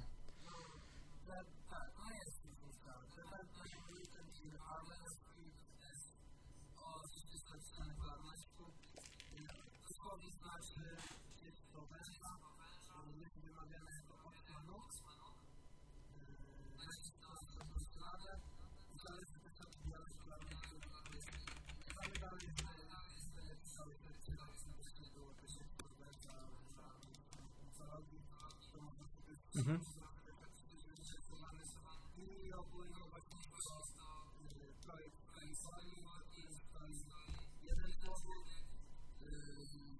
Jeden 37.62 37.92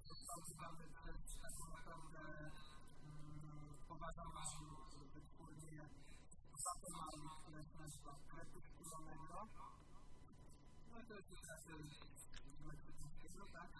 został 0.09 0.41
wydany 0.49 0.85
przez 0.95 1.39
tak 1.43 1.53
naprawdę 1.71 2.21
mm, 3.05 3.75
poważaną 3.89 4.31
wytwórnię 5.15 5.89
Zatomali, 6.65 7.29
która 7.43 7.63
się 7.63 7.79
nazywa 7.79 8.19
Kretyw 8.29 8.65
Kulonegro. 8.77 9.49
no 10.93 10.99
to 11.09 11.15
jest 11.15 11.45
raczej 11.49 11.75
meksykańskiego, 12.67 13.47
tak? 13.53 13.71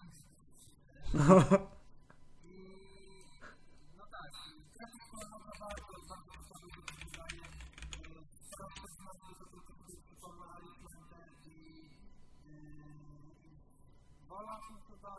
Wola 14.35 14.57
chyba 14.89 15.13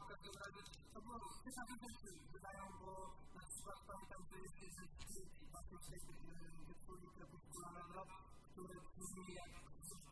w 0.00 0.06
każdym 0.08 0.34
razie 0.42 0.62
to 0.94 1.00
było 1.02 1.18
ciekawe 1.44 1.74
rzeczy 1.82 2.08
wydają, 2.32 2.64
bo 2.80 2.90
na 3.34 3.42
przykład 3.50 3.78
pamiętam, 3.90 4.20
że 4.30 4.36
jest 4.44 4.58
jeden 4.66 4.86
z 5.08 5.50
właśnie 5.52 5.78
tej 5.88 6.00
wytwórni 6.68 7.08
krepuskularnego, 7.16 8.00
który 8.50 8.74
brzmi 8.98 9.34
jak 9.40 9.52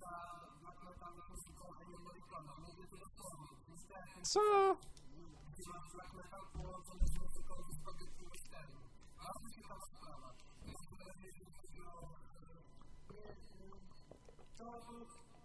ta 0.02 0.14
black 0.60 0.80
metal 0.84 1.14
muzyką 1.30 1.64
Ennio 1.80 1.98
Morricone. 1.98 2.52
Mówię 2.66 2.86
to 2.90 2.96
dosłownie. 3.04 3.48
Co? 4.32 4.40
Gdzie 5.52 5.70
masz 5.72 5.88
black 5.94 6.12
metal 6.14 6.44
połączony 6.56 7.06
z 7.12 7.14
muzyką 7.22 7.54
z 7.66 7.68
spaghetti 7.80 8.24
westernu. 8.32 8.80
Bardzo 9.22 9.46
ciekawa 9.54 9.80
sprawa. 9.90 10.28
To... 14.58 15.35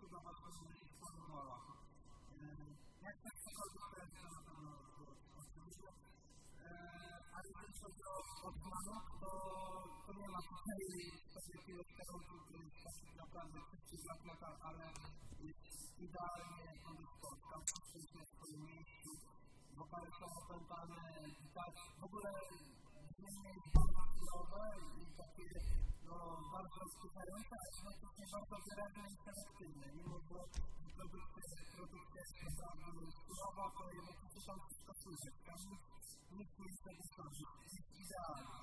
chyba 0.00 0.18
właśnie 0.20 0.68
Stonewalla. 0.96 1.58
Jak 3.02 3.16
przechodzi, 3.20 3.78
to 3.88 4.00
jest 4.00 4.14
to 4.16 4.30
na 4.30 4.42
pewno 4.46 4.70
oczywiście. 4.82 5.88
Ale 14.60 14.86
idealnie 15.98 16.66
spotkał, 17.16 17.60
wszystko 17.66 17.98
jest 17.98 18.14
na 18.14 18.24
swoim 18.24 18.62
miejscu 18.66 19.33
wokale 19.78 20.08
są 20.18 20.26
opętane, 20.42 21.02
tak, 21.58 21.74
w 22.00 22.04
ogóle 22.08 22.30
brzmienie 23.18 23.62
bardzo 23.76 24.02
chwilowe 24.10 24.62
i 25.00 25.04
takie, 25.20 25.48
no, 26.06 26.16
bardzo 26.54 26.82
skupiające, 26.94 27.52
a 27.60 27.66
jednocześnie 27.70 28.26
bardzo 28.34 28.56
wyraźne 28.66 29.04
i 29.12 29.16
selektywne, 29.24 29.86
mimo 29.98 30.16
że 30.28 30.38
produkcja, 30.96 31.44
produkcja 31.76 32.20
jest 32.24 32.60
naprawdę 32.60 33.02
chwilowa, 33.18 33.64
to 33.76 33.82
jednocześnie 33.98 34.42
tam 34.48 34.58
wszystko 34.64 34.92
słychać, 35.02 35.34
tam 35.46 35.58
nic, 36.36 36.50
nie 36.58 36.66
jest 36.70 36.82
zawieszone, 36.86 37.32
jest 37.64 37.88
idealnie. 38.02 38.58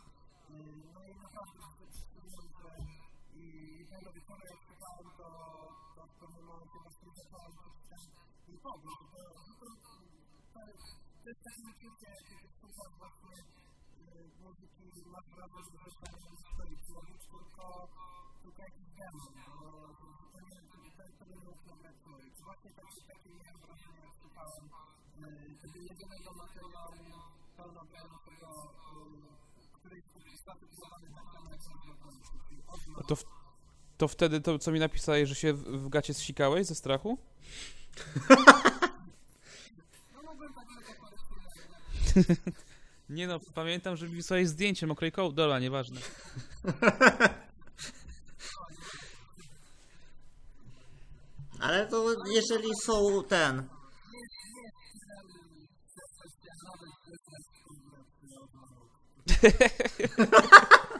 No 0.93 0.99
i 1.09 1.13
naprawdę 1.25 1.59
przypomnę, 1.93 2.43
że 2.59 2.71
i 3.41 3.45
tego 3.91 4.09
wieczoru 4.15 4.43
jak 4.51 4.61
czytałem, 4.69 5.07
to, 5.19 5.27
to 5.95 6.01
w 6.11 6.15
pewnym 6.19 6.45
momencie 6.51 6.79
właśnie 6.83 7.09
zacząłem 7.19 7.53
czytać 7.63 8.03
i 8.51 8.57
powiem, 8.65 8.91
że 8.99 9.05
to, 9.11 9.19
to, 9.59 10.20
to 10.53 10.59
jest 10.59 11.45
jakiś 23.09 23.33
to. 23.51 23.67
Właśnie 23.67 23.99
jak 24.05 24.15
słuchałem, 24.21 24.69
kiedy 25.61 25.79
jedynego 25.79 26.33
materiału 26.33 26.91
to, 33.07 33.17
to 33.97 34.07
wtedy 34.07 34.41
to, 34.41 34.59
co 34.59 34.71
mi 34.71 34.79
napisałeś, 34.79 35.29
że 35.29 35.35
się 35.35 35.53
w 35.53 35.89
gacie 35.89 36.13
zsikałeś 36.13 36.67
ze 36.67 36.75
strachu? 36.75 37.17
No 40.13 40.23
mogłem 40.23 40.53
tak 40.53 40.67
lekko 40.87 41.05
Nie 43.09 43.27
no, 43.27 43.39
pamiętam, 43.53 43.97
że 43.97 44.07
mi 44.07 44.15
wysłałeś 44.15 44.47
zdjęcie 44.47 44.87
mokrej 44.87 45.11
koł... 45.11 45.31
Dola, 45.31 45.59
nieważne. 45.59 46.01
Ale 51.59 51.87
to 51.87 52.15
jeżeli 52.33 52.69
są 52.83 53.23
ten. 53.23 53.63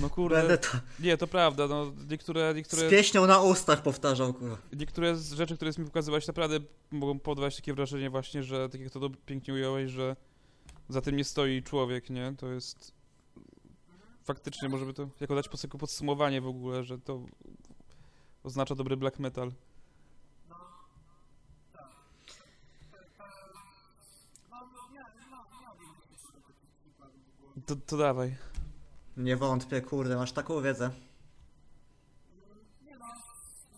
No 0.00 0.10
kurde, 0.10 0.36
Będę 0.36 0.58
to 0.58 0.68
nie, 1.00 1.16
to 1.16 1.26
prawda, 1.26 1.66
no 1.68 1.92
niektóre, 2.10 2.52
z 2.52 2.56
niektóre, 2.56 2.88
pieśnią 2.90 3.26
na 3.26 3.40
ustach 3.42 3.82
powtarzał, 3.82 4.34
kurwa. 4.34 4.58
niektóre 4.72 5.16
z 5.16 5.32
rzeczy, 5.32 5.56
które 5.56 5.70
mi 5.78 5.84
pokazywać 5.84 6.26
naprawdę 6.26 6.58
mogą 6.90 7.18
podawać 7.18 7.56
takie 7.56 7.74
wrażenie 7.74 8.10
właśnie, 8.10 8.42
że 8.42 8.68
tak 8.68 8.80
jak 8.80 8.90
to 8.90 9.10
pięknie 9.26 9.54
ująłeś, 9.54 9.90
że 9.90 10.16
za 10.88 11.00
tym 11.00 11.16
nie 11.16 11.24
stoi 11.24 11.62
człowiek, 11.62 12.10
nie? 12.10 12.34
To 12.38 12.48
jest 12.48 12.92
faktycznie, 14.24 14.68
może 14.68 14.86
by 14.86 14.94
to 14.94 15.08
jako 15.20 15.34
dać 15.34 15.48
po- 15.48 15.58
jako 15.62 15.78
podsumowanie 15.78 16.40
w 16.40 16.46
ogóle, 16.46 16.84
że 16.84 16.98
to 16.98 17.22
oznacza 18.44 18.74
dobry 18.74 18.96
black 18.96 19.18
metal. 19.18 19.52
To, 27.66 27.76
to 27.76 27.96
dawaj. 27.96 28.36
Nie 29.18 29.36
wątpię, 29.36 29.80
kurde, 29.80 30.16
masz 30.16 30.32
taką 30.32 30.62
wiedzę. 30.62 30.90
Nie 32.82 32.98
no, 32.98 33.06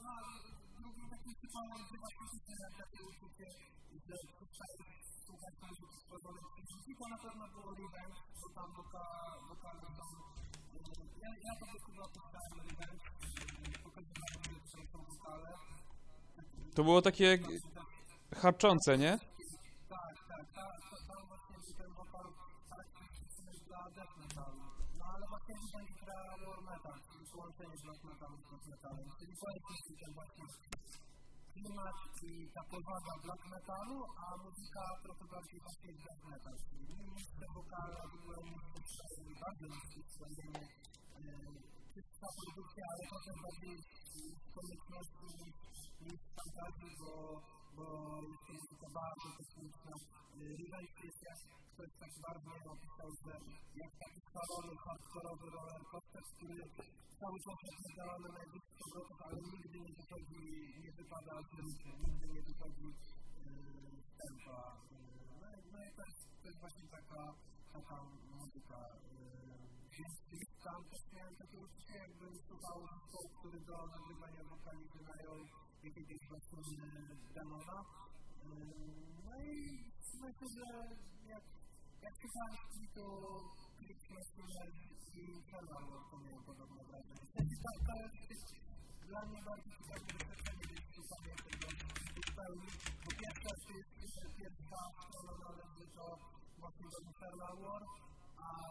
no, 0.03 0.15
drugim 0.83 1.11
takim 1.11 1.35
czyli 27.61 27.69
połączenie 27.69 27.83
black 27.85 28.03
metalu 28.11 28.37
z 28.39 28.47
death 28.51 28.67
metalem, 28.73 29.07
czyli 29.19 29.33
właśnie 29.41 29.95
ten 30.01 30.13
właśnie 30.19 30.47
klimat 31.53 31.97
i 32.31 32.33
ta 32.55 32.63
powaga 32.71 33.13
black 33.25 33.43
metalu, 33.55 33.97
a 34.25 34.27
muzyka 34.45 34.85
trochę 35.03 35.25
bardziej 35.35 35.61
właśnie 35.67 35.91
death 36.01 36.23
metal, 36.33 36.57
czyli 36.69 36.95
niskie 37.17 37.47
wokale, 37.55 37.99
w 38.11 38.15
ogóle 38.19 38.39
niskie, 38.49 38.81
bardzo 39.45 39.67
niskie 39.75 40.01
skłonienie, 40.11 40.65
czysta 41.95 42.29
produkcja, 42.39 42.85
ale 42.93 43.03
trochę 43.11 43.33
bardziej 43.45 43.77
z 44.11 44.23
konieczności 44.57 45.27
niż, 45.41 45.57
niż 46.05 46.21
fantazji, 46.37 46.91
bo, 47.01 47.13
bo 47.77 47.87
jest 48.53 48.71
to 48.83 48.89
bardzo 48.99 49.29
jest 51.05 51.23
jak 51.29 51.39
ktoś 51.73 51.91
tak 52.01 52.13
bardzo 52.27 52.71
opisał, 52.77 53.11
że 53.25 53.33
jak 53.83 53.93
taki 54.03 54.21
szalony, 54.33 54.73
hardkorowy 54.85 55.47
roller 55.57 55.83
coaster, 55.91 56.23
który 56.35 56.59
cały 57.21 57.39
czas 57.45 57.59
nagrany 57.89 58.25
na 58.29 58.33
najwyższych 58.39 58.81
obrotach, 58.87 59.21
ale 59.27 59.39
nigdy 59.53 59.79
nie 59.87 59.93
wychodzi, 59.99 60.43
nie 60.85 60.91
wypada 60.99 61.35
z 61.49 61.51
rytmu, 61.59 61.93
nigdy 62.07 62.27
nie 62.35 62.43
wychodzi 62.49 62.89
z 64.07 64.13
tempa. 64.21 64.61
No, 65.41 65.47
i- 65.59 65.71
no 65.73 65.79
i 65.89 65.91
to 65.97 66.03
jest, 66.09 66.23
to 66.43 66.47
jest 66.49 66.61
właśnie 66.65 66.87
taka, 66.97 67.21
taka 67.77 67.97
muzyka. 68.37 68.81
Więc 69.97 70.15
gdzieś 70.27 70.45
tam 70.67 70.81
też 70.91 71.03
miałem 71.17 71.35
takie 71.43 71.59
uczucie, 71.67 71.95
jakby 72.05 72.27
słuchał 72.49 72.79
zespołu, 72.93 73.29
który 73.39 73.59
do 73.71 73.77
nagrywania 73.97 74.43
wokali 74.53 74.83
wynajął 74.97 75.39
jakiegoś 75.85 76.21
właśnie 76.29 76.61
demona. 77.35 77.79
No 79.25 79.35
i 79.53 79.55
myślę, 80.23 80.47
że 80.57 80.67
jak, 81.33 81.45
jak 82.03 82.15
czytałem 82.23 82.65
ci, 82.73 82.83
to 82.95 83.05
klip 83.79 84.01
Messina 84.15 84.63
i 85.15 85.21
Infernal 85.37 85.85
to 86.11 86.17
miałem 86.19 86.45
podobne 86.45 86.85
wrażenie. 86.85 87.25
Wtedy 87.31 87.55
ta, 87.65 87.73
ta 87.87 87.95
jest 88.31 88.49
dla 89.09 89.21
mnie 89.27 89.41
bardzo 89.49 89.71
ciekawe 89.77 90.01
doświadczenie, 90.07 90.65
więc 90.71 90.87
słuchanie 90.95 91.35
tego 91.47 91.67
w 92.27 92.35
pełni. 92.37 92.71
Po 93.05 93.11
pierwsze, 93.21 93.51
to 93.53 94.01
jest 94.03 94.37
pierwsza 94.39 94.81
strona 95.09 95.35
należy 95.45 95.87
do 95.97 96.07
właśnie 96.61 96.87
do 96.93 96.99
Infernal 97.09 97.57
War, 97.65 97.83
a 98.47 98.71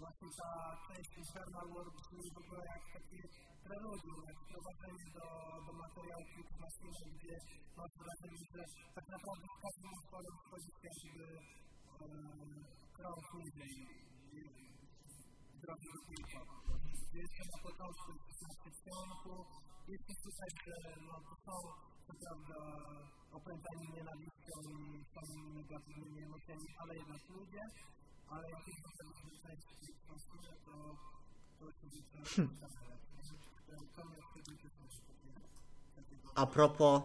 właśnie 0.00 0.30
ta 0.40 0.50
część 0.86 1.10
Infernal 1.22 1.68
War 1.74 1.88
brzmi 1.96 2.24
w 2.34 2.38
ogóle 2.42 2.62
jak 2.72 2.82
takie 2.96 3.20
preludium, 3.66 4.18
jak 4.28 4.38
wprowadzenie 4.44 5.06
do, 5.16 5.26
do 5.66 5.72
materiału 5.82 6.24
klimatycznego, 6.32 7.04
gdzie 7.16 7.36
masz 7.78 7.94
wrażenie, 8.00 8.42
że 8.54 8.62
tak 8.96 9.06
naprawdę 9.14 9.46
w 9.54 9.58
każdym 9.64 9.92
utworze 9.98 10.30
wchodzi 10.40 10.70
jakby 10.88 11.26
e, 11.94 12.08
krok 12.96 13.24
niżej 13.38 13.74
drogi 15.62 15.88
do 15.94 16.00
kilka. 16.06 16.40
Jeszcze 17.22 17.42
na 17.52 17.58
początku, 17.66 18.10
na 18.42 18.50
przedsionku, 18.60 19.32
jest 19.90 20.04
to 20.08 20.14
tutaj, 20.26 20.50
że 20.64 20.76
no, 21.06 21.14
to 21.28 21.34
są 21.44 21.54
co 22.06 22.12
prawda 22.22 22.58
opętani 23.38 23.86
nienawiścią 23.94 24.54
i 24.76 25.04
są 25.14 25.22
negatywnymi 25.58 26.18
emocjami, 26.28 26.68
ale 26.80 26.92
jednak 27.00 27.22
ludzie, 27.36 27.62
ale 28.28 28.50
jak 28.50 28.66
już 28.68 28.76
zostaliśmy 28.82 29.30
części 29.42 29.94
konsumy, 30.08 30.48
to 30.66 30.96
to 31.60 31.72
się 31.72 32.48
A 36.34 36.46
propos, 36.46 37.02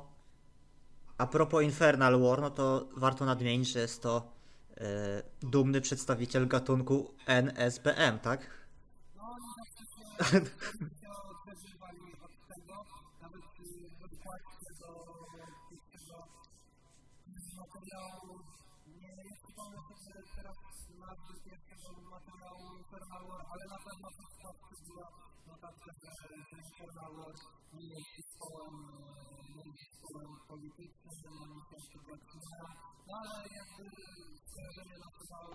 a 1.17 1.28
propos 1.28 1.63
Infernal 1.63 2.22
War, 2.22 2.41
no 2.41 2.49
to 2.49 2.88
warto 2.97 3.26
nadmienić, 3.26 3.70
że 3.70 3.80
jest 3.80 4.01
to 4.01 4.32
e, 4.78 5.24
dumny 5.41 5.82
przedstawiciel 5.82 6.47
gatunku 6.47 7.13
NSBM, 7.26 8.20
tak? 8.20 8.59
No 9.15 9.36
się 10.26 10.39
do 10.39 10.49
materiału, 17.55 18.39
nie 19.01 19.24
jest 19.24 19.41
teraz 20.36 20.55
nazwy 21.05 21.33
pierwszego 21.45 22.01
materiału 22.15 22.63
Infernal 22.81 23.23
War, 23.29 23.43
ale 23.51 23.63
na 23.73 23.79
pewno 23.85 24.07
to 24.17 24.23
wkładce 24.33 24.75
była 24.85 25.07
notatka, 25.47 25.89
że 25.99 26.27
Infernal 26.59 27.11
War 27.17 27.35
nie 27.77 27.87
jest 27.93 28.09
zespołem, 28.17 28.75
nie 29.55 29.63
jest 29.67 29.81
zespołem 29.85 30.31
politycznym, 30.51 31.33
nie 31.41 31.55
jest 31.55 31.69
zespołem 31.71 32.19
no 33.07 33.15
ale 33.21 33.35
jakby 33.59 33.85
skojarzenie 34.49 34.97
nasuwało 35.05 35.53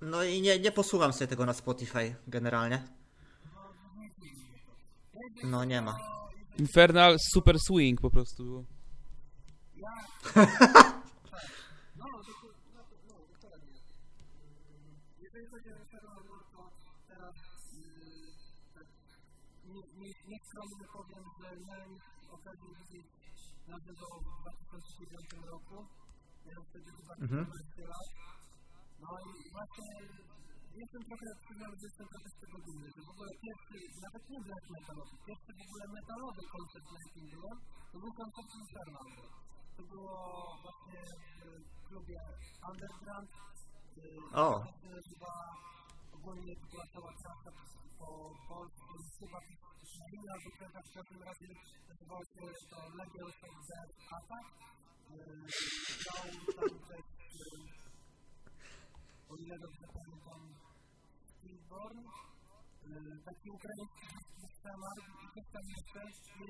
No 0.00 0.24
i 0.24 0.42
nie, 0.42 0.58
nie 0.58 0.72
posłucham 0.72 1.12
sobie 1.12 1.26
tego 1.26 1.46
na 1.46 1.52
Spotify 1.52 2.14
generalnie. 2.28 2.82
No 5.44 5.64
nie 5.64 5.82
ma. 5.82 5.98
Infernal 6.58 7.16
Super 7.34 7.56
Swing 7.60 8.00
po 8.00 8.10
prostu 8.10 8.44
było. 8.44 8.64
Nieskromnie 20.28 20.86
powiem, 20.92 21.24
że 21.40 21.56
miałem 21.66 21.98
okazję 22.30 22.68
widzieć 22.78 23.06
na 23.68 23.78
żywo 23.78 24.06
w 24.20 24.68
2009 24.70 25.46
roku. 25.46 25.86
Miałem 26.46 26.64
wtedy 26.64 26.90
chyba 26.90 27.14
14 27.14 27.86
lat. 27.86 28.39
No 29.02 29.10
i 29.28 29.30
właśnie 29.56 29.90
jestem 30.80 31.02
trochę 31.08 31.26
przyznam, 31.44 31.72
że 31.78 31.84
jestem 31.88 32.06
trochę 32.12 32.28
z 32.34 32.38
tego 32.42 32.56
dumny, 32.66 32.88
że 32.94 33.00
w 33.08 33.12
ogóle 33.14 33.30
pierwszy, 33.44 33.76
nawet 34.06 34.22
nie 34.32 34.40
black 34.46 34.64
metalowy, 34.76 35.14
pierwszy 35.26 35.50
w 35.58 35.62
ogóle 35.66 35.84
metalowy 35.98 36.42
koncert, 36.54 36.86
na 36.92 36.98
jakim 37.04 37.24
byłem, 37.34 37.58
to 37.90 37.96
był 38.02 38.12
koncert 38.20 38.48
Infernal 38.60 39.08
War 39.16 39.50
to 39.80 39.86
było 39.86 40.56
właśnie 40.62 41.00
w 41.74 41.88
klubie 41.88 42.20
Underground. 42.68 43.30
O. 44.32 44.50
To 44.50 44.72
się 44.80 44.90
nazywa 44.98 45.32
ogólnie 46.12 46.54
była 46.70 46.84
cała 46.94 47.12
trasa 47.22 47.50
po 47.98 48.08
Polsce, 48.48 48.82
chyba 49.18 49.38
na 49.98 50.06
inna 50.16 50.34
wykręta 50.44 50.80
w 50.82 50.94
każdym 50.94 51.22
razie 51.22 51.46
nazywało 51.88 52.24
się 52.24 52.66
to 52.70 52.78
Legion 52.98 53.32
Death 53.68 54.14
Attack. 54.16 54.48
Grał 56.02 56.26
tam 56.56 56.78
też, 56.88 57.04
o 59.30 59.36
ile 59.36 59.58
dobrze 59.58 59.86
pamiętam, 59.96 60.40
Stillborn, 61.26 62.04
taki 63.24 63.50
ukraiński 63.50 64.06
schemat 64.56 64.98
i 65.22 65.26
coś 65.34 65.46
tam 65.52 65.62
jeszcze, 65.76 66.00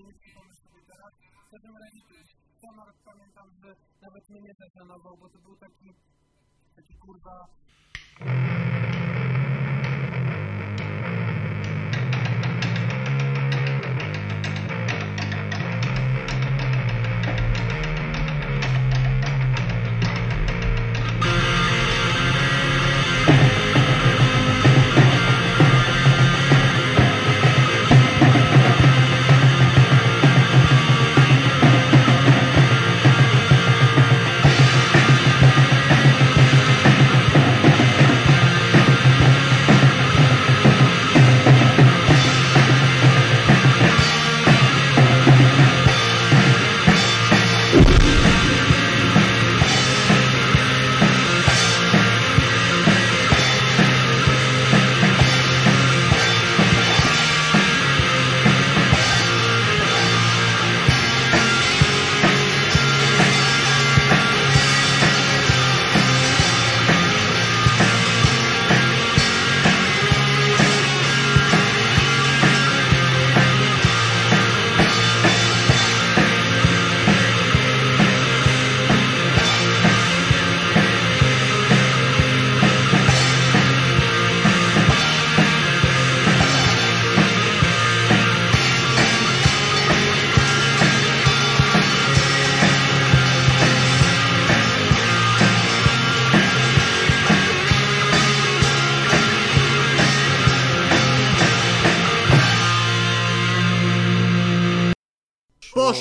nie 0.05 0.15
przypomnę 0.21 0.55
sobie 0.55 0.81
teraz. 0.91 1.13
W 1.47 1.51
każdym 1.51 1.77
razie 1.83 2.01
Samar 2.61 2.95
pamiętam, 3.05 3.49
że 3.63 3.77
nawet 4.03 4.31
mnie 4.31 4.41
nie 4.41 4.55
zaszanował, 4.55 5.17
bo 5.17 5.29
to 5.29 5.39
był 5.39 5.57
taki, 5.57 5.95
taki 6.77 6.95
kurwa... 6.99 7.47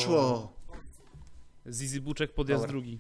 Poszło! 0.09 0.53
Zizi 1.71 2.01
Buczek 2.01 2.33
podjazd 2.33 2.63
Dobra. 2.63 2.71
drugi. 2.71 2.99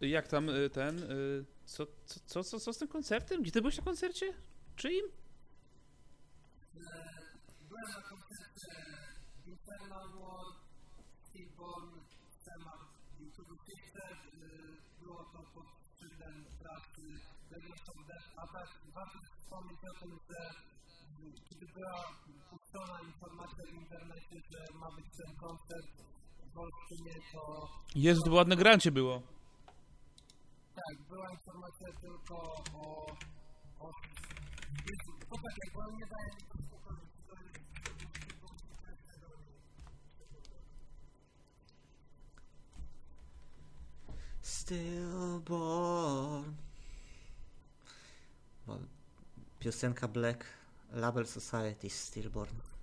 Jak 0.00 0.28
tam 0.28 0.48
y, 0.48 0.70
ten, 0.70 0.98
y, 0.98 1.44
co, 1.64 1.86
co, 2.06 2.20
co, 2.26 2.44
co, 2.44 2.60
co 2.60 2.72
z 2.72 2.78
tym 2.78 2.88
koncertem? 2.88 3.42
Gdzie 3.42 3.52
ty 3.52 3.60
byłeś 3.60 3.76
na 3.76 3.84
koncercie? 3.84 4.34
Czyim? 4.76 5.04
Jezu, 27.94 28.22
to 28.24 28.32
ładne 28.32 28.56
grancie 28.56 28.92
było. 28.92 29.22
informacja 31.32 31.86
tylko 32.00 32.34
o... 32.74 33.06
o... 33.80 33.90
Jezu, 34.90 35.12
Poczekaj, 35.28 35.70
bo 35.74 35.80
on 35.80 35.96
nie 35.96 36.06
daje 36.06 36.30
Stillborn. 44.42 46.54
Piosenka 49.58 50.08
Black 50.08 50.44
Label 50.92 51.26
Society 51.26 51.90
Stillborn. 51.90 52.73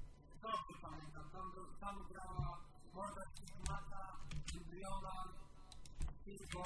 E, 6.51 6.57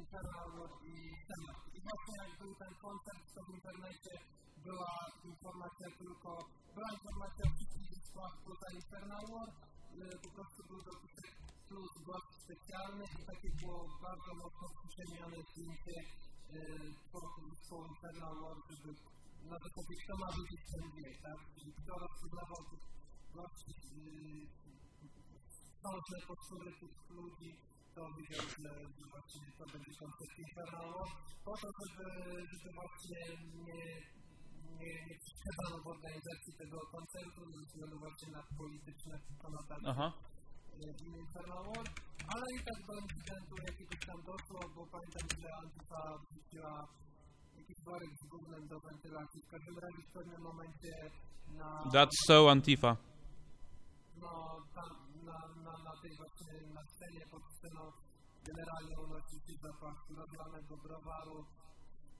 Infernal 0.00 0.50
i 0.86 0.94
Temat. 1.28 1.60
I 1.76 1.78
właśnie 1.86 2.14
jak 2.22 2.32
był 2.40 2.52
ten 2.62 2.74
koncert, 2.86 3.24
to 3.34 3.40
w 3.46 3.54
internecie 3.58 4.12
była 4.66 4.94
informacja 5.30 5.88
tylko, 6.02 6.30
była 6.74 6.90
informacja 6.98 7.42
o 7.48 7.54
wszystkich 7.54 7.88
zespołach 7.94 8.36
poza 8.46 8.68
Infernal 8.80 9.24
War, 9.32 9.48
po 10.24 10.30
prostu 10.36 10.60
był 10.70 10.80
dopisek 10.90 11.30
plus 11.68 11.92
głos 12.06 12.24
specjalny 12.44 13.04
i 13.18 13.22
takie 13.30 13.50
było 13.60 13.80
bardzo 14.06 14.30
mocno 14.42 14.66
przyciemnione 14.78 15.38
zdjęcie 15.48 15.96
zespołu 17.50 17.84
Infernal 17.92 18.34
War, 18.42 18.56
żeby 18.70 18.90
na 19.52 19.56
zasadzie 19.64 19.94
kto 20.02 20.14
ma 20.22 20.28
być 20.36 20.50
w 20.60 20.66
tym 20.72 20.86
wie, 20.96 21.10
tak? 21.24 21.38
Czyli 21.56 21.72
kto 21.80 21.92
rozpoznawał 22.04 22.60
tych 22.70 22.84
gości, 23.36 23.72
ważne 25.84 26.18
postury 26.30 26.70
tych 26.80 26.94
ludzi, 27.18 27.50
to 27.94 28.00
wiedział, 28.16 28.46
że 28.62 28.70
właśnie 29.12 29.46
to 29.58 29.64
będzie 29.72 29.92
Infernal 30.44 30.88
War, 30.96 31.10
po 31.44 31.52
to, 31.60 31.68
żeby, 31.82 32.06
żeby 32.50 32.68
właśnie 32.80 33.20
nie, 33.66 33.84
nie, 34.80 34.92
nie 35.06 35.16
przeszkadzano 35.22 35.76
w 35.84 35.86
organizacji 35.94 36.52
tego 36.60 36.78
koncertu 36.94 37.40
ze 37.54 37.60
względu 37.66 37.96
właśnie 38.04 38.28
na 38.38 38.42
polityczne 38.58 39.14
konotacje 39.42 39.88
War, 41.66 41.86
ale 42.34 42.46
i 42.56 42.60
tak 42.68 42.78
do 42.88 42.94
incydentu 43.04 43.54
jakiegoś 43.70 44.00
tam 44.08 44.18
doszło, 44.30 44.60
bo 44.74 44.80
pamiętam, 44.94 45.26
że 45.42 45.48
Antifa 45.62 46.02
wrzuciła 46.24 46.88
jakiś 47.60 47.78
worek 47.86 48.12
z 48.22 48.26
gównem 48.32 48.68
do 48.68 48.80
wentylacji. 48.80 49.42
W 49.42 49.50
każdym 49.54 49.78
razie 49.84 50.02
w 50.08 50.12
pewnym 50.12 50.40
momencie 50.40 50.92
na, 51.58 51.68
That's 51.94 52.18
so 52.26 52.50
Antifa. 52.50 52.96
No, 54.22 54.32
tam, 54.76 54.90
na, 55.28 55.38
na, 55.66 55.72
na 55.86 55.92
tej 56.02 56.12
właśnie 56.20 56.54
na 56.76 56.82
scenie 56.92 57.24
pod 57.32 57.42
sceną 57.56 57.82
generalnie 58.48 58.94
unosi 59.04 59.36
się 59.46 59.54
zapach 59.62 59.98
rozlanego 60.20 60.74
browaru, 60.84 61.38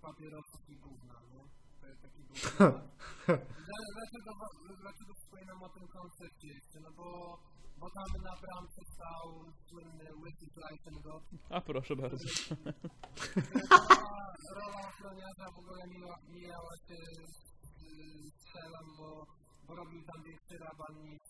papierosów 0.03 0.63
i 0.69 0.77
gówna, 0.85 1.19
nie? 1.33 1.45
To 1.81 1.87
jest 1.91 2.03
taki 2.03 2.23
był 2.27 2.37
temat. 2.37 2.85
Dlaczego, 3.97 4.31
dlaczego, 4.85 5.13
wspominam 5.15 5.63
o 5.63 5.69
tym 5.69 5.87
koncercie 5.89 6.49
jeszcze? 6.57 6.79
No 6.81 6.91
bo, 6.99 7.09
bo 7.81 7.87
tam 7.97 8.23
na 8.29 8.35
bramce 8.43 8.83
stał 8.95 9.27
słynny 9.69 10.07
Whitney 10.23 10.51
Fleischengot, 10.55 11.25
A 11.51 11.61
proszę 11.61 11.97
bardzo. 11.97 12.27
rola, 14.57 14.81
ochroniarza 14.89 15.47
w 15.57 15.59
ogóle 15.59 15.87
mijała, 15.87 16.17
mijała 16.29 16.75
się 16.89 17.01
z 18.41 18.53
bo, 18.53 18.87
bo 18.99 19.40
robił 19.75 20.03
tam 20.03 20.23
większy 20.23 20.59
raban 20.59 20.95
niż, 21.05 21.21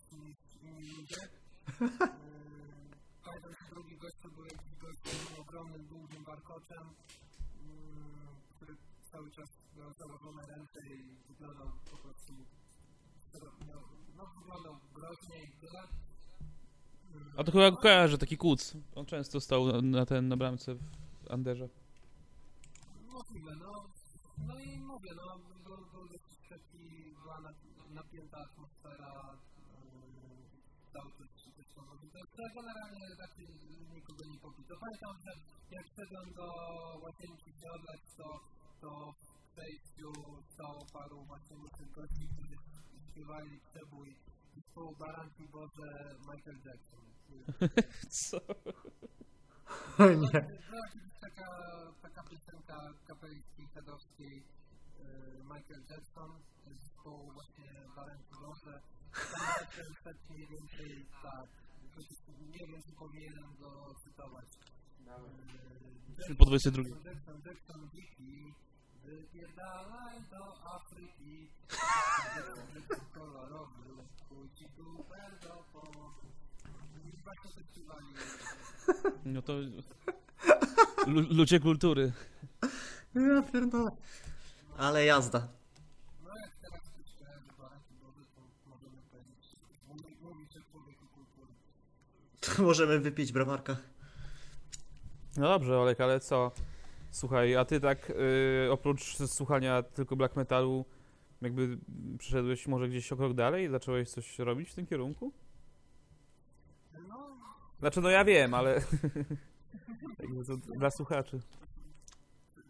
inni 0.63 0.91
ludzie. 0.97 1.23
Y, 1.23 1.31
Pamiętam, 3.25 3.53
że 3.53 3.71
drugi 3.71 3.97
gościu 3.97 4.31
był 4.35 4.45
jakiś 4.45 4.75
gość 4.83 4.99
z 5.35 5.39
ogromnym, 5.39 5.87
długim 5.87 6.25
warkoczem, 6.25 6.89
y, 6.89 8.55
który 8.57 8.77
cały 9.13 9.31
czas 9.31 9.49
miał 9.77 9.93
założone 9.93 10.43
ręce 10.47 10.81
i 10.95 11.17
wyglądał 11.29 11.69
po 11.91 11.97
prostu 11.97 12.33
no 14.17 14.27
wyglądał 14.39 14.77
groźnie 14.95 15.43
i 15.45 15.51
tyle. 15.61 15.83
A 17.37 17.45
to 17.45 17.53
chyba 17.53 17.73
kojarzę, 17.73 18.19
taki 18.19 18.37
kuc. 18.37 18.77
On 18.95 19.07
często 19.07 19.41
stał 19.41 19.83
na- 19.83 20.07
ten, 20.07 20.29
na 20.29 20.37
bramce 20.37 20.75
w 20.75 21.31
Anderze. 21.31 21.69
Możliwe, 23.13 23.57
no. 23.57 23.85
No 24.47 24.61
i 24.61 24.79
mówię, 24.81 25.11
no, 25.17 25.39
był, 25.65 25.77
był 25.93 26.09
dosyć 26.09 26.49
taki, 26.49 27.15
była 27.23 27.41
na, 27.41 27.51
napięta 27.91 28.39
atmosfera, 28.39 29.13
cały 30.93 31.11
czas 31.19 31.31
też 31.57 31.69
powodzi. 31.75 32.07
To, 32.15 32.19
to 32.37 32.43
generalnie 32.55 33.07
raczej 33.23 33.47
nikogo 33.95 34.23
nie 34.33 34.39
popito. 34.39 34.75
Pamiętam, 34.85 35.15
że 35.25 35.33
jak 35.77 35.87
szedłem 35.97 36.29
do 36.35 36.47
łazienki 37.05 37.51
się 37.61 37.69
odlać, 37.77 38.01
to, 38.17 38.29
to 38.81 38.91
w 39.13 39.51
przejściu 39.53 40.11
stało 40.53 40.87
paru 40.93 41.25
właśnie 41.25 41.57
młodych 41.57 41.91
gości, 41.91 42.29
którzy 42.33 42.57
śpiewali 43.09 43.61
przebój 43.71 44.09
zespołu 44.55 44.97
Baranki 44.97 45.49
Boże 45.49 45.89
Michael 46.29 46.59
Jackson. 46.67 47.05
Co? 48.21 48.39
O 49.99 50.09
nie. 50.09 50.31
Kiedyś 50.93 51.15
taka, 51.21 51.47
taka 52.03 52.23
piosenka 52.23 52.77
kapeli 53.07 53.43
headowskiej 53.75 54.37
yy, 54.37 54.60
Michael 55.43 55.83
Jackson 55.91 56.31
z 56.67 56.83
zespołu 56.83 57.33
właśnie 57.33 57.65
Barenki 57.97 58.35
Boże. 58.43 58.81
Tam 60.05 60.15
mniej 60.31 60.47
więcej 60.47 61.07
tak, 61.23 61.47
wiem 62.67 62.83
czy 62.83 62.93
powinienem 62.93 63.57
go 63.61 63.95
cytować. 64.05 64.47
Yy, 66.29 66.35
Po 66.35 66.45
22. 66.45 66.83
Jackson, 66.83 67.43
Jackson, 67.47 67.89
Wiki, 67.95 68.55
wypierdalaj 69.05 70.21
do 70.31 70.73
Afryki. 70.75 71.51
Jackson 72.75 73.07
kolorowy, 73.15 74.05
ci 74.55 74.65
tu 74.65 74.85
będą 74.85 75.65
pomocy. 75.73 76.27
No 79.25 79.43
to... 79.43 79.53
Lu 81.07 81.21
ludzie 81.31 81.61
kultury. 81.61 82.13
Ja 83.15 83.43
pierdolę. 83.43 83.91
Ale 84.81 85.05
jazda. 85.05 85.49
No 86.25 86.35
to 92.41 92.63
możemy 92.63 92.99
wypić 92.99 93.33
browarka. 93.33 93.77
No 95.37 95.49
dobrze, 95.49 95.79
Olek, 95.79 96.01
ale 96.01 96.21
co? 96.21 96.53
Słuchaj, 97.11 97.57
a 97.57 97.65
ty 97.65 97.81
tak 97.81 98.11
y, 98.11 98.73
oprócz 98.73 99.17
słuchania 99.17 99.83
tylko 99.83 100.17
black 100.17 100.37
metalu, 100.37 100.85
jakby 101.43 101.79
przeszedłeś 102.19 102.67
może 102.67 102.89
gdzieś 102.89 103.13
o 103.13 103.17
krok 103.17 103.35
dalej 103.35 103.69
zacząłeś 103.69 104.11
coś 104.11 104.39
robić 104.39 104.71
w 104.71 104.75
tym 104.75 104.87
kierunku? 104.87 105.33
No, 107.09 107.37
Znaczy, 107.81 108.01
no 108.01 108.11
ja 108.11 108.25
wiem, 108.25 108.55
ale... 108.55 108.83
Jakby 110.19 110.45
to 110.49 110.57
dla 110.57 110.91
słuchaczy. 110.91 111.41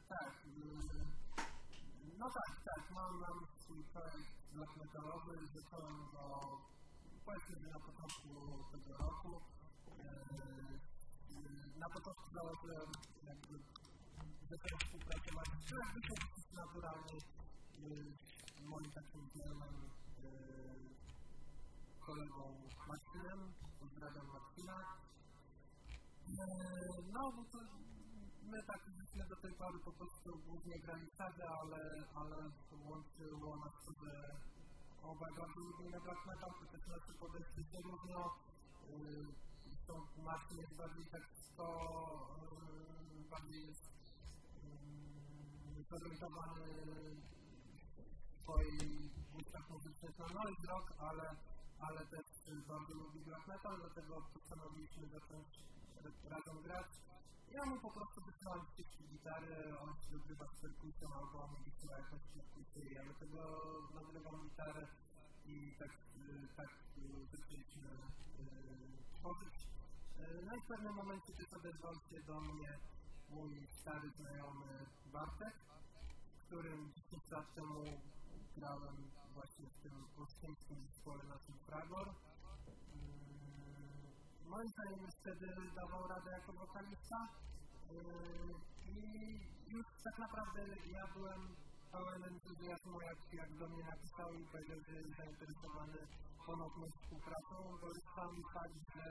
tak. 0.08 0.32
yy, 0.56 2.08
No 2.20 2.28
tak, 2.28 2.52
tak, 2.64 2.90
mam, 2.96 3.12
mam 3.20 3.38
swój 3.60 3.82
projekt 3.92 4.32
black 4.54 4.76
metalowy, 4.76 5.32
zacząłem 5.54 5.98
go 6.12 6.24
powiedzmy, 7.24 7.68
na 7.70 7.80
początku 7.80 8.28
tego 8.72 8.96
roku. 8.98 9.40
Yy, 9.88 11.78
Na 11.78 11.88
początku 11.88 12.34
założyłem 12.34 12.90
jakby 13.24 13.54
zacząłem 14.50 14.78
współpracować 14.80 15.48
z 15.48 15.70
dosyć 15.70 16.52
naturalnie 16.52 17.18
z 18.60 18.64
moim 18.64 18.90
takim 18.90 19.28
znajomym 19.34 19.90
yy, 20.22 20.90
kolegą 22.06 22.68
Maksymem, 22.88 23.52
pozdrawiam. 23.80 24.26
Yy, 26.26 26.40
No, 27.12 27.32
to 27.52 27.58
my 28.42 28.62
tak 28.66 28.80
żeśmy 29.10 29.28
do 29.28 29.36
tej 29.36 29.52
pory 29.52 29.78
po 29.78 29.92
prostu 29.92 30.38
głównie 30.38 30.78
grali 30.78 31.06
sagę, 31.18 31.48
ale, 31.48 32.04
ale 32.14 32.36
łączyło 32.88 33.56
nas 33.56 33.72
to, 33.84 33.92
że 34.04 34.36
obaj 35.02 35.32
bardzo 35.38 35.60
lubimy 35.60 36.00
black 36.00 36.26
metal, 36.26 36.50
to 36.60 36.66
też 36.66 36.86
nasze 36.86 37.12
podejście 37.20 37.62
się 37.70 37.78
różnią. 37.82 38.20
Yy, 38.88 39.26
Są 39.86 40.22
Marcin 40.22 40.58
jest 40.58 40.76
bardziej 40.76 41.06
tak 41.06 41.22
to 41.56 41.68
yy, 43.12 43.30
bardziej 43.30 43.66
jest 43.66 43.90
zorientowany 45.90 46.64
w 47.96 48.42
swoich 48.42 49.32
gustach 49.32 49.70
muzycznych 49.70 50.18
na 50.18 50.26
noise 50.26 50.66
rock, 50.66 50.92
ale, 50.98 51.36
ale 51.80 52.06
też 52.06 52.26
bardzo 52.68 52.94
lubi 52.94 53.20
black 53.20 53.46
metal, 53.48 53.76
dlatego 53.80 54.22
postanowiliśmy 54.34 55.06
zacząć 55.08 55.48
razem 56.24 56.62
grać. 56.62 57.09
Ja 57.50 57.64
mu 57.64 57.80
po 57.80 57.90
prostu 57.90 58.20
wysyłam 58.20 58.66
ścieżki 58.66 59.04
gitary, 59.08 59.78
on 59.78 59.94
się 60.00 60.10
wygrywa 60.10 60.46
z 60.46 60.60
perkusją 60.60 61.08
albo 61.14 61.44
on 61.44 61.50
mi 61.52 61.70
wysyła 61.70 61.98
jakąś 61.98 62.22
perkusję, 62.34 62.94
ja 62.94 63.04
do 63.04 63.14
tego 63.14 63.40
nagrywam 63.94 64.42
gitarę 64.42 64.86
i 65.46 65.74
tak, 65.78 65.90
y, 65.90 66.48
tak 66.56 66.68
zaczęliśmy 67.32 67.88
y, 67.88 69.18
tworzyć. 69.18 69.56
Y, 70.20 70.42
No 70.46 70.56
i 70.56 70.60
w 70.60 70.66
pewnym 70.66 70.94
momencie 70.94 71.32
też 71.32 71.52
odezwał 71.52 71.94
się 71.94 72.22
do 72.22 72.40
mnie 72.40 72.78
mój 73.30 73.66
stary 73.80 74.10
znajomy 74.10 74.86
Bartek, 75.12 75.54
którym 76.46 76.92
10 76.92 77.30
lat 77.30 77.54
temu 77.54 77.84
grałem 78.56 79.10
właśnie 79.34 79.66
w 79.70 79.78
tym 79.82 80.06
polskim 80.16 80.56
zespole 80.86 81.24
na 81.24 81.38
tym 81.38 81.58
Fragor. 81.66 82.14
Moim 84.50 84.68
zdaniem 84.74 85.10
wtedy 85.20 85.46
dawał 85.80 86.02
radę 86.08 86.30
jako 86.38 86.52
wokalista. 86.52 87.18
Yy, 87.90 88.54
i 88.92 88.96
już 89.74 89.86
tak 90.06 90.18
naprawdę 90.18 90.60
ja 90.96 91.04
byłem 91.14 91.40
pełen 91.92 92.22
entuzjazmu, 92.24 92.96
jak, 93.10 93.18
jak 93.40 93.50
do 93.60 93.68
mnie 93.68 93.84
napisał 93.92 94.28
i 94.34 94.46
powiedział, 94.52 94.78
że 94.86 94.92
jest 95.00 95.16
zainteresowany 95.16 95.98
ponowną 96.46 96.84
współpracą, 96.96 97.56
bo 97.80 97.86
już 97.94 98.04
sam 98.16 98.32
fakt, 98.54 98.78
że 98.94 99.04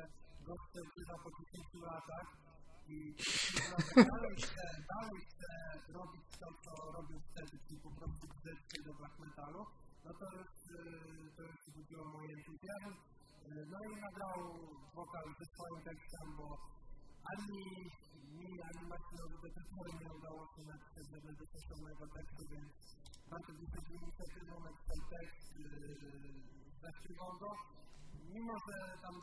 goście 0.48 0.82
chyba 0.96 1.16
po 1.24 1.30
10 1.30 1.74
latach 1.88 2.28
i 2.96 2.98
dalej 4.12 4.36
chce, 4.44 4.66
dalej 4.94 5.20
chce 5.30 5.52
robić 5.98 6.26
to, 6.40 6.48
co 6.64 6.92
robił 6.98 7.20
wtedy, 7.30 7.56
czyli 7.66 7.80
po 7.88 7.92
prostu 7.98 8.24
grzeć 8.28 8.60
do 8.86 8.94
black 8.94 9.20
metalu, 9.20 9.62
no 10.06 10.12
to 10.20 10.26
już, 10.38 10.52
yy, 10.72 11.32
to 11.36 11.42
już 11.44 11.58
budziło 11.76 12.06
mój 12.14 12.26
entuzjazm. 12.34 12.94
No 13.50 13.80
i 13.90 13.96
nagrał 14.02 14.40
wokal 14.96 15.26
ze 15.40 15.46
swoim 15.54 15.82
tekstem, 15.90 16.28
bo 16.38 16.48
ani 17.32 17.62
mi, 18.38 18.50
ani 18.70 18.84
Marcinowi 18.94 19.36
do 19.44 19.50
tej 19.56 19.66
pory 19.76 19.92
nie 20.02 20.10
udało 20.18 20.42
się 20.54 20.62
napisać 20.74 21.06
żadnego 21.14 21.44
stosownego 21.52 22.04
tekstu, 22.18 22.42
więc 22.52 22.72
bardzo 23.32 23.52
dużo 23.60 23.80
inicjatywą 23.98 24.56
napisał 24.68 25.00
tekst, 25.14 25.48
yy, 25.60 26.80
zaśpiewał 26.84 27.32
go. 27.42 27.50
Mimo, 28.34 28.56
że 28.66 28.76
tam 29.04 29.16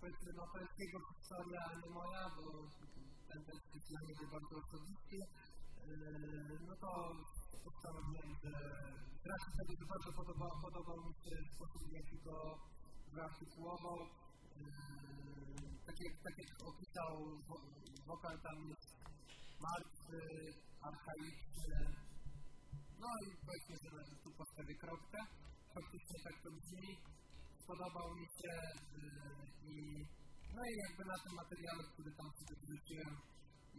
powiedzmy, 0.00 0.30
no 0.38 0.44
to 0.52 0.58
jest 0.62 0.78
jego 0.84 0.98
historia, 1.10 1.60
a 1.70 1.72
nie 1.80 1.90
moja, 1.98 2.22
bo 2.36 2.44
ten 3.30 3.40
tekst 3.48 3.68
jest 3.74 3.88
dla 3.90 4.00
niego 4.08 4.24
bardzo 4.34 4.54
osobisty, 4.62 5.18
yy, 5.86 6.58
no 6.68 6.74
to 6.82 6.90
postanowiłem, 7.64 8.30
że 8.42 8.52
raczej 9.32 9.50
wtedy 9.54 9.72
bardzo 9.92 10.10
podobał, 10.18 10.50
podobał 10.66 10.96
mi 11.06 11.14
się 11.22 11.34
sposób, 11.54 11.82
w 11.88 11.92
jaki 11.98 12.16
go 12.28 12.36
wyartykułował. 13.14 13.98
Yy, 14.60 15.68
tak, 15.86 15.96
jak, 16.06 16.14
tak 16.26 16.36
jak 16.42 16.50
opisał, 16.70 17.12
wo- 17.48 17.66
wokal 18.06 18.36
tam 18.46 18.56
jest 18.72 18.88
martwy, 19.66 20.20
archaiczny. 20.88 21.78
No 23.02 23.08
i 23.26 23.28
powiedzmy, 23.46 23.76
że 23.82 24.16
tu 24.24 24.30
postawię 24.40 24.74
kropkę. 24.82 25.18
Faktycznie 25.74 26.18
tak 26.26 26.36
to 26.42 26.48
brzmi. 26.56 26.92
Spodobał 27.62 28.08
mi 28.18 28.26
się 28.38 28.54
yy, 29.02 29.72
i 29.72 29.74
no 30.56 30.62
i 30.70 30.74
jakby 30.84 31.04
na 31.12 31.18
tym 31.24 31.34
materiale, 31.42 31.82
który 31.92 32.10
tam 32.18 32.28
sobie 32.38 32.54
wrzuciłem, 32.62 33.14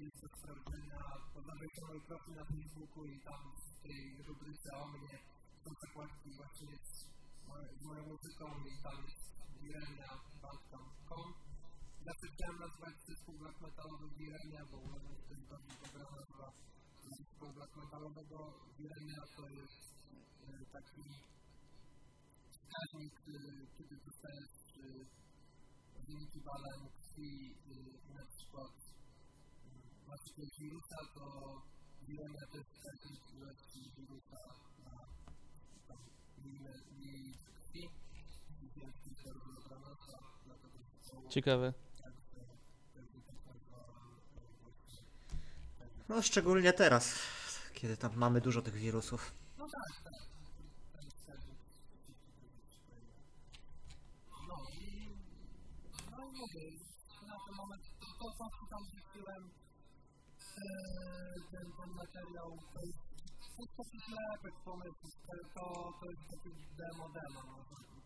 jest 0.04 0.18
do 0.24 0.28
sprawdzenia. 0.38 1.02
Podam 1.34 1.58
się 1.76 1.82
mój 1.88 2.00
na 2.40 2.46
Facebooku 2.52 3.04
i 3.14 3.16
tam 3.28 3.42
w 3.76 3.82
tej 3.84 4.00
rubryce 4.28 4.70
o 4.82 4.88
mnie 4.94 5.16
są 5.64 5.70
zakładki 5.84 6.30
właśnie 6.40 6.74
moją 7.50 8.04
muzyką 8.12 8.46
i 8.72 8.84
tam 8.84 9.00
Wirenia, 9.62 10.10
Bandcamp.com. 10.42 11.34
Zawsze 12.06 12.28
chciałem 12.34 12.60
nazwać 12.60 12.96
zespół 13.08 13.36
black 13.40 13.62
metalowy 13.62 14.08
Wirenia, 14.18 14.62
bo 14.72 14.78
uważam, 14.78 15.16
że 15.16 15.24
to 15.28 15.34
jest 15.34 15.48
bardzo 15.50 15.74
dobra 15.84 16.06
nazwa 16.18 16.48
zespołu 17.18 17.54
black 17.54 17.76
metalowego. 17.76 18.38
Wirenia 18.78 19.22
to 19.36 19.44
jest 19.60 19.98
e, 20.48 20.66
taki 20.76 21.06
wskaźnik, 22.54 23.16
e, 23.28 23.68
kiedy 23.78 23.96
dostajesz 24.06 24.58
e, 24.78 24.90
wyniki 26.08 26.40
badań 26.50 26.80
krwi 26.96 27.32
na 28.16 28.26
przykład 28.34 28.74
masz 30.08 30.24
jakiegoś 30.28 30.54
wirusa, 30.60 30.98
to 31.16 31.26
Wirenia 32.08 32.44
to 32.52 32.58
jest 32.58 32.70
wskaźnik 32.74 33.22
ilości 33.34 33.82
wirusa 33.98 34.42
na 34.86 34.96
Ciekawe. 41.30 41.74
No 46.10 46.22
szczególnie 46.22 46.74
teraz, 46.74 47.20
kiedy 47.74 47.98
tam 47.98 48.12
mamy 48.16 48.42
dużo 48.42 48.62
tych 48.62 48.74
wirusów. 48.74 49.34
No 49.58 49.68
tak, 49.70 50.04
tak. 50.04 50.14
Ten 50.94 51.10
wskaźnik. 51.12 51.58
No 54.48 54.56
i 54.74 55.10
no 56.12 56.30
i 56.30 56.38
mówię, 56.38 56.72
na 57.28 57.36
ten 57.46 57.56
moment 57.56 57.84
to, 58.20 58.24
to 58.24 58.50
co 58.50 58.66
tam 58.70 58.84
wrzuciłem 58.86 59.50
eee, 60.58 61.42
ten, 61.52 61.72
ten 61.72 61.90
materiał 61.96 62.58
to 62.74 62.82
jest 62.86 63.09
to 63.60 63.66
taki 63.80 63.98
ślepek 64.08 64.56
pomysł, 64.68 65.06
to, 65.28 65.34
to, 65.56 65.66
to 66.00 66.06
jest 66.12 66.26
taki 66.32 66.52
demo 66.80 67.06
demo, 67.18 67.42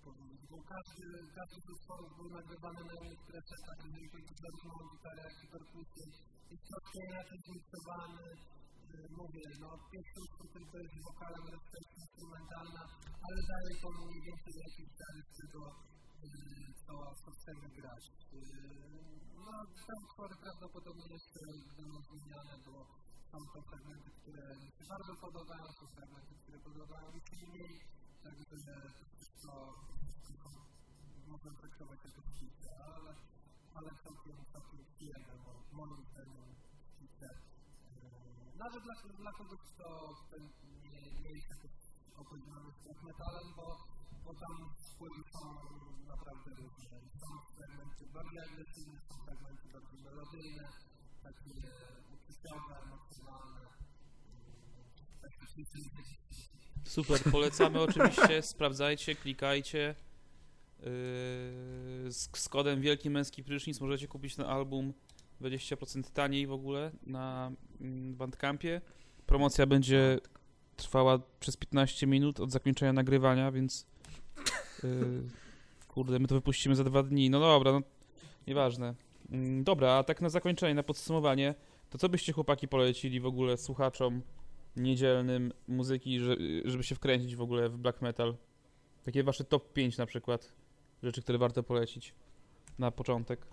powiedzieć, 0.05 0.41
bo 0.51 0.57
każdy, 0.73 1.05
każdy 1.37 1.57
z 1.65 1.67
utworów 1.75 2.11
był 2.17 2.29
nagrywany 2.39 2.81
na 2.89 2.95
innych 3.01 3.23
presetach, 3.29 3.79
jeżeli 3.85 4.07
chodzi 4.13 4.33
zarówno 4.43 4.71
o 4.81 4.85
gitarę, 4.91 5.21
jak 5.29 5.37
i 5.45 5.47
perkusję, 5.55 6.05
jest 6.51 6.65
troszkę 6.69 6.97
inaczej 7.07 7.39
zmiksowany, 7.45 8.25
Yy, 8.93 9.07
mówię, 9.19 9.45
no 9.63 9.69
pierwszy 9.91 10.19
utwór 10.25 10.47
tylko 10.55 10.75
jest 10.83 10.97
wokalem, 11.07 11.43
reszta 11.53 11.75
jest 11.81 11.93
instrumentalna, 12.03 12.83
ale 13.25 13.39
daje 13.51 13.71
to 13.81 13.87
mniej 13.97 14.21
więcej 14.27 14.53
jakiś 14.65 14.87
zarys 14.99 15.27
tego, 15.41 15.61
yy, 16.23 16.73
co, 16.85 16.95
co 17.21 17.29
chcemy 17.37 17.67
grać. 17.77 18.03
Yy, 18.33 19.13
No, 19.45 19.53
te 19.87 19.93
utwory 20.03 20.35
prawdopodobnie 20.43 21.07
jeszcze 21.17 21.39
będą 21.77 21.97
zmieniane, 22.09 22.53
bo 22.65 22.73
są 23.33 23.39
to 23.53 23.61
fragmenty, 23.61 24.11
które 24.21 24.43
mi 24.63 24.69
się 24.77 24.85
bardzo 24.89 25.13
podobają, 25.15 25.65
są 25.79 25.85
fragmenty, 25.95 26.33
które 26.41 26.59
podobają 26.59 27.07
mi 27.15 27.21
się 27.27 27.47
mniej, 27.47 27.73
także 28.23 28.73
to 29.41 29.53
można 31.27 31.51
traktować 31.61 31.99
jako 32.05 32.21
sztukę, 32.31 32.69
ale, 32.95 33.11
ale 33.77 33.89
całkiem, 34.03 34.37
całkiem 34.53 34.85
przyjemne, 34.95 35.33
bo 35.45 35.51
moim 35.77 36.05
zdaniem 36.11 36.55
sztukę 36.91 37.29
nawet 38.55 38.83
dla, 38.83 38.95
dla 39.23 39.31
kogoś, 39.31 39.59
kto, 39.69 39.87
nie, 40.91 41.01
nie 41.21 41.31
jest 41.35 41.49
jakoś 41.49 41.71
opowiedziany 42.15 42.71
z 42.71 42.83
black 42.83 43.03
metalem, 43.03 43.47
bo, 43.57 43.67
bo 44.25 44.31
tam 44.33 44.55
wpływy 44.87 45.23
są 45.33 45.43
naprawdę 46.07 46.49
różne. 46.59 46.99
Są 47.21 47.29
fragmenty 47.55 48.05
bardziej 48.13 48.39
agresywne, 48.39 48.99
są 49.09 49.15
fragmenty 49.25 49.67
bardziej 49.73 49.99
melodyjne, 50.03 50.67
takie 51.23 51.49
uczuciowe, 52.13 52.75
emocjonalne. 52.83 53.59
Super, 56.85 57.19
polecamy 57.31 57.79
oczywiście, 57.81 58.41
sprawdzajcie, 58.41 59.15
klikajcie. 59.15 59.95
Yy, 60.79 60.85
z, 62.11 62.29
z 62.35 62.49
kodem 62.49 62.81
Wielki 62.81 63.09
Męski 63.09 63.43
Prysznic 63.43 63.81
możecie 63.81 64.07
kupić 64.07 64.35
ten 64.35 64.45
album 64.45 64.93
20% 65.41 66.03
taniej 66.13 66.47
w 66.47 66.51
ogóle 66.51 66.91
na 67.05 67.51
mm, 67.81 68.15
Bandcampie. 68.15 68.81
Promocja 69.25 69.65
będzie 69.65 70.19
trwała 70.75 71.19
przez 71.39 71.57
15 71.57 72.07
minut 72.07 72.39
od 72.39 72.51
zakończenia 72.51 72.93
nagrywania, 72.93 73.51
więc 73.51 73.85
yy, 74.83 75.23
kurde, 75.87 76.19
my 76.19 76.27
to 76.27 76.35
wypuścimy 76.35 76.75
za 76.75 76.83
dwa 76.83 77.03
dni. 77.03 77.29
No 77.29 77.39
dobra, 77.39 77.71
no 77.71 77.81
nieważne. 78.47 78.95
Mm, 79.31 79.63
Dobra, 79.63 79.93
a 79.93 80.03
tak 80.03 80.21
na 80.21 80.29
zakończenie, 80.29 80.73
na 80.73 80.83
podsumowanie, 80.83 81.55
to 81.89 81.97
co 81.97 82.09
byście 82.09 82.33
chłopaki 82.33 82.67
polecili 82.67 83.19
w 83.19 83.25
ogóle 83.25 83.57
słuchaczom 83.57 84.21
niedzielnym 84.75 85.53
muzyki, 85.67 86.19
że, 86.19 86.35
żeby 86.65 86.83
się 86.83 86.95
wkręcić 86.95 87.35
w 87.35 87.41
ogóle 87.41 87.69
w 87.69 87.77
black 87.77 88.01
metal? 88.01 88.35
Takie 89.03 89.23
wasze 89.23 89.43
top 89.43 89.73
5 89.73 89.97
na 89.97 90.05
przykład 90.05 90.53
rzeczy, 91.03 91.21
które 91.21 91.37
warto 91.37 91.63
polecić 91.63 92.13
na 92.79 92.91
początek. 92.91 93.47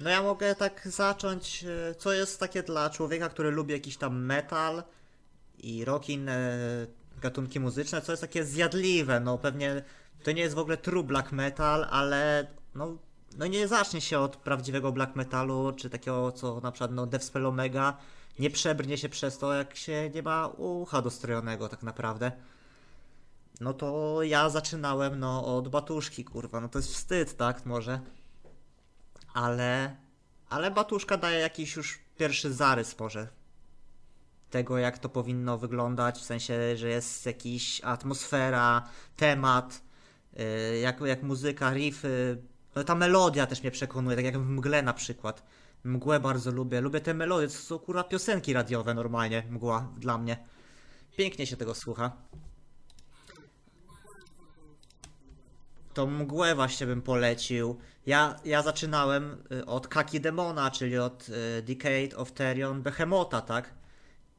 No 0.00 0.10
ja 0.10 0.22
mogę 0.22 0.54
tak 0.54 0.88
zacząć, 0.88 1.64
e, 1.64 1.94
co 1.94 2.12
jest 2.12 2.40
takie 2.40 2.62
dla 2.62 2.90
człowieka, 2.90 3.28
który 3.28 3.50
lubi 3.50 3.72
jakiś 3.72 3.96
tam 3.96 4.24
metal 4.24 4.82
i 5.58 5.84
rock 5.84 6.08
inne 6.08 6.58
gatunki 7.22 7.60
muzyczne, 7.60 8.02
co 8.02 8.12
jest 8.12 8.22
takie 8.22 8.44
zjadliwe, 8.44 9.20
no 9.20 9.38
pewnie 9.38 9.82
to 10.22 10.32
nie 10.32 10.42
jest 10.42 10.54
w 10.54 10.58
ogóle 10.58 10.76
true 10.76 11.04
black 11.04 11.32
metal, 11.32 11.86
ale 11.90 12.46
no, 12.74 12.98
no 13.38 13.46
nie 13.46 13.68
zacznie 13.68 14.00
się 14.00 14.18
od 14.18 14.36
prawdziwego 14.36 14.92
black 14.92 15.16
metalu, 15.16 15.72
czy 15.76 15.90
takiego 15.90 16.32
co 16.32 16.60
na 16.60 16.72
przykład 16.72 16.92
no 16.92 17.06
Deathspell 17.06 17.46
Omega, 17.46 17.96
nie 18.38 18.50
przebrnie 18.50 18.98
się 18.98 19.08
przez 19.08 19.38
to, 19.38 19.54
jak 19.54 19.76
się 19.76 20.10
nie 20.14 20.22
ma 20.22 20.46
ucha 20.46 21.02
dostrojonego 21.02 21.68
tak 21.68 21.82
naprawdę. 21.82 22.32
No 23.60 23.74
to 23.74 24.18
ja 24.22 24.50
zaczynałem 24.50 25.18
no 25.18 25.56
od 25.56 25.68
batuszki, 25.68 26.24
kurwa, 26.24 26.60
no 26.60 26.68
to 26.68 26.78
jest 26.78 26.94
wstyd, 26.94 27.36
tak, 27.36 27.66
może. 27.66 28.00
Ale, 29.34 29.96
ale 30.48 30.70
Batuszka 30.70 31.16
daje 31.16 31.38
jakiś 31.40 31.76
już 31.76 31.98
pierwszy 32.16 32.52
zarys 32.52 32.98
może 32.98 33.41
tego, 34.52 34.78
jak 34.78 34.98
to 34.98 35.08
powinno 35.08 35.58
wyglądać, 35.58 36.18
w 36.18 36.24
sensie, 36.24 36.76
że 36.76 36.88
jest 36.88 37.26
jakiś 37.26 37.80
atmosfera, 37.84 38.88
temat, 39.16 39.82
yy, 40.32 40.78
jak, 40.78 41.00
jak 41.00 41.22
muzyka, 41.22 41.72
riffy, 41.72 42.42
No 42.76 42.84
ta 42.84 42.94
melodia 42.94 43.46
też 43.46 43.62
mnie 43.62 43.70
przekonuje, 43.70 44.16
tak 44.16 44.24
jak 44.24 44.38
w 44.38 44.48
Mgle 44.48 44.82
na 44.82 44.94
przykład. 44.94 45.42
Mgłę 45.84 46.20
bardzo 46.20 46.50
lubię. 46.50 46.80
Lubię 46.80 47.00
te 47.00 47.14
melodie, 47.14 47.48
to 47.48 47.54
są 47.54 47.78
kurwa 47.78 48.04
piosenki 48.04 48.52
radiowe 48.52 48.94
normalnie, 48.94 49.42
mgła 49.50 49.88
dla 49.98 50.18
mnie. 50.18 50.36
Pięknie 51.16 51.46
się 51.46 51.56
tego 51.56 51.74
słucha. 51.74 52.12
To 55.94 56.06
mgłę 56.06 56.54
właśnie 56.54 56.86
bym 56.86 57.02
polecił. 57.02 57.78
Ja, 58.06 58.36
ja 58.44 58.62
zaczynałem 58.62 59.44
y, 59.52 59.66
od 59.66 59.88
Kaki 59.88 60.20
Demona, 60.20 60.70
czyli 60.70 60.98
od 60.98 61.28
y, 61.28 61.62
Decade 61.62 62.16
of 62.16 62.32
Therion 62.32 62.82
Behemota, 62.82 63.40
tak? 63.40 63.74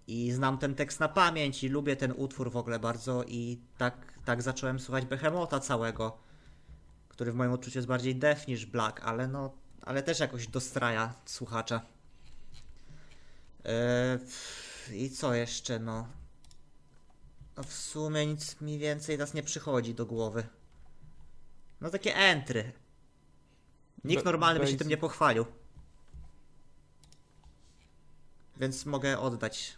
I 0.07 0.31
znam 0.31 0.57
ten 0.57 0.75
tekst 0.75 0.99
na 0.99 1.07
pamięć 1.07 1.63
i 1.63 1.69
lubię 1.69 1.95
ten 1.95 2.13
utwór 2.17 2.51
w 2.51 2.57
ogóle 2.57 2.79
bardzo 2.79 3.23
i 3.23 3.59
tak, 3.77 4.13
tak 4.25 4.41
zacząłem 4.41 4.79
słuchać 4.79 5.05
Behemota 5.05 5.59
całego, 5.59 6.17
który 7.09 7.31
w 7.31 7.35
moim 7.35 7.51
odczuciu 7.51 7.77
jest 7.77 7.87
bardziej 7.87 8.15
death 8.15 8.47
niż 8.47 8.65
black, 8.65 9.01
ale 9.03 9.27
no, 9.27 9.53
ale 9.81 10.03
też 10.03 10.19
jakoś 10.19 10.47
dostraja 10.47 11.13
słuchacza. 11.25 11.81
Yy, 14.89 14.97
I 14.97 15.09
co 15.09 15.33
jeszcze, 15.33 15.79
no? 15.79 16.07
No 17.57 17.63
w 17.63 17.73
sumie 17.73 18.25
nic 18.25 18.61
mi 18.61 18.79
więcej 18.79 19.17
teraz 19.17 19.33
nie 19.33 19.43
przychodzi 19.43 19.95
do 19.95 20.05
głowy. 20.05 20.43
No 21.81 21.89
takie 21.89 22.15
entry. 22.15 22.71
Nikt 24.03 24.23
Be- 24.23 24.31
normalny 24.31 24.59
by 24.59 24.67
się 24.67 24.77
tym 24.77 24.87
nie 24.87 24.97
pochwalił. 24.97 25.45
Więc 28.57 28.85
mogę 28.85 29.19
oddać 29.19 29.77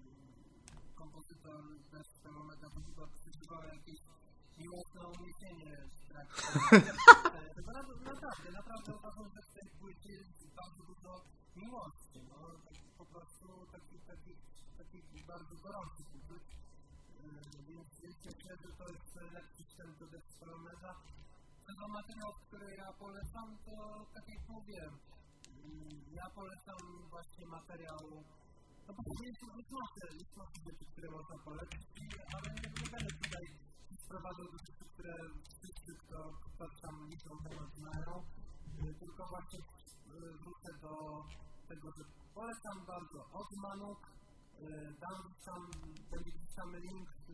kompozytor 1.01 1.61
Zbyszka 1.85 2.29
Omega, 2.41 2.67
to 2.69 2.79
chyba 2.87 3.05
przeżywał 3.17 3.61
jakieś 3.75 3.99
miłosne 4.57 5.01
uniesienie 5.17 5.71
w 5.97 6.01
trakcie. 6.09 6.47
Na- 7.67 7.83
naprawdę, 8.07 8.51
naprawdę 8.59 8.89
uważam, 8.99 9.27
że 9.35 9.41
w 9.41 9.53
tej 9.57 9.69
płycie 9.79 10.11
jest 10.19 10.39
bardzo 10.61 10.81
dużo 10.91 11.11
miłości. 11.55 12.19
No, 12.29 12.37
tak, 12.65 12.77
po 12.97 13.05
prostu 13.05 13.47
taki, 13.75 13.95
taki, 14.11 14.31
taki 14.77 14.99
bardzo 15.31 15.55
gorący 15.63 16.01
uczuć. 16.17 16.45
Yy, 17.23 17.63
Więc 17.67 17.89
myślę, 18.25 18.53
że 18.63 18.69
to 18.79 18.85
jest 18.93 19.15
lekki 19.35 19.63
wstęp 19.63 19.97
do. 19.99 20.05
Tego 21.67 21.87
materiału, 21.87 22.33
który 22.47 22.75
ja 22.75 22.93
polecam, 22.93 23.57
to 23.65 24.05
tak 24.13 24.25
jak 24.29 24.49
mówiłem, 24.49 24.93
yy, 25.47 26.15
ja 26.19 26.25
polecam 26.29 26.79
właśnie 27.09 27.45
materiał 27.45 28.23
no 28.97 29.03
bo 29.07 29.23
jest, 29.25 29.41
jest 29.57 29.71
masę, 29.79 30.05
jest 30.19 30.33
rzeczy, 30.67 30.85
które 30.91 31.07
można 31.17 31.37
polecić, 31.47 31.83
ale 32.35 32.47
nie, 32.55 32.69
będę 32.93 33.11
tutaj 33.23 33.45
sprowadzał 34.03 34.45
do 34.51 34.57
rzeczy, 34.65 34.85
które 34.93 35.13
wszyscy, 35.59 35.91
kto, 36.01 36.17
tam 36.81 36.95
liczą, 37.09 37.29
temat 37.49 37.69
znają, 37.81 38.13
y, 38.89 38.93
tylko 39.01 39.21
właśnie 39.33 39.59
y, 39.59 40.37
wrócę 40.41 40.69
do 40.81 40.93
tego, 41.69 41.87
że 41.97 42.03
polecam 42.33 42.77
bardzo 42.85 43.19
od 43.39 43.49
Manuk, 43.63 43.99
y, 44.07 44.95
dam 45.03 45.17
gdzieś 46.25 46.55
tam 46.55 46.75
link, 46.75 47.09
y, 47.09 47.33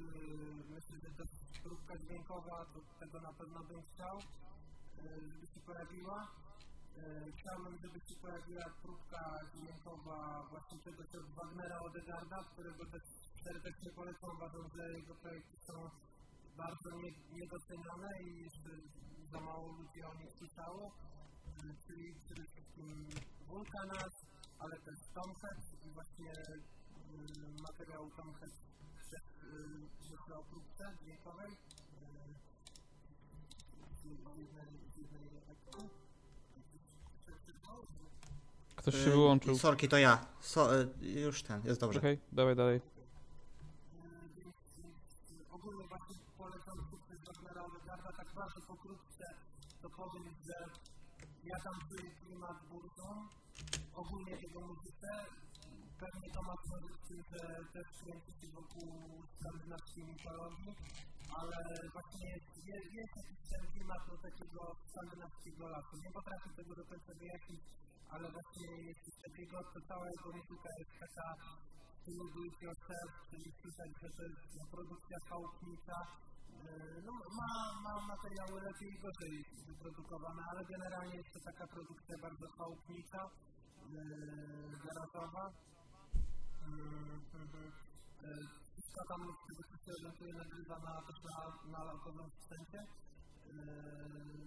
myślę, 0.76 0.96
że 1.04 1.10
to 1.16 1.22
jest 1.24 1.64
próbka 1.64 1.98
dźwiękowa, 1.98 2.66
to 2.74 2.80
tego 3.00 3.22
na 3.22 3.34
pewno 3.34 3.60
bym 3.64 3.82
chciał, 3.82 4.18
y, 4.18 5.32
żeby 5.32 5.48
się 5.48 5.60
pojawiła. 5.60 6.47
E, 6.98 7.32
Chciałbym, 7.38 7.76
żeby 7.84 8.00
się 8.08 8.16
pojawiła 8.22 8.66
próbka 8.84 9.22
dźwiękowa 9.54 10.20
właśnie 10.52 10.78
czegoś 10.86 11.10
od 11.22 11.28
Wagnera 11.40 11.80
Odegarda, 11.90 12.38
którego 12.52 12.84
też 12.94 13.04
serdecznie 13.44 13.92
polecam. 13.96 14.32
Uważam, 14.38 14.66
że 14.76 14.84
jego 15.00 15.16
projekty 15.16 15.56
są 15.68 15.76
bardzo 16.58 16.90
nie, 17.02 17.12
niedocenione 17.40 18.10
i 18.30 18.32
za 19.32 19.40
mało 19.40 19.68
ludzi 19.78 20.04
o 20.04 20.14
nich 20.20 20.32
słyszało. 20.40 20.84
E, 20.88 21.76
Czyli 21.86 22.06
przede 22.26 22.44
wszystkim 22.52 22.90
Vulcanas, 23.48 24.14
ale 24.60 24.76
też 24.86 24.98
Tomhead 25.18 25.60
i 25.86 25.90
właśnie 25.98 26.32
y, 26.32 27.62
materiał 27.68 28.04
Tomhead 28.18 28.54
y, 28.54 29.58
myślę 30.12 30.36
o 30.42 30.44
próbce 30.52 30.84
dźwiękowej. 31.02 31.52
w 34.96 35.12
jednej. 35.12 36.07
Ktoś 38.76 38.96
się 38.96 39.10
wyłączył. 39.10 39.58
Sorki, 39.58 39.90
to 39.90 39.98
ja. 39.98 40.26
So, 40.40 40.82
y, 40.82 40.88
już 41.02 41.44
ten, 41.44 41.62
jest 41.66 41.80
dobrze. 41.80 42.00
Okej, 42.00 42.20
dawaj 42.32 42.56
dalej. 42.56 42.82
ogólnie 45.52 45.88
właśnie 45.88 46.16
polecam 46.38 46.78
sukces 46.92 47.20
Wagnera 47.28 47.66
Odegarda, 47.66 48.12
tak 48.12 48.28
bardzo 48.36 48.62
pokrótce 48.62 49.26
to 49.82 49.90
powiem, 49.90 50.24
że 50.46 50.56
ja 51.44 51.60
tam 51.60 51.76
czuję 51.90 52.12
klimat 52.12 52.58
burzą, 52.70 53.28
ogólnie 53.94 54.32
jego 54.32 54.62
muzyce, 54.62 55.10
pewnie 56.00 56.30
to 56.34 56.42
ma 56.42 56.56
związek 56.66 56.96
z 57.04 57.08
tym, 57.08 57.24
że 57.32 57.40
też 57.74 57.88
kręci 58.04 58.48
wokół 58.54 59.24
skandynawskiej 59.40 60.04
mitologii, 60.04 60.76
ale 61.40 61.58
właśnie 61.96 62.26
jest, 62.36 62.52
jest, 62.70 63.16
jakiś 63.18 63.40
ten 63.52 63.64
klimat 63.74 64.02
do 64.10 64.16
takiego 64.28 64.62
skandynawskiego 64.90 65.64
lasu. 65.74 65.94
Nie 66.06 66.12
potrafię 66.18 66.50
tego 66.60 66.74
do 66.80 66.86
końca 66.92 67.12
wyjaśnić, 67.22 67.64
ale 68.14 68.26
właśnie 68.36 68.68
jest 68.88 69.02
coś 69.06 69.18
takiego, 69.28 69.56
to 69.74 69.80
cała 69.90 70.06
jego 70.16 70.30
muzyka 70.38 70.70
jest 70.80 70.94
taka 71.06 71.28
stylu 72.00 72.26
do 72.34 72.40
it 72.48 72.56
czyli 73.30 73.48
słyszeć, 73.60 73.92
że 74.02 74.10
to 74.18 74.22
jest 74.28 74.72
produkcja 74.76 75.18
chałupnicza. 75.30 75.98
Yy, 76.64 77.02
No, 77.06 77.12
ma, 77.40 77.50
ma 77.86 77.94
materiały 78.14 78.58
lepiej 78.68 78.90
i 78.96 79.00
gorzej 79.04 79.36
wyprodukowane, 79.68 80.42
ale 80.52 80.62
generalnie 80.74 81.16
jest 81.22 81.34
to 81.34 81.40
taka 81.52 81.66
produkcja 81.68 82.16
bardzo 82.26 82.48
chałupnicza, 82.58 83.22
yy, 83.94 84.78
garażowa. 84.86 85.46
Yy, 89.08 89.14
yy, 89.14 89.28
yy, 89.28 89.36
tego 89.48 89.64
co 89.70 89.76
się 89.84 89.92
orientuję, 89.98 90.34
nagrywa 90.44 90.78
na, 90.88 90.94
też 91.08 91.18
na, 91.28 91.36
na 91.74 91.80
lautowym 91.88 92.28
sprzęcie. 92.38 92.80
Yy, 93.48 93.54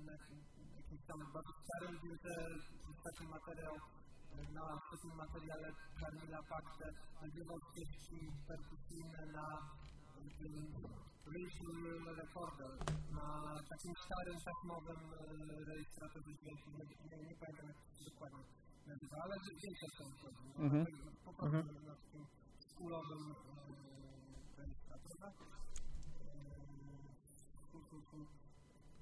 na 0.07 0.13
jakim- 0.17 0.45
jakimś 0.81 1.03
tam 1.09 1.19
bardzo 1.35 1.53
starym, 1.65 1.95
że 2.03 2.09
jest 2.09 3.01
taki 3.07 3.25
materiał 3.37 3.75
yy, 3.77 4.53
na 4.59 4.65
takim 4.91 5.13
materiale 5.23 5.69
Kamila 6.01 6.41
Paktę 6.53 6.87
nagrywał 7.23 7.59
ścieżki 7.69 8.19
perkusyjne 8.49 9.21
na 9.39 9.47
yy, 10.41 11.01
Rhythm 11.33 11.79
Recorder, 12.21 12.73
na 13.19 13.27
takim 13.71 13.93
starym 14.05 14.39
taśmowym 14.49 15.01
yy, 15.11 15.65
rejestratorze 15.71 16.31
dźwięku, 16.39 16.67
nie, 16.77 16.85
nie, 17.11 17.19
nie 17.29 17.37
pamiętam 17.41 17.67
jak 17.71 17.79
to 17.97 18.05
dokładnie 18.11 18.45
nazywa, 18.91 19.17
ale 19.25 19.35
no, 19.37 20.65
Mhm. 20.65 20.85
tak 20.87 20.95
Po 21.25 21.33
prostu 21.33 21.73
na 21.89 21.95
takim 22.03 22.25
skulowym 22.73 23.23
yy, 23.29 23.90
rejestratorze. 25.21 25.59
Yy, 26.71 27.11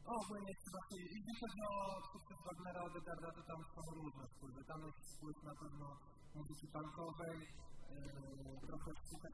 o, 0.07 0.13
ogólnie 0.23 0.53
trzeba 0.63 0.81
się, 0.89 0.97
jeśli 1.15 1.33
chodzi 1.41 1.61
o 1.71 1.75
sukces 2.13 2.39
Wagnera 2.47 2.81
Odegarda, 2.89 3.29
to 3.37 3.43
tam 3.51 3.61
są 3.75 3.81
różne 3.99 4.25
wpływy. 4.33 4.61
Tam 4.71 4.81
jest 4.87 5.01
wpływ 5.15 5.37
na 5.51 5.55
pewno 5.63 5.87
muzyki 6.35 6.67
punkowej, 6.75 7.39
yy, 7.41 8.67
trochę 8.67 8.91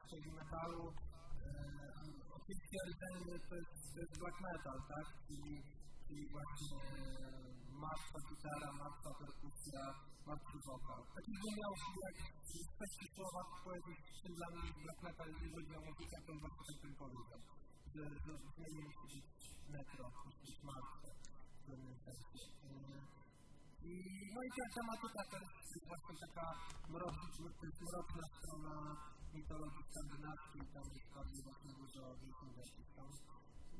heavy 0.09 0.31
metalu. 0.39 0.83
Yy, 0.85 2.13
oczywiście 2.37 2.77
rdzenie 2.89 3.35
to 3.49 3.55
jest, 3.61 4.19
black 4.19 4.37
metal, 4.47 4.77
tak? 4.93 5.07
Czyli, 5.27 5.53
czyli 6.07 6.23
właśnie 6.35 6.83
martwa 7.83 8.19
gitara, 8.29 8.69
martwa 8.83 9.09
perkusja, 9.19 9.83
martwy 10.27 10.57
wokal. 10.67 11.01
Takich 11.15 11.37
wymiarów 11.43 11.81
jak 12.05 12.15
w 12.49 12.73
kwestii 12.75 13.07
słowa 13.15 13.41
powiedzieć, 13.65 13.99
czym 14.21 14.33
dla 14.39 14.47
mnie 14.51 14.63
jest 14.67 14.79
black 14.83 14.99
metal, 15.07 15.27
jeżeli 15.33 15.51
chodzi 15.55 15.73
o 15.79 15.81
muzykę, 15.87 16.17
to 16.25 16.31
właśnie 16.41 16.65
ten 16.65 16.77
tym 16.81 16.93
powiedział. 17.03 17.41
Że, 17.93 18.03
zmieni 18.53 18.81
musi 18.87 19.07
być 19.11 19.45
metro, 19.75 20.03
musi 20.25 20.41
być 20.47 20.57
martwe 20.69 21.07
w 21.57 21.65
pewnym 21.67 21.97
sensie. 22.05 22.45
I, 23.91 23.93
no 24.33 24.39
i 24.47 24.49
ta 24.57 24.65
tematyka 24.77 25.21
to 25.31 25.37
jest 25.43 25.87
właśnie 25.89 26.15
taka 26.25 26.45
mroczna, 26.91 27.27
mroczna 27.89 28.23
strona 28.35 28.75
mitologii 29.33 29.85
skandynawskiej, 29.89 30.63
tam 30.73 30.85
jest 30.95 31.09
bardziej 31.15 31.41
właśnie 31.47 31.71
dużo 31.79 32.01
wielkich 32.21 32.51
rzeczy. 32.57 32.81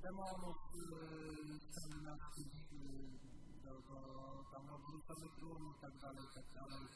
Demonów 0.06 0.58
yy, 0.76 1.60
skandynawskich, 1.70 2.54
yy, 2.72 3.35
do, 3.66 3.74
do 3.90 3.98
tam 4.52 4.64
odwróconych 4.70 5.34
tłum 5.40 5.74
i 5.78 5.82
tak 5.82 5.94
dalej, 6.04 6.24
i 6.30 6.34
tak 6.38 6.48
dalej. 6.54 6.88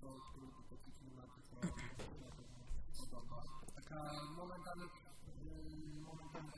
To, 0.00 0.08
to 0.32 0.38
to 0.68 0.76
to 0.76 0.84
na 1.16 2.30
pewno 2.36 2.62
podoba. 2.98 3.42
Taka 3.74 3.98
momentami, 4.36 4.84
momentami 6.08 6.50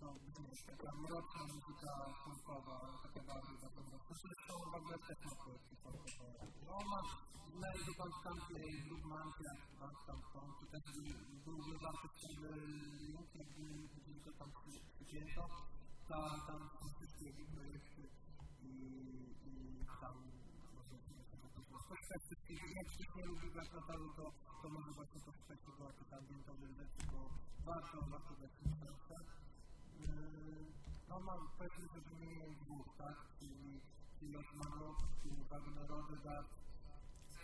no, 0.00 0.08
wiesz, 0.38 0.62
taka 0.70 0.90
mroczna 0.96 1.42
muzyka 1.52 1.92
funkowa, 2.24 2.76
taka 3.02 3.20
bardziej 3.28 3.58
taka 3.64 3.80
mroczna. 3.86 4.14
Zresztą 4.22 4.52
w 4.72 4.74
ogóle 4.74 4.96
ma 4.98 5.34
poetki 5.44 5.76
funkowe. 5.82 6.38
No, 6.66 6.78
ma 6.90 7.00
Lady 7.62 7.92
Band 7.98 8.14
Country, 8.24 8.64
Blue 8.88 9.06
Mountain, 9.12 9.56
Band 9.80 9.98
Country, 10.06 10.66
to 10.70 10.78
też 10.80 10.96
link, 13.00 13.34
jakby 13.34 13.64
gdzieś 13.96 14.24
to 14.24 14.32
tam 14.32 14.50
przyjęto. 15.04 15.77
Ta, 16.08 16.20
tam 16.46 16.60
wszystkie 16.96 17.32
projekty 17.54 18.02
i, 18.62 18.74
i 19.44 19.86
tam 20.00 20.16
wszystkich. 22.18 22.60
Jak 22.76 22.86
ktoś 22.92 23.08
nie 23.16 23.24
lubi 23.24 23.50
black 23.50 23.72
metalu, 23.74 24.14
to, 24.16 24.24
to 24.62 24.68
może 24.68 24.90
właśnie 24.92 25.20
tego 25.20 25.84
jako 25.84 26.16
ambientowej 26.16 26.74
rzeczy, 26.74 27.00
bo 27.12 27.20
warto, 27.64 27.96
warto 28.10 28.34
dać 28.40 28.52
szansę. 28.80 29.16
Yy, 30.00 30.72
No 31.08 31.20
mam 31.20 31.48
że 31.92 32.00
wymienię 32.00 32.46
dwóch, 32.62 32.88
tak? 32.98 33.16
Czyli, 33.38 33.80
czyli 34.18 34.36
Osmanów, 34.36 34.96
czyli 35.22 35.44
Wagnerowy 35.50 36.16
Dart, 36.24 36.52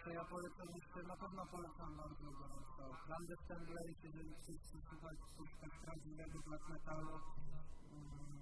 to 0.04 0.10
ja 0.10 0.24
polecam 0.24 0.68
jeszcze, 0.76 1.02
na 1.02 1.16
pewno 1.16 1.46
polecam 1.46 1.96
bardzo 1.96 2.30
gorąco. 2.40 2.82
Clandestine 3.06 3.64
Blaze, 3.68 4.06
jeżeli 4.08 4.34
chcesz 4.34 4.62
słuchać 4.88 5.18
coś 5.36 5.50
tak 5.60 5.72
prawdziwego 5.82 6.38
black 6.46 6.68
metalu, 6.68 7.16
mm, 7.92 8.33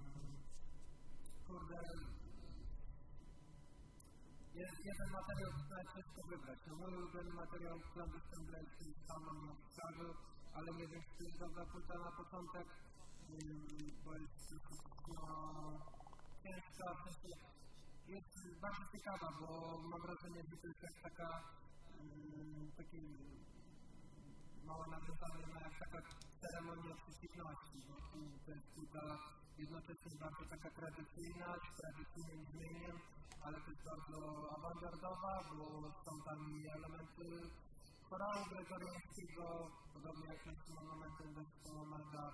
kurde, 1.52 1.80
jest 4.60 4.78
jeden 4.90 5.08
materiał, 5.18 5.50
który 5.58 5.82
ciężko 5.94 6.20
wybrać. 6.30 6.58
No 6.66 6.72
mój 6.80 6.92
ulubiony 6.98 7.32
materiał 7.42 7.76
Clandestine 7.92 8.44
Blaze 8.48 8.84
jest 8.88 9.02
sam 9.08 9.22
na 9.46 9.54
Chicago, 9.64 10.06
ale 10.56 10.68
nie 10.78 10.86
wiem, 10.90 11.02
czy 11.06 11.12
to 11.18 11.24
jest 11.24 11.38
dobra 11.44 11.64
płyta 11.72 11.96
na 12.06 12.12
początek, 12.20 12.66
bo 14.04 14.10
jest 14.22 14.38
no, 15.16 15.26
ciężka, 16.42 16.86
jest 18.14 18.32
bardzo 18.64 18.84
ciekawa, 18.92 19.28
bo 19.40 19.48
mam 19.90 20.00
wrażenie, 20.06 20.42
że 20.50 20.56
to 20.60 20.66
jest 20.66 21.02
taka 21.08 21.28
takie 22.78 23.00
małe 24.68 24.86
nawiązanie 24.96 25.46
na 25.54 25.60
jak 25.66 25.74
taka 25.84 25.98
ceremonia 26.40 26.94
przeciwności, 27.02 27.78
bo 27.88 27.94
to 28.44 28.50
jest 28.56 28.66
płyta 28.74 29.02
jednocześnie 29.62 30.12
bardzo 30.24 30.44
taka 30.54 30.70
tradycyjna, 30.78 31.48
z 31.72 31.76
tradycyjnym 31.80 32.44
brzmieniem, 32.44 32.96
ale 33.44 33.56
też 33.66 33.76
bardzo 33.90 34.18
awangardowa, 34.56 35.34
bo 35.56 35.66
są 36.04 36.12
tam 36.26 36.38
elementy 36.78 37.26
chorału 38.08 38.42
gregoriańskiego, 38.52 39.44
podobnie 39.94 40.26
jak 40.32 40.42
momentem 40.92 41.28
zespołu 41.34 41.80
Omega, 41.86 42.24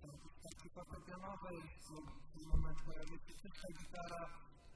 są 0.00 0.08
też 0.22 0.32
takie 0.46 0.68
fortepianowe, 0.74 1.48
jest 1.54 1.88
w 2.34 2.46
momencie 2.52 2.82
pojawia 2.86 3.18
się 3.24 3.32
czysta 3.42 3.68
gitara, 3.78 4.22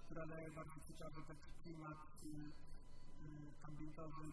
która 0.04 0.26
daje 0.26 0.50
bardzo 0.50 0.78
ciekawy 0.88 1.20
taki 1.30 1.50
klimat 1.62 2.00
y, 2.24 2.28
y, 2.28 3.66
ambientowy, 3.68 4.24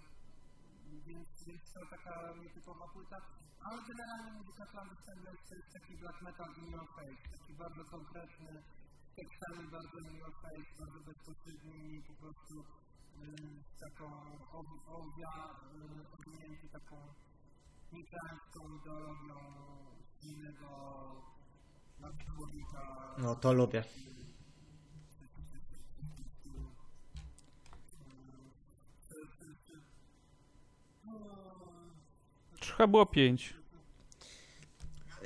więc 1.07 1.27
jest 1.47 1.73
to 1.73 1.79
taka 1.95 2.33
nietypowa 2.41 2.87
płyta, 2.93 3.17
ale 3.67 3.77
generalnie 3.89 4.31
muzyka 4.31 4.65
Clandestine 4.65 5.21
to 5.25 5.55
jest 5.55 5.73
taki 5.73 5.93
black 5.97 6.21
metal 6.21 6.49
in 6.57 6.71
your 6.71 6.87
face, 6.95 7.21
taki 7.37 7.53
bardzo 7.53 7.83
konkretny, 7.85 8.63
z 9.09 9.13
tekstami 9.19 9.71
bardzo 9.71 9.97
in 10.09 10.15
your 10.17 10.33
face, 10.41 10.69
bardzo 10.79 10.99
bezpośredni 10.99 11.95
i 11.95 12.03
po 12.09 12.13
prostu 12.13 12.55
z 13.75 13.79
taką 13.79 14.07
owia, 14.87 15.33
owinięty 16.13 16.69
taką 16.69 16.97
mikrańską 17.91 18.59
ideologią 18.77 19.37
innego 20.23 20.69
nadczłowieka. 21.99 23.15
No 23.17 23.35
to 23.35 23.53
lubię. 23.53 23.83
Chyba 32.77 32.87
było 32.87 33.05
pięć. 33.05 33.53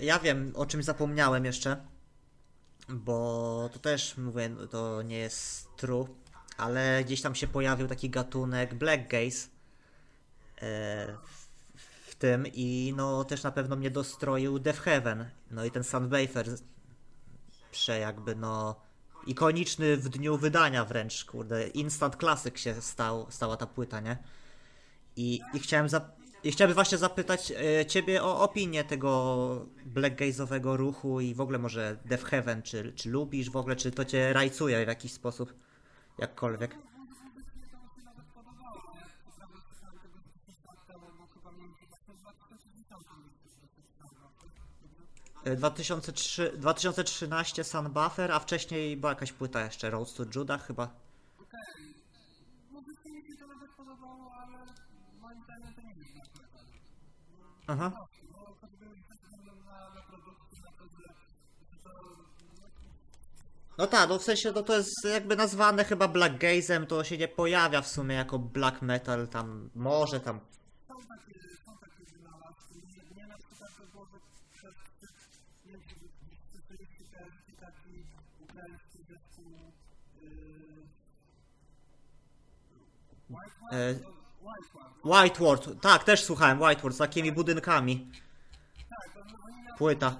Ja 0.01 0.19
wiem, 0.19 0.51
o 0.55 0.65
czymś 0.65 0.85
zapomniałem 0.85 1.45
jeszcze, 1.45 1.85
bo 2.89 3.69
to 3.73 3.79
też, 3.79 4.17
mówię, 4.17 4.49
to 4.69 5.01
nie 5.01 5.17
jest 5.17 5.75
true, 5.75 6.07
ale 6.57 7.03
gdzieś 7.03 7.21
tam 7.21 7.35
się 7.35 7.47
pojawił 7.47 7.87
taki 7.87 8.09
gatunek 8.09 8.73
Black 8.73 9.07
Gaze 9.07 9.47
e, 10.61 11.17
w 12.07 12.15
tym 12.15 12.47
i 12.53 12.93
no 12.95 13.23
też 13.23 13.43
na 13.43 13.51
pewno 13.51 13.75
mnie 13.75 13.91
dostroił 13.91 14.59
Death 14.59 14.79
Heaven, 14.79 15.25
no 15.51 15.65
i 15.65 15.71
ten 15.71 15.83
Sunbather 15.83 16.47
prze 17.71 17.99
jakby 17.99 18.35
no 18.35 18.81
ikoniczny 19.27 19.97
w 19.97 20.09
dniu 20.09 20.37
wydania 20.37 20.85
wręcz, 20.85 21.25
kurde, 21.25 21.67
instant 21.67 22.15
classic 22.15 22.59
się 22.59 22.81
stał, 22.81 23.27
stała 23.29 23.57
ta 23.57 23.67
płyta, 23.67 23.99
nie? 23.99 24.17
I, 25.15 25.41
i 25.53 25.59
chciałem 25.59 25.87
zap- 25.87 26.21
i 26.43 26.51
chciałbym 26.51 26.75
właśnie 26.75 26.97
zapytać 26.97 27.51
e, 27.51 27.85
ciebie 27.85 28.23
o 28.23 28.41
opinię 28.41 28.83
tego 28.83 29.65
blackgaze'owego 29.95 30.75
ruchu 30.75 31.21
i 31.21 31.35
w 31.35 31.41
ogóle 31.41 31.59
może 31.59 31.97
Death 32.05 32.23
Heaven, 32.23 32.61
czy, 32.61 32.93
czy 32.95 33.09
lubisz 33.09 33.49
w 33.49 33.57
ogóle, 33.57 33.75
czy 33.75 33.91
to 33.91 34.05
cię 34.05 34.33
rajcuje 34.33 34.85
w 34.85 34.87
jakiś 34.87 35.13
sposób, 35.13 35.53
jakkolwiek? 36.17 36.75
E, 45.45 45.55
2003, 45.55 46.51
2013 46.57 47.63
Sun 47.63 47.89
Buffer, 47.89 48.31
a 48.31 48.39
wcześniej 48.39 48.97
była 48.97 49.11
jakaś 49.11 49.31
płyta 49.31 49.65
jeszcze, 49.65 49.89
Road 49.89 50.13
to 50.13 50.23
Judah 50.35 50.67
chyba. 50.67 51.10
To 57.77 58.11
No 63.77 63.87
tak, 63.87 64.09
no 64.09 64.19
w 64.19 64.23
sensie 64.23 64.51
no 64.51 64.63
to 64.63 64.77
jest 64.77 65.05
jakby 65.13 65.35
nazwane 65.35 65.83
chyba 65.85 66.07
blackgaze'em, 66.07 66.85
to 66.85 67.03
się 67.03 67.17
nie 67.17 67.27
pojawia 67.27 67.81
w 67.81 67.87
sumie 67.87 68.15
jako 68.15 68.39
black 68.39 68.81
metal, 68.81 69.27
tam 69.27 69.69
może 69.75 70.19
tam. 70.19 70.39
Yy, 83.71 84.20
White 85.03 85.09
One? 85.09 85.17
E, 85.17 85.23
White 85.23 85.39
One. 85.43 85.53
White 85.53 85.67
Ward, 85.67 85.81
tak, 85.81 86.03
też 86.03 86.23
słuchałem 86.23 86.61
White 86.61 86.81
Ward 86.81 86.95
z 86.95 86.97
takimi 86.97 87.31
budynkami. 87.31 88.11
Płyta. 89.77 90.15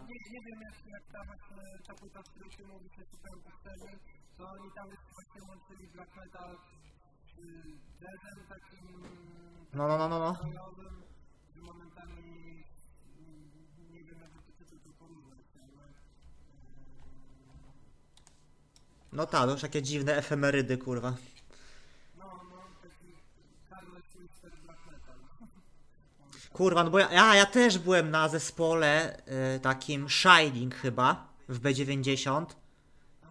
No, 9.74 9.88
no, 9.88 9.98
no, 9.98 10.10
no, 10.10 10.20
no. 10.20 10.38
No 19.14 19.26
tak, 19.26 19.45
to 19.45 19.52
już 19.52 19.62
takie 19.62 19.82
dziwne 19.82 20.16
efemerydy, 20.16 20.78
kurwa. 20.78 21.14
Kurwa, 26.62 26.84
no 26.84 26.90
bo 26.92 27.00
ja, 27.00 27.12
ja, 27.12 27.36
ja 27.36 27.46
też 27.46 27.78
byłem 27.78 28.12
na 28.12 28.30
zespole 28.30 29.18
y, 29.56 29.60
takim 29.60 30.10
Shining 30.10 30.76
chyba 30.76 31.28
w 31.50 31.62
B90 31.62 32.46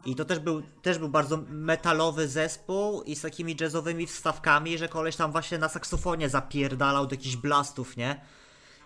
i 0.04 0.14
to 0.16 0.24
też 0.24 0.38
był, 0.38 0.62
też 0.82 0.98
był 0.98 1.08
bardzo 1.08 1.38
metalowy 1.48 2.28
zespół 2.28 3.02
i 3.02 3.16
z 3.16 3.20
takimi 3.20 3.56
jazzowymi 3.60 4.06
wstawkami, 4.06 4.78
że 4.78 4.88
koleś 4.88 5.16
tam 5.16 5.32
właśnie 5.32 5.58
na 5.58 5.68
saksofonie 5.68 6.28
zapierdalał 6.28 7.06
do 7.06 7.14
jakichś 7.14 7.36
blastów, 7.36 7.96
nie? 7.96 8.20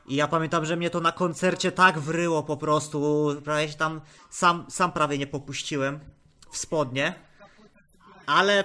I 0.07 0.15
ja 0.15 0.29
pamiętam, 0.29 0.65
że 0.65 0.77
mnie 0.77 0.91
to 0.91 1.01
na 1.01 1.13
koncercie 1.13 1.73
tak 1.73 1.99
wryło 1.99 2.43
po 2.43 2.57
prostu, 2.57 3.29
prawie 3.45 3.69
się 3.69 3.75
tam 3.75 4.01
sam, 4.31 4.65
sam 4.69 4.93
prawie 4.93 5.19
nie 5.19 5.27
popuściłem 5.27 6.01
w 6.51 6.57
spodnie. 6.59 7.15
Ale, 8.27 8.65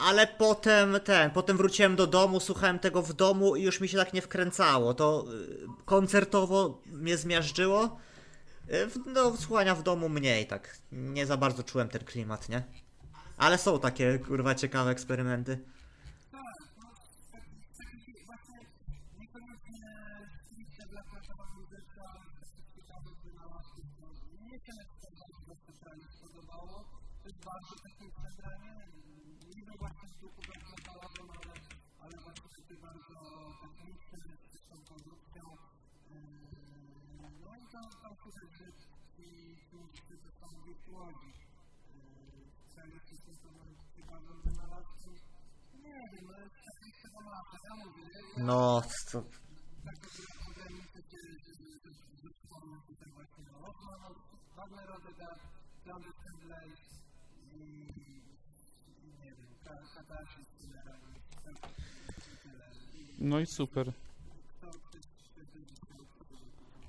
ale 0.00 0.26
potem 0.26 0.96
ten, 1.04 1.30
potem 1.30 1.56
wróciłem 1.56 1.96
do 1.96 2.06
domu, 2.06 2.40
słuchałem 2.40 2.78
tego 2.78 3.02
w 3.02 3.12
domu 3.12 3.56
i 3.56 3.62
już 3.62 3.80
mi 3.80 3.88
się 3.88 3.98
tak 3.98 4.12
nie 4.12 4.22
wkręcało. 4.22 4.94
To 4.94 5.24
y, 5.34 5.84
koncertowo 5.84 6.80
mnie 6.86 7.16
zmiażdżyło. 7.16 7.96
E, 8.68 8.86
w- 8.86 9.06
No, 9.06 9.36
słuchania 9.36 9.74
w 9.74 9.82
domu 9.82 10.08
mniej, 10.08 10.46
tak. 10.46 10.76
Nie 10.92 11.26
za 11.26 11.36
bardzo 11.36 11.62
czułem 11.62 11.88
ten 11.88 12.04
klimat, 12.04 12.48
nie? 12.48 12.62
Ale 13.36 13.58
są 13.58 13.80
takie, 13.80 14.18
kurwa, 14.18 14.54
ciekawe 14.54 14.90
eksperymenty. 14.90 15.58
Ci 40.10 40.16
muzycy 40.16 40.30
to 40.40 40.46
są 40.48 40.64
wirtuozi. 40.66 41.32
Yy, 42.76 42.94
Jakieś 42.94 43.18
są 43.20 43.32
to 43.42 43.48
ciekawym 43.96 44.42
wynalazkiem. 44.44 45.14
Nie 45.74 46.08
wiem, 46.12 46.28
no 46.30 46.38
jest 46.40 46.54
technicznego 46.64 47.20
masa, 47.20 47.58
ja 47.64 47.74
mówię, 47.74 48.02
ja 48.36 48.44
No, 48.44 48.82
to... 49.12 49.24
Wagner 54.56 54.90
Odegaard, 54.92 55.40
John 55.86 56.02
Assembly 56.02 56.72
i 57.52 57.58
nie 59.18 59.32
wiem. 59.36 59.48
No 63.18 63.40
i 63.40 63.46
super. 63.46 63.92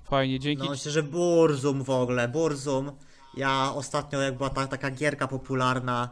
Fajnie, 0.04 0.40
dzięki. 0.40 0.64
No 0.64 0.70
myślę, 0.70 0.90
że 0.92 1.02
Burzum 1.02 1.84
w 1.84 1.90
ogóle, 1.90 2.28
Burzum. 2.28 2.92
Ja 3.36 3.72
ostatnio 3.74 4.20
jak 4.20 4.36
była 4.36 4.50
ta, 4.50 4.66
taka 4.66 4.90
gierka 4.90 5.28
popularna 5.28 6.08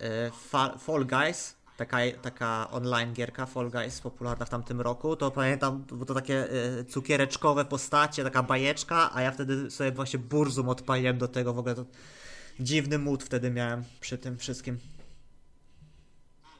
e, 0.00 0.30
Fa- 0.30 0.78
Fall 0.78 1.06
Guys, 1.06 1.56
taka, 1.76 1.98
taka 2.22 2.70
online 2.70 3.12
gierka 3.12 3.46
Fall 3.46 3.70
Guys 3.70 4.00
popularna 4.00 4.44
w 4.46 4.50
tamtym 4.50 4.80
roku, 4.80 5.16
to 5.16 5.30
pamiętam, 5.30 5.84
bo 5.92 6.04
to 6.04 6.14
takie 6.14 6.48
e, 6.50 6.84
cukiereczkowe 6.84 7.64
postacie, 7.64 8.24
taka 8.24 8.42
bajeczka, 8.42 9.14
a 9.14 9.22
ja 9.22 9.30
wtedy 9.32 9.70
sobie 9.70 9.92
właśnie 9.92 10.18
Burzum 10.18 10.68
odpaliłem 10.68 11.18
do 11.18 11.28
tego, 11.28 11.54
w 11.54 11.58
ogóle 11.58 11.74
to 11.74 11.84
dziwny 12.60 12.98
mood 12.98 13.22
wtedy 13.24 13.50
miałem 13.50 13.84
przy 14.00 14.18
tym 14.18 14.38
wszystkim. 14.38 14.78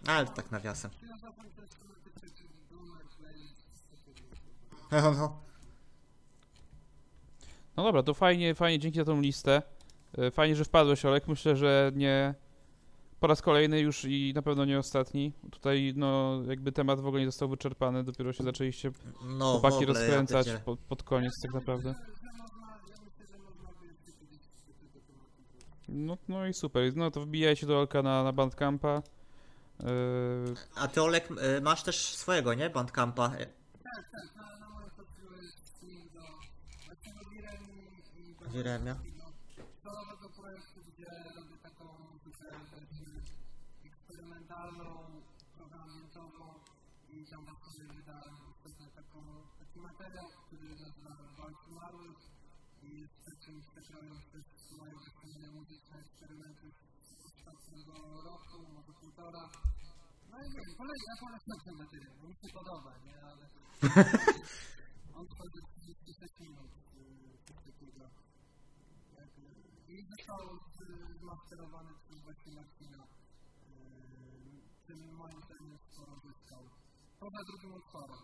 Ale 0.07 0.27
tak 0.27 0.51
nawiasem. 0.51 0.91
No, 4.93 5.13
no. 5.13 5.41
No 7.77 7.83
dobra, 7.85 8.03
to 8.03 8.15
fajnie, 8.15 8.55
fajnie, 8.55 8.79
dzięki 8.79 8.99
za 8.99 9.05
tą 9.05 9.21
listę. 9.21 9.63
E, 10.19 10.31
Fajnie, 10.31 10.57
że 10.57 10.65
wpadłeś, 10.65 11.05
Olek. 11.05 11.29
Myślę, 11.29 11.57
że 11.57 11.93
nie 11.95 12.35
po 13.21 13.27
raz 13.27 13.43
kolejny 13.43 13.81
już 13.81 14.05
i 14.05 14.33
na 14.35 14.43
pewno 14.43 14.65
nie 14.65 14.79
ostatni. 14.79 15.33
Tutaj, 15.51 15.93
no, 15.97 16.43
jakby 16.49 16.73
temat 16.73 17.01
w 17.01 17.07
ogóle 17.07 17.21
nie 17.21 17.29
został 17.29 17.49
wyczerpany, 17.49 18.05
dopiero 18.05 18.33
się 18.33 18.45
zaczęliście 18.45 18.93
no 19.25 19.53
chłopaki 19.53 19.75
ogóle, 19.75 19.89
ja 19.89 19.95
rozkręcać 19.95 20.47
pierdzielę. 20.47 20.65
pod, 20.65 20.81
pod 20.81 21.03
koniec 21.03 21.33
tak 21.43 21.55
naprawdę. 21.55 21.95
No, 25.89 26.19
no 26.29 26.47
i 26.47 26.55
super. 26.55 26.97
No 26.97 27.11
to 27.11 27.21
wbijajcie 27.21 27.67
do 27.67 27.79
Olka 27.79 28.03
na, 28.03 28.25
na 28.25 28.33
Bandcampa. 28.33 29.03
Yy, 29.81 29.87
A 30.75 30.89
ty 30.89 31.03
Olek 31.03 31.29
y, 31.31 31.61
masz 31.61 31.83
też 31.83 31.97
swojego, 32.17 32.55
nie? 32.55 32.71
Bandcampa. 32.71 33.33
Y, 33.41 33.47
Wiremia. 38.53 38.97
Eksperymentalną, 44.51 45.23
programowo 45.57 46.61
i 47.09 47.27
tam 47.31 47.45
właśnie 47.45 47.85
wydałem 47.97 48.37
taką, 48.95 49.21
taki 49.59 49.79
materiał, 49.81 50.27
który 50.47 50.69
nazywa 50.69 51.11
Walcz 51.39 51.63
Umarłych 51.71 52.19
i 52.83 53.01
jest 53.01 53.15
takim 53.31 53.63
specjalnym 53.63 54.21
też 54.33 54.45
moje 54.79 54.93
wykonania 55.05 55.51
muzyczne 55.53 55.97
eksperymenty 55.99 56.67
z 57.07 57.27
ostatniego 57.27 57.93
roku, 58.29 58.57
może 58.75 58.93
półtora. 59.01 59.45
No 60.31 60.37
i 60.45 60.49
wiem, 60.55 60.71
kolejny, 60.79 61.05
ja 61.11 61.17
polecam 61.25 61.59
ten 61.65 61.75
materiał, 61.83 62.15
bo 62.21 62.29
mi 62.29 62.35
się 62.35 62.51
podoba, 62.59 62.93
nie, 63.07 63.17
ale 63.31 63.45
on 65.19 65.27
tworzy 65.33 65.61
36 65.75 66.41
minut, 66.41 66.71
yy, 66.95 67.65
takiego. 67.67 68.05
I 69.89 69.97
został 70.11 70.43
zmasterowany 71.21 71.91
przez 72.05 72.23
właśnie 72.25 72.53
Marcina. 72.53 73.20
Tym 74.91 75.15
moim 75.17 75.33
zdaniem 75.43 75.79
sporo 75.93 76.13
zyskał. 76.25 76.59
Poza 77.21 77.45
drugim 77.45 77.75
utworem. 77.75 78.17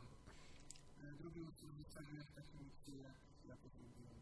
Drugi 1.20 1.40
utwór 1.42 1.70
zostawił 1.84 2.20
w 2.24 2.34
takim 2.34 2.70
stylu, 2.82 2.98
jak 3.48 3.56
to 3.58 3.68
zrobiłem. 3.68 4.20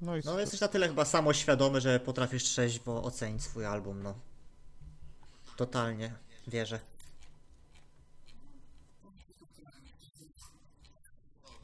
no 0.00 0.16
i 0.16 0.20
No 0.24 0.40
jesteś 0.40 0.60
na 0.60 0.68
tyle 0.68 0.88
chyba 0.88 1.04
samoświadomy, 1.04 1.80
że 1.80 2.00
potrafisz 2.00 2.44
trzeźwo 2.44 3.02
ocenić 3.04 3.42
swój 3.42 3.64
album, 3.66 4.02
no. 4.02 4.14
Totalnie, 5.56 6.14
wierzę. 6.46 6.80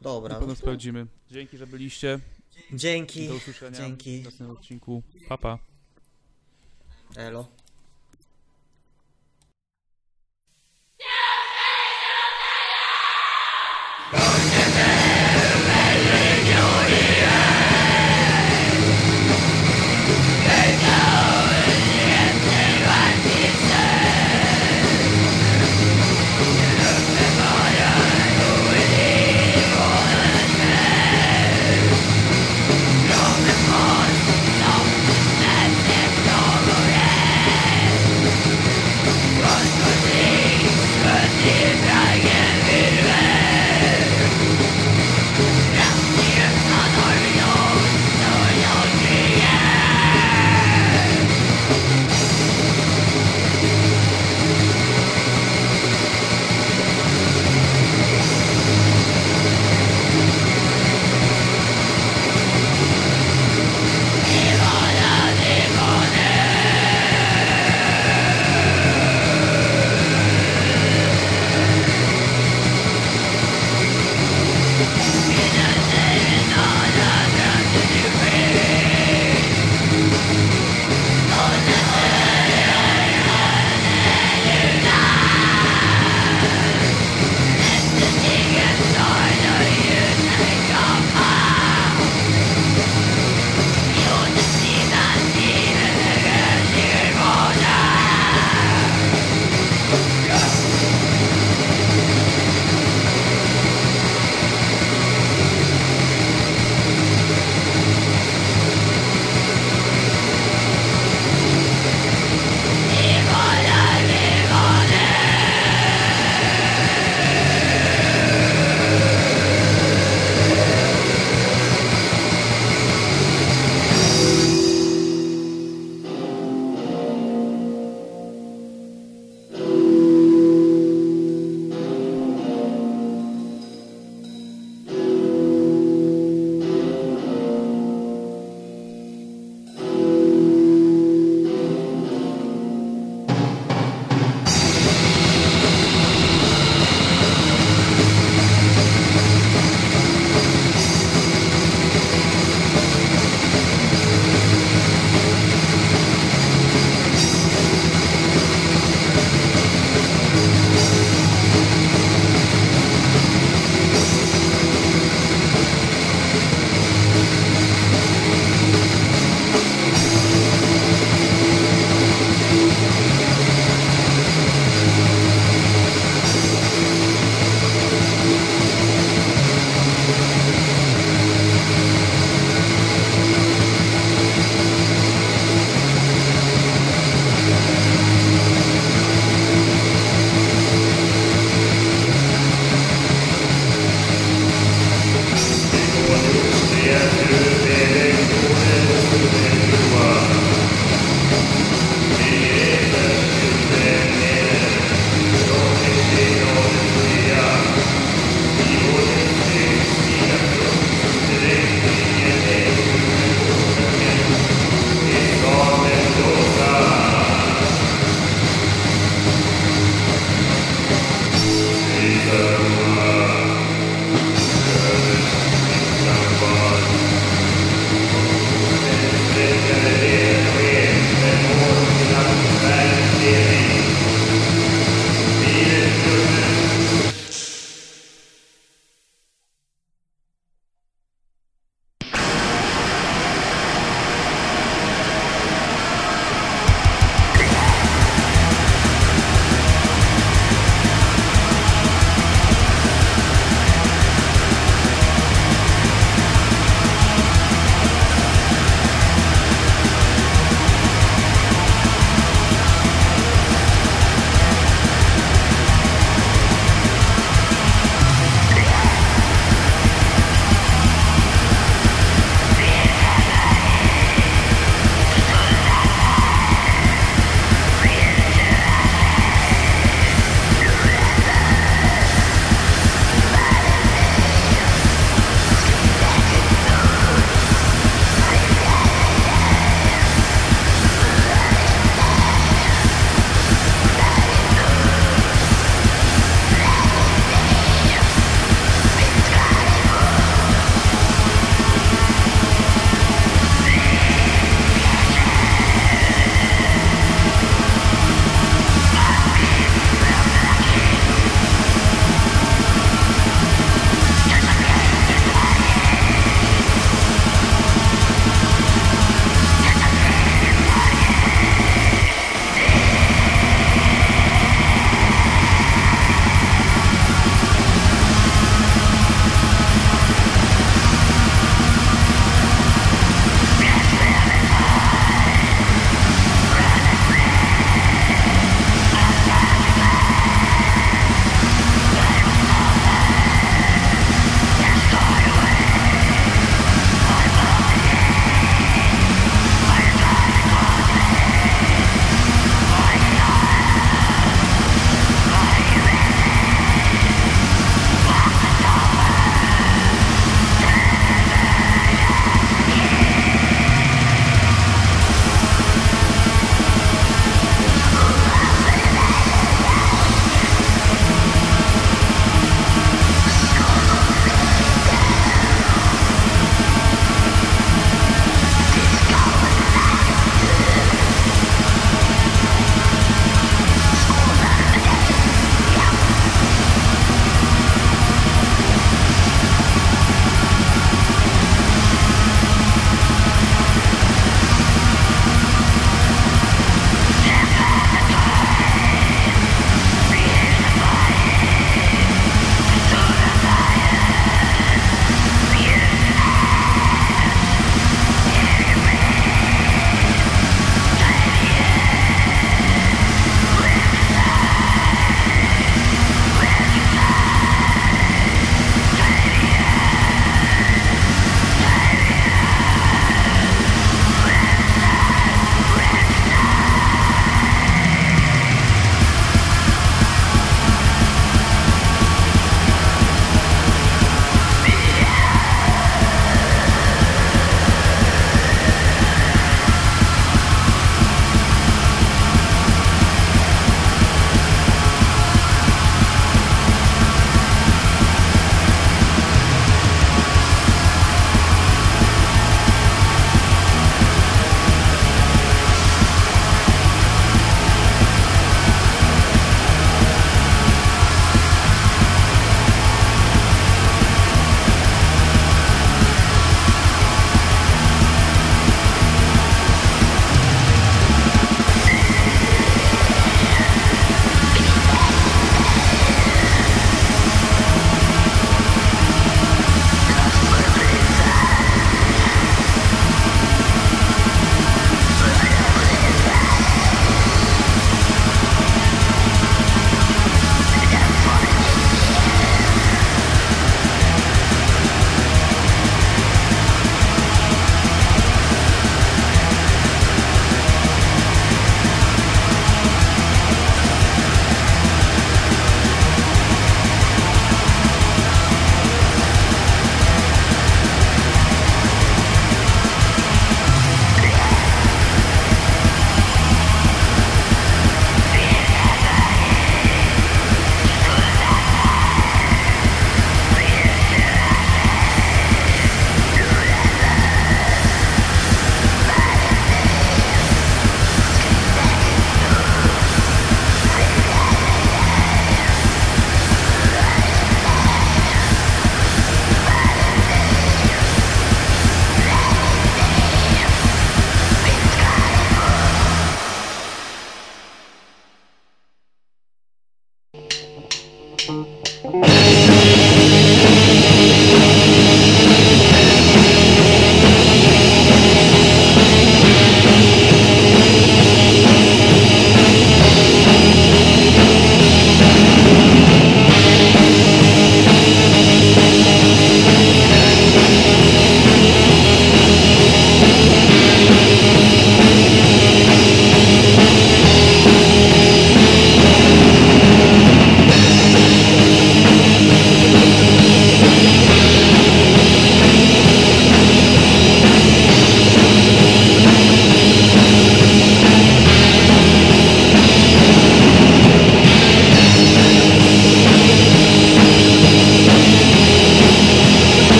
Dobra, 0.00 0.34
Na 0.34 0.38
pewno 0.40 0.54
sprawdzimy. 0.56 1.06
Dzięki, 1.30 1.58
że 1.58 1.66
byliście. 1.66 2.20
dzięki, 2.72 3.28
Do 3.28 3.34
usłyszenia 3.34 3.78
dzięki, 3.78 4.20
w 4.20 4.24
następnym 4.24 4.56
odcinku. 4.56 5.02
Papa. 5.28 5.58
Pa. 7.14 7.20
elo. 7.20 7.48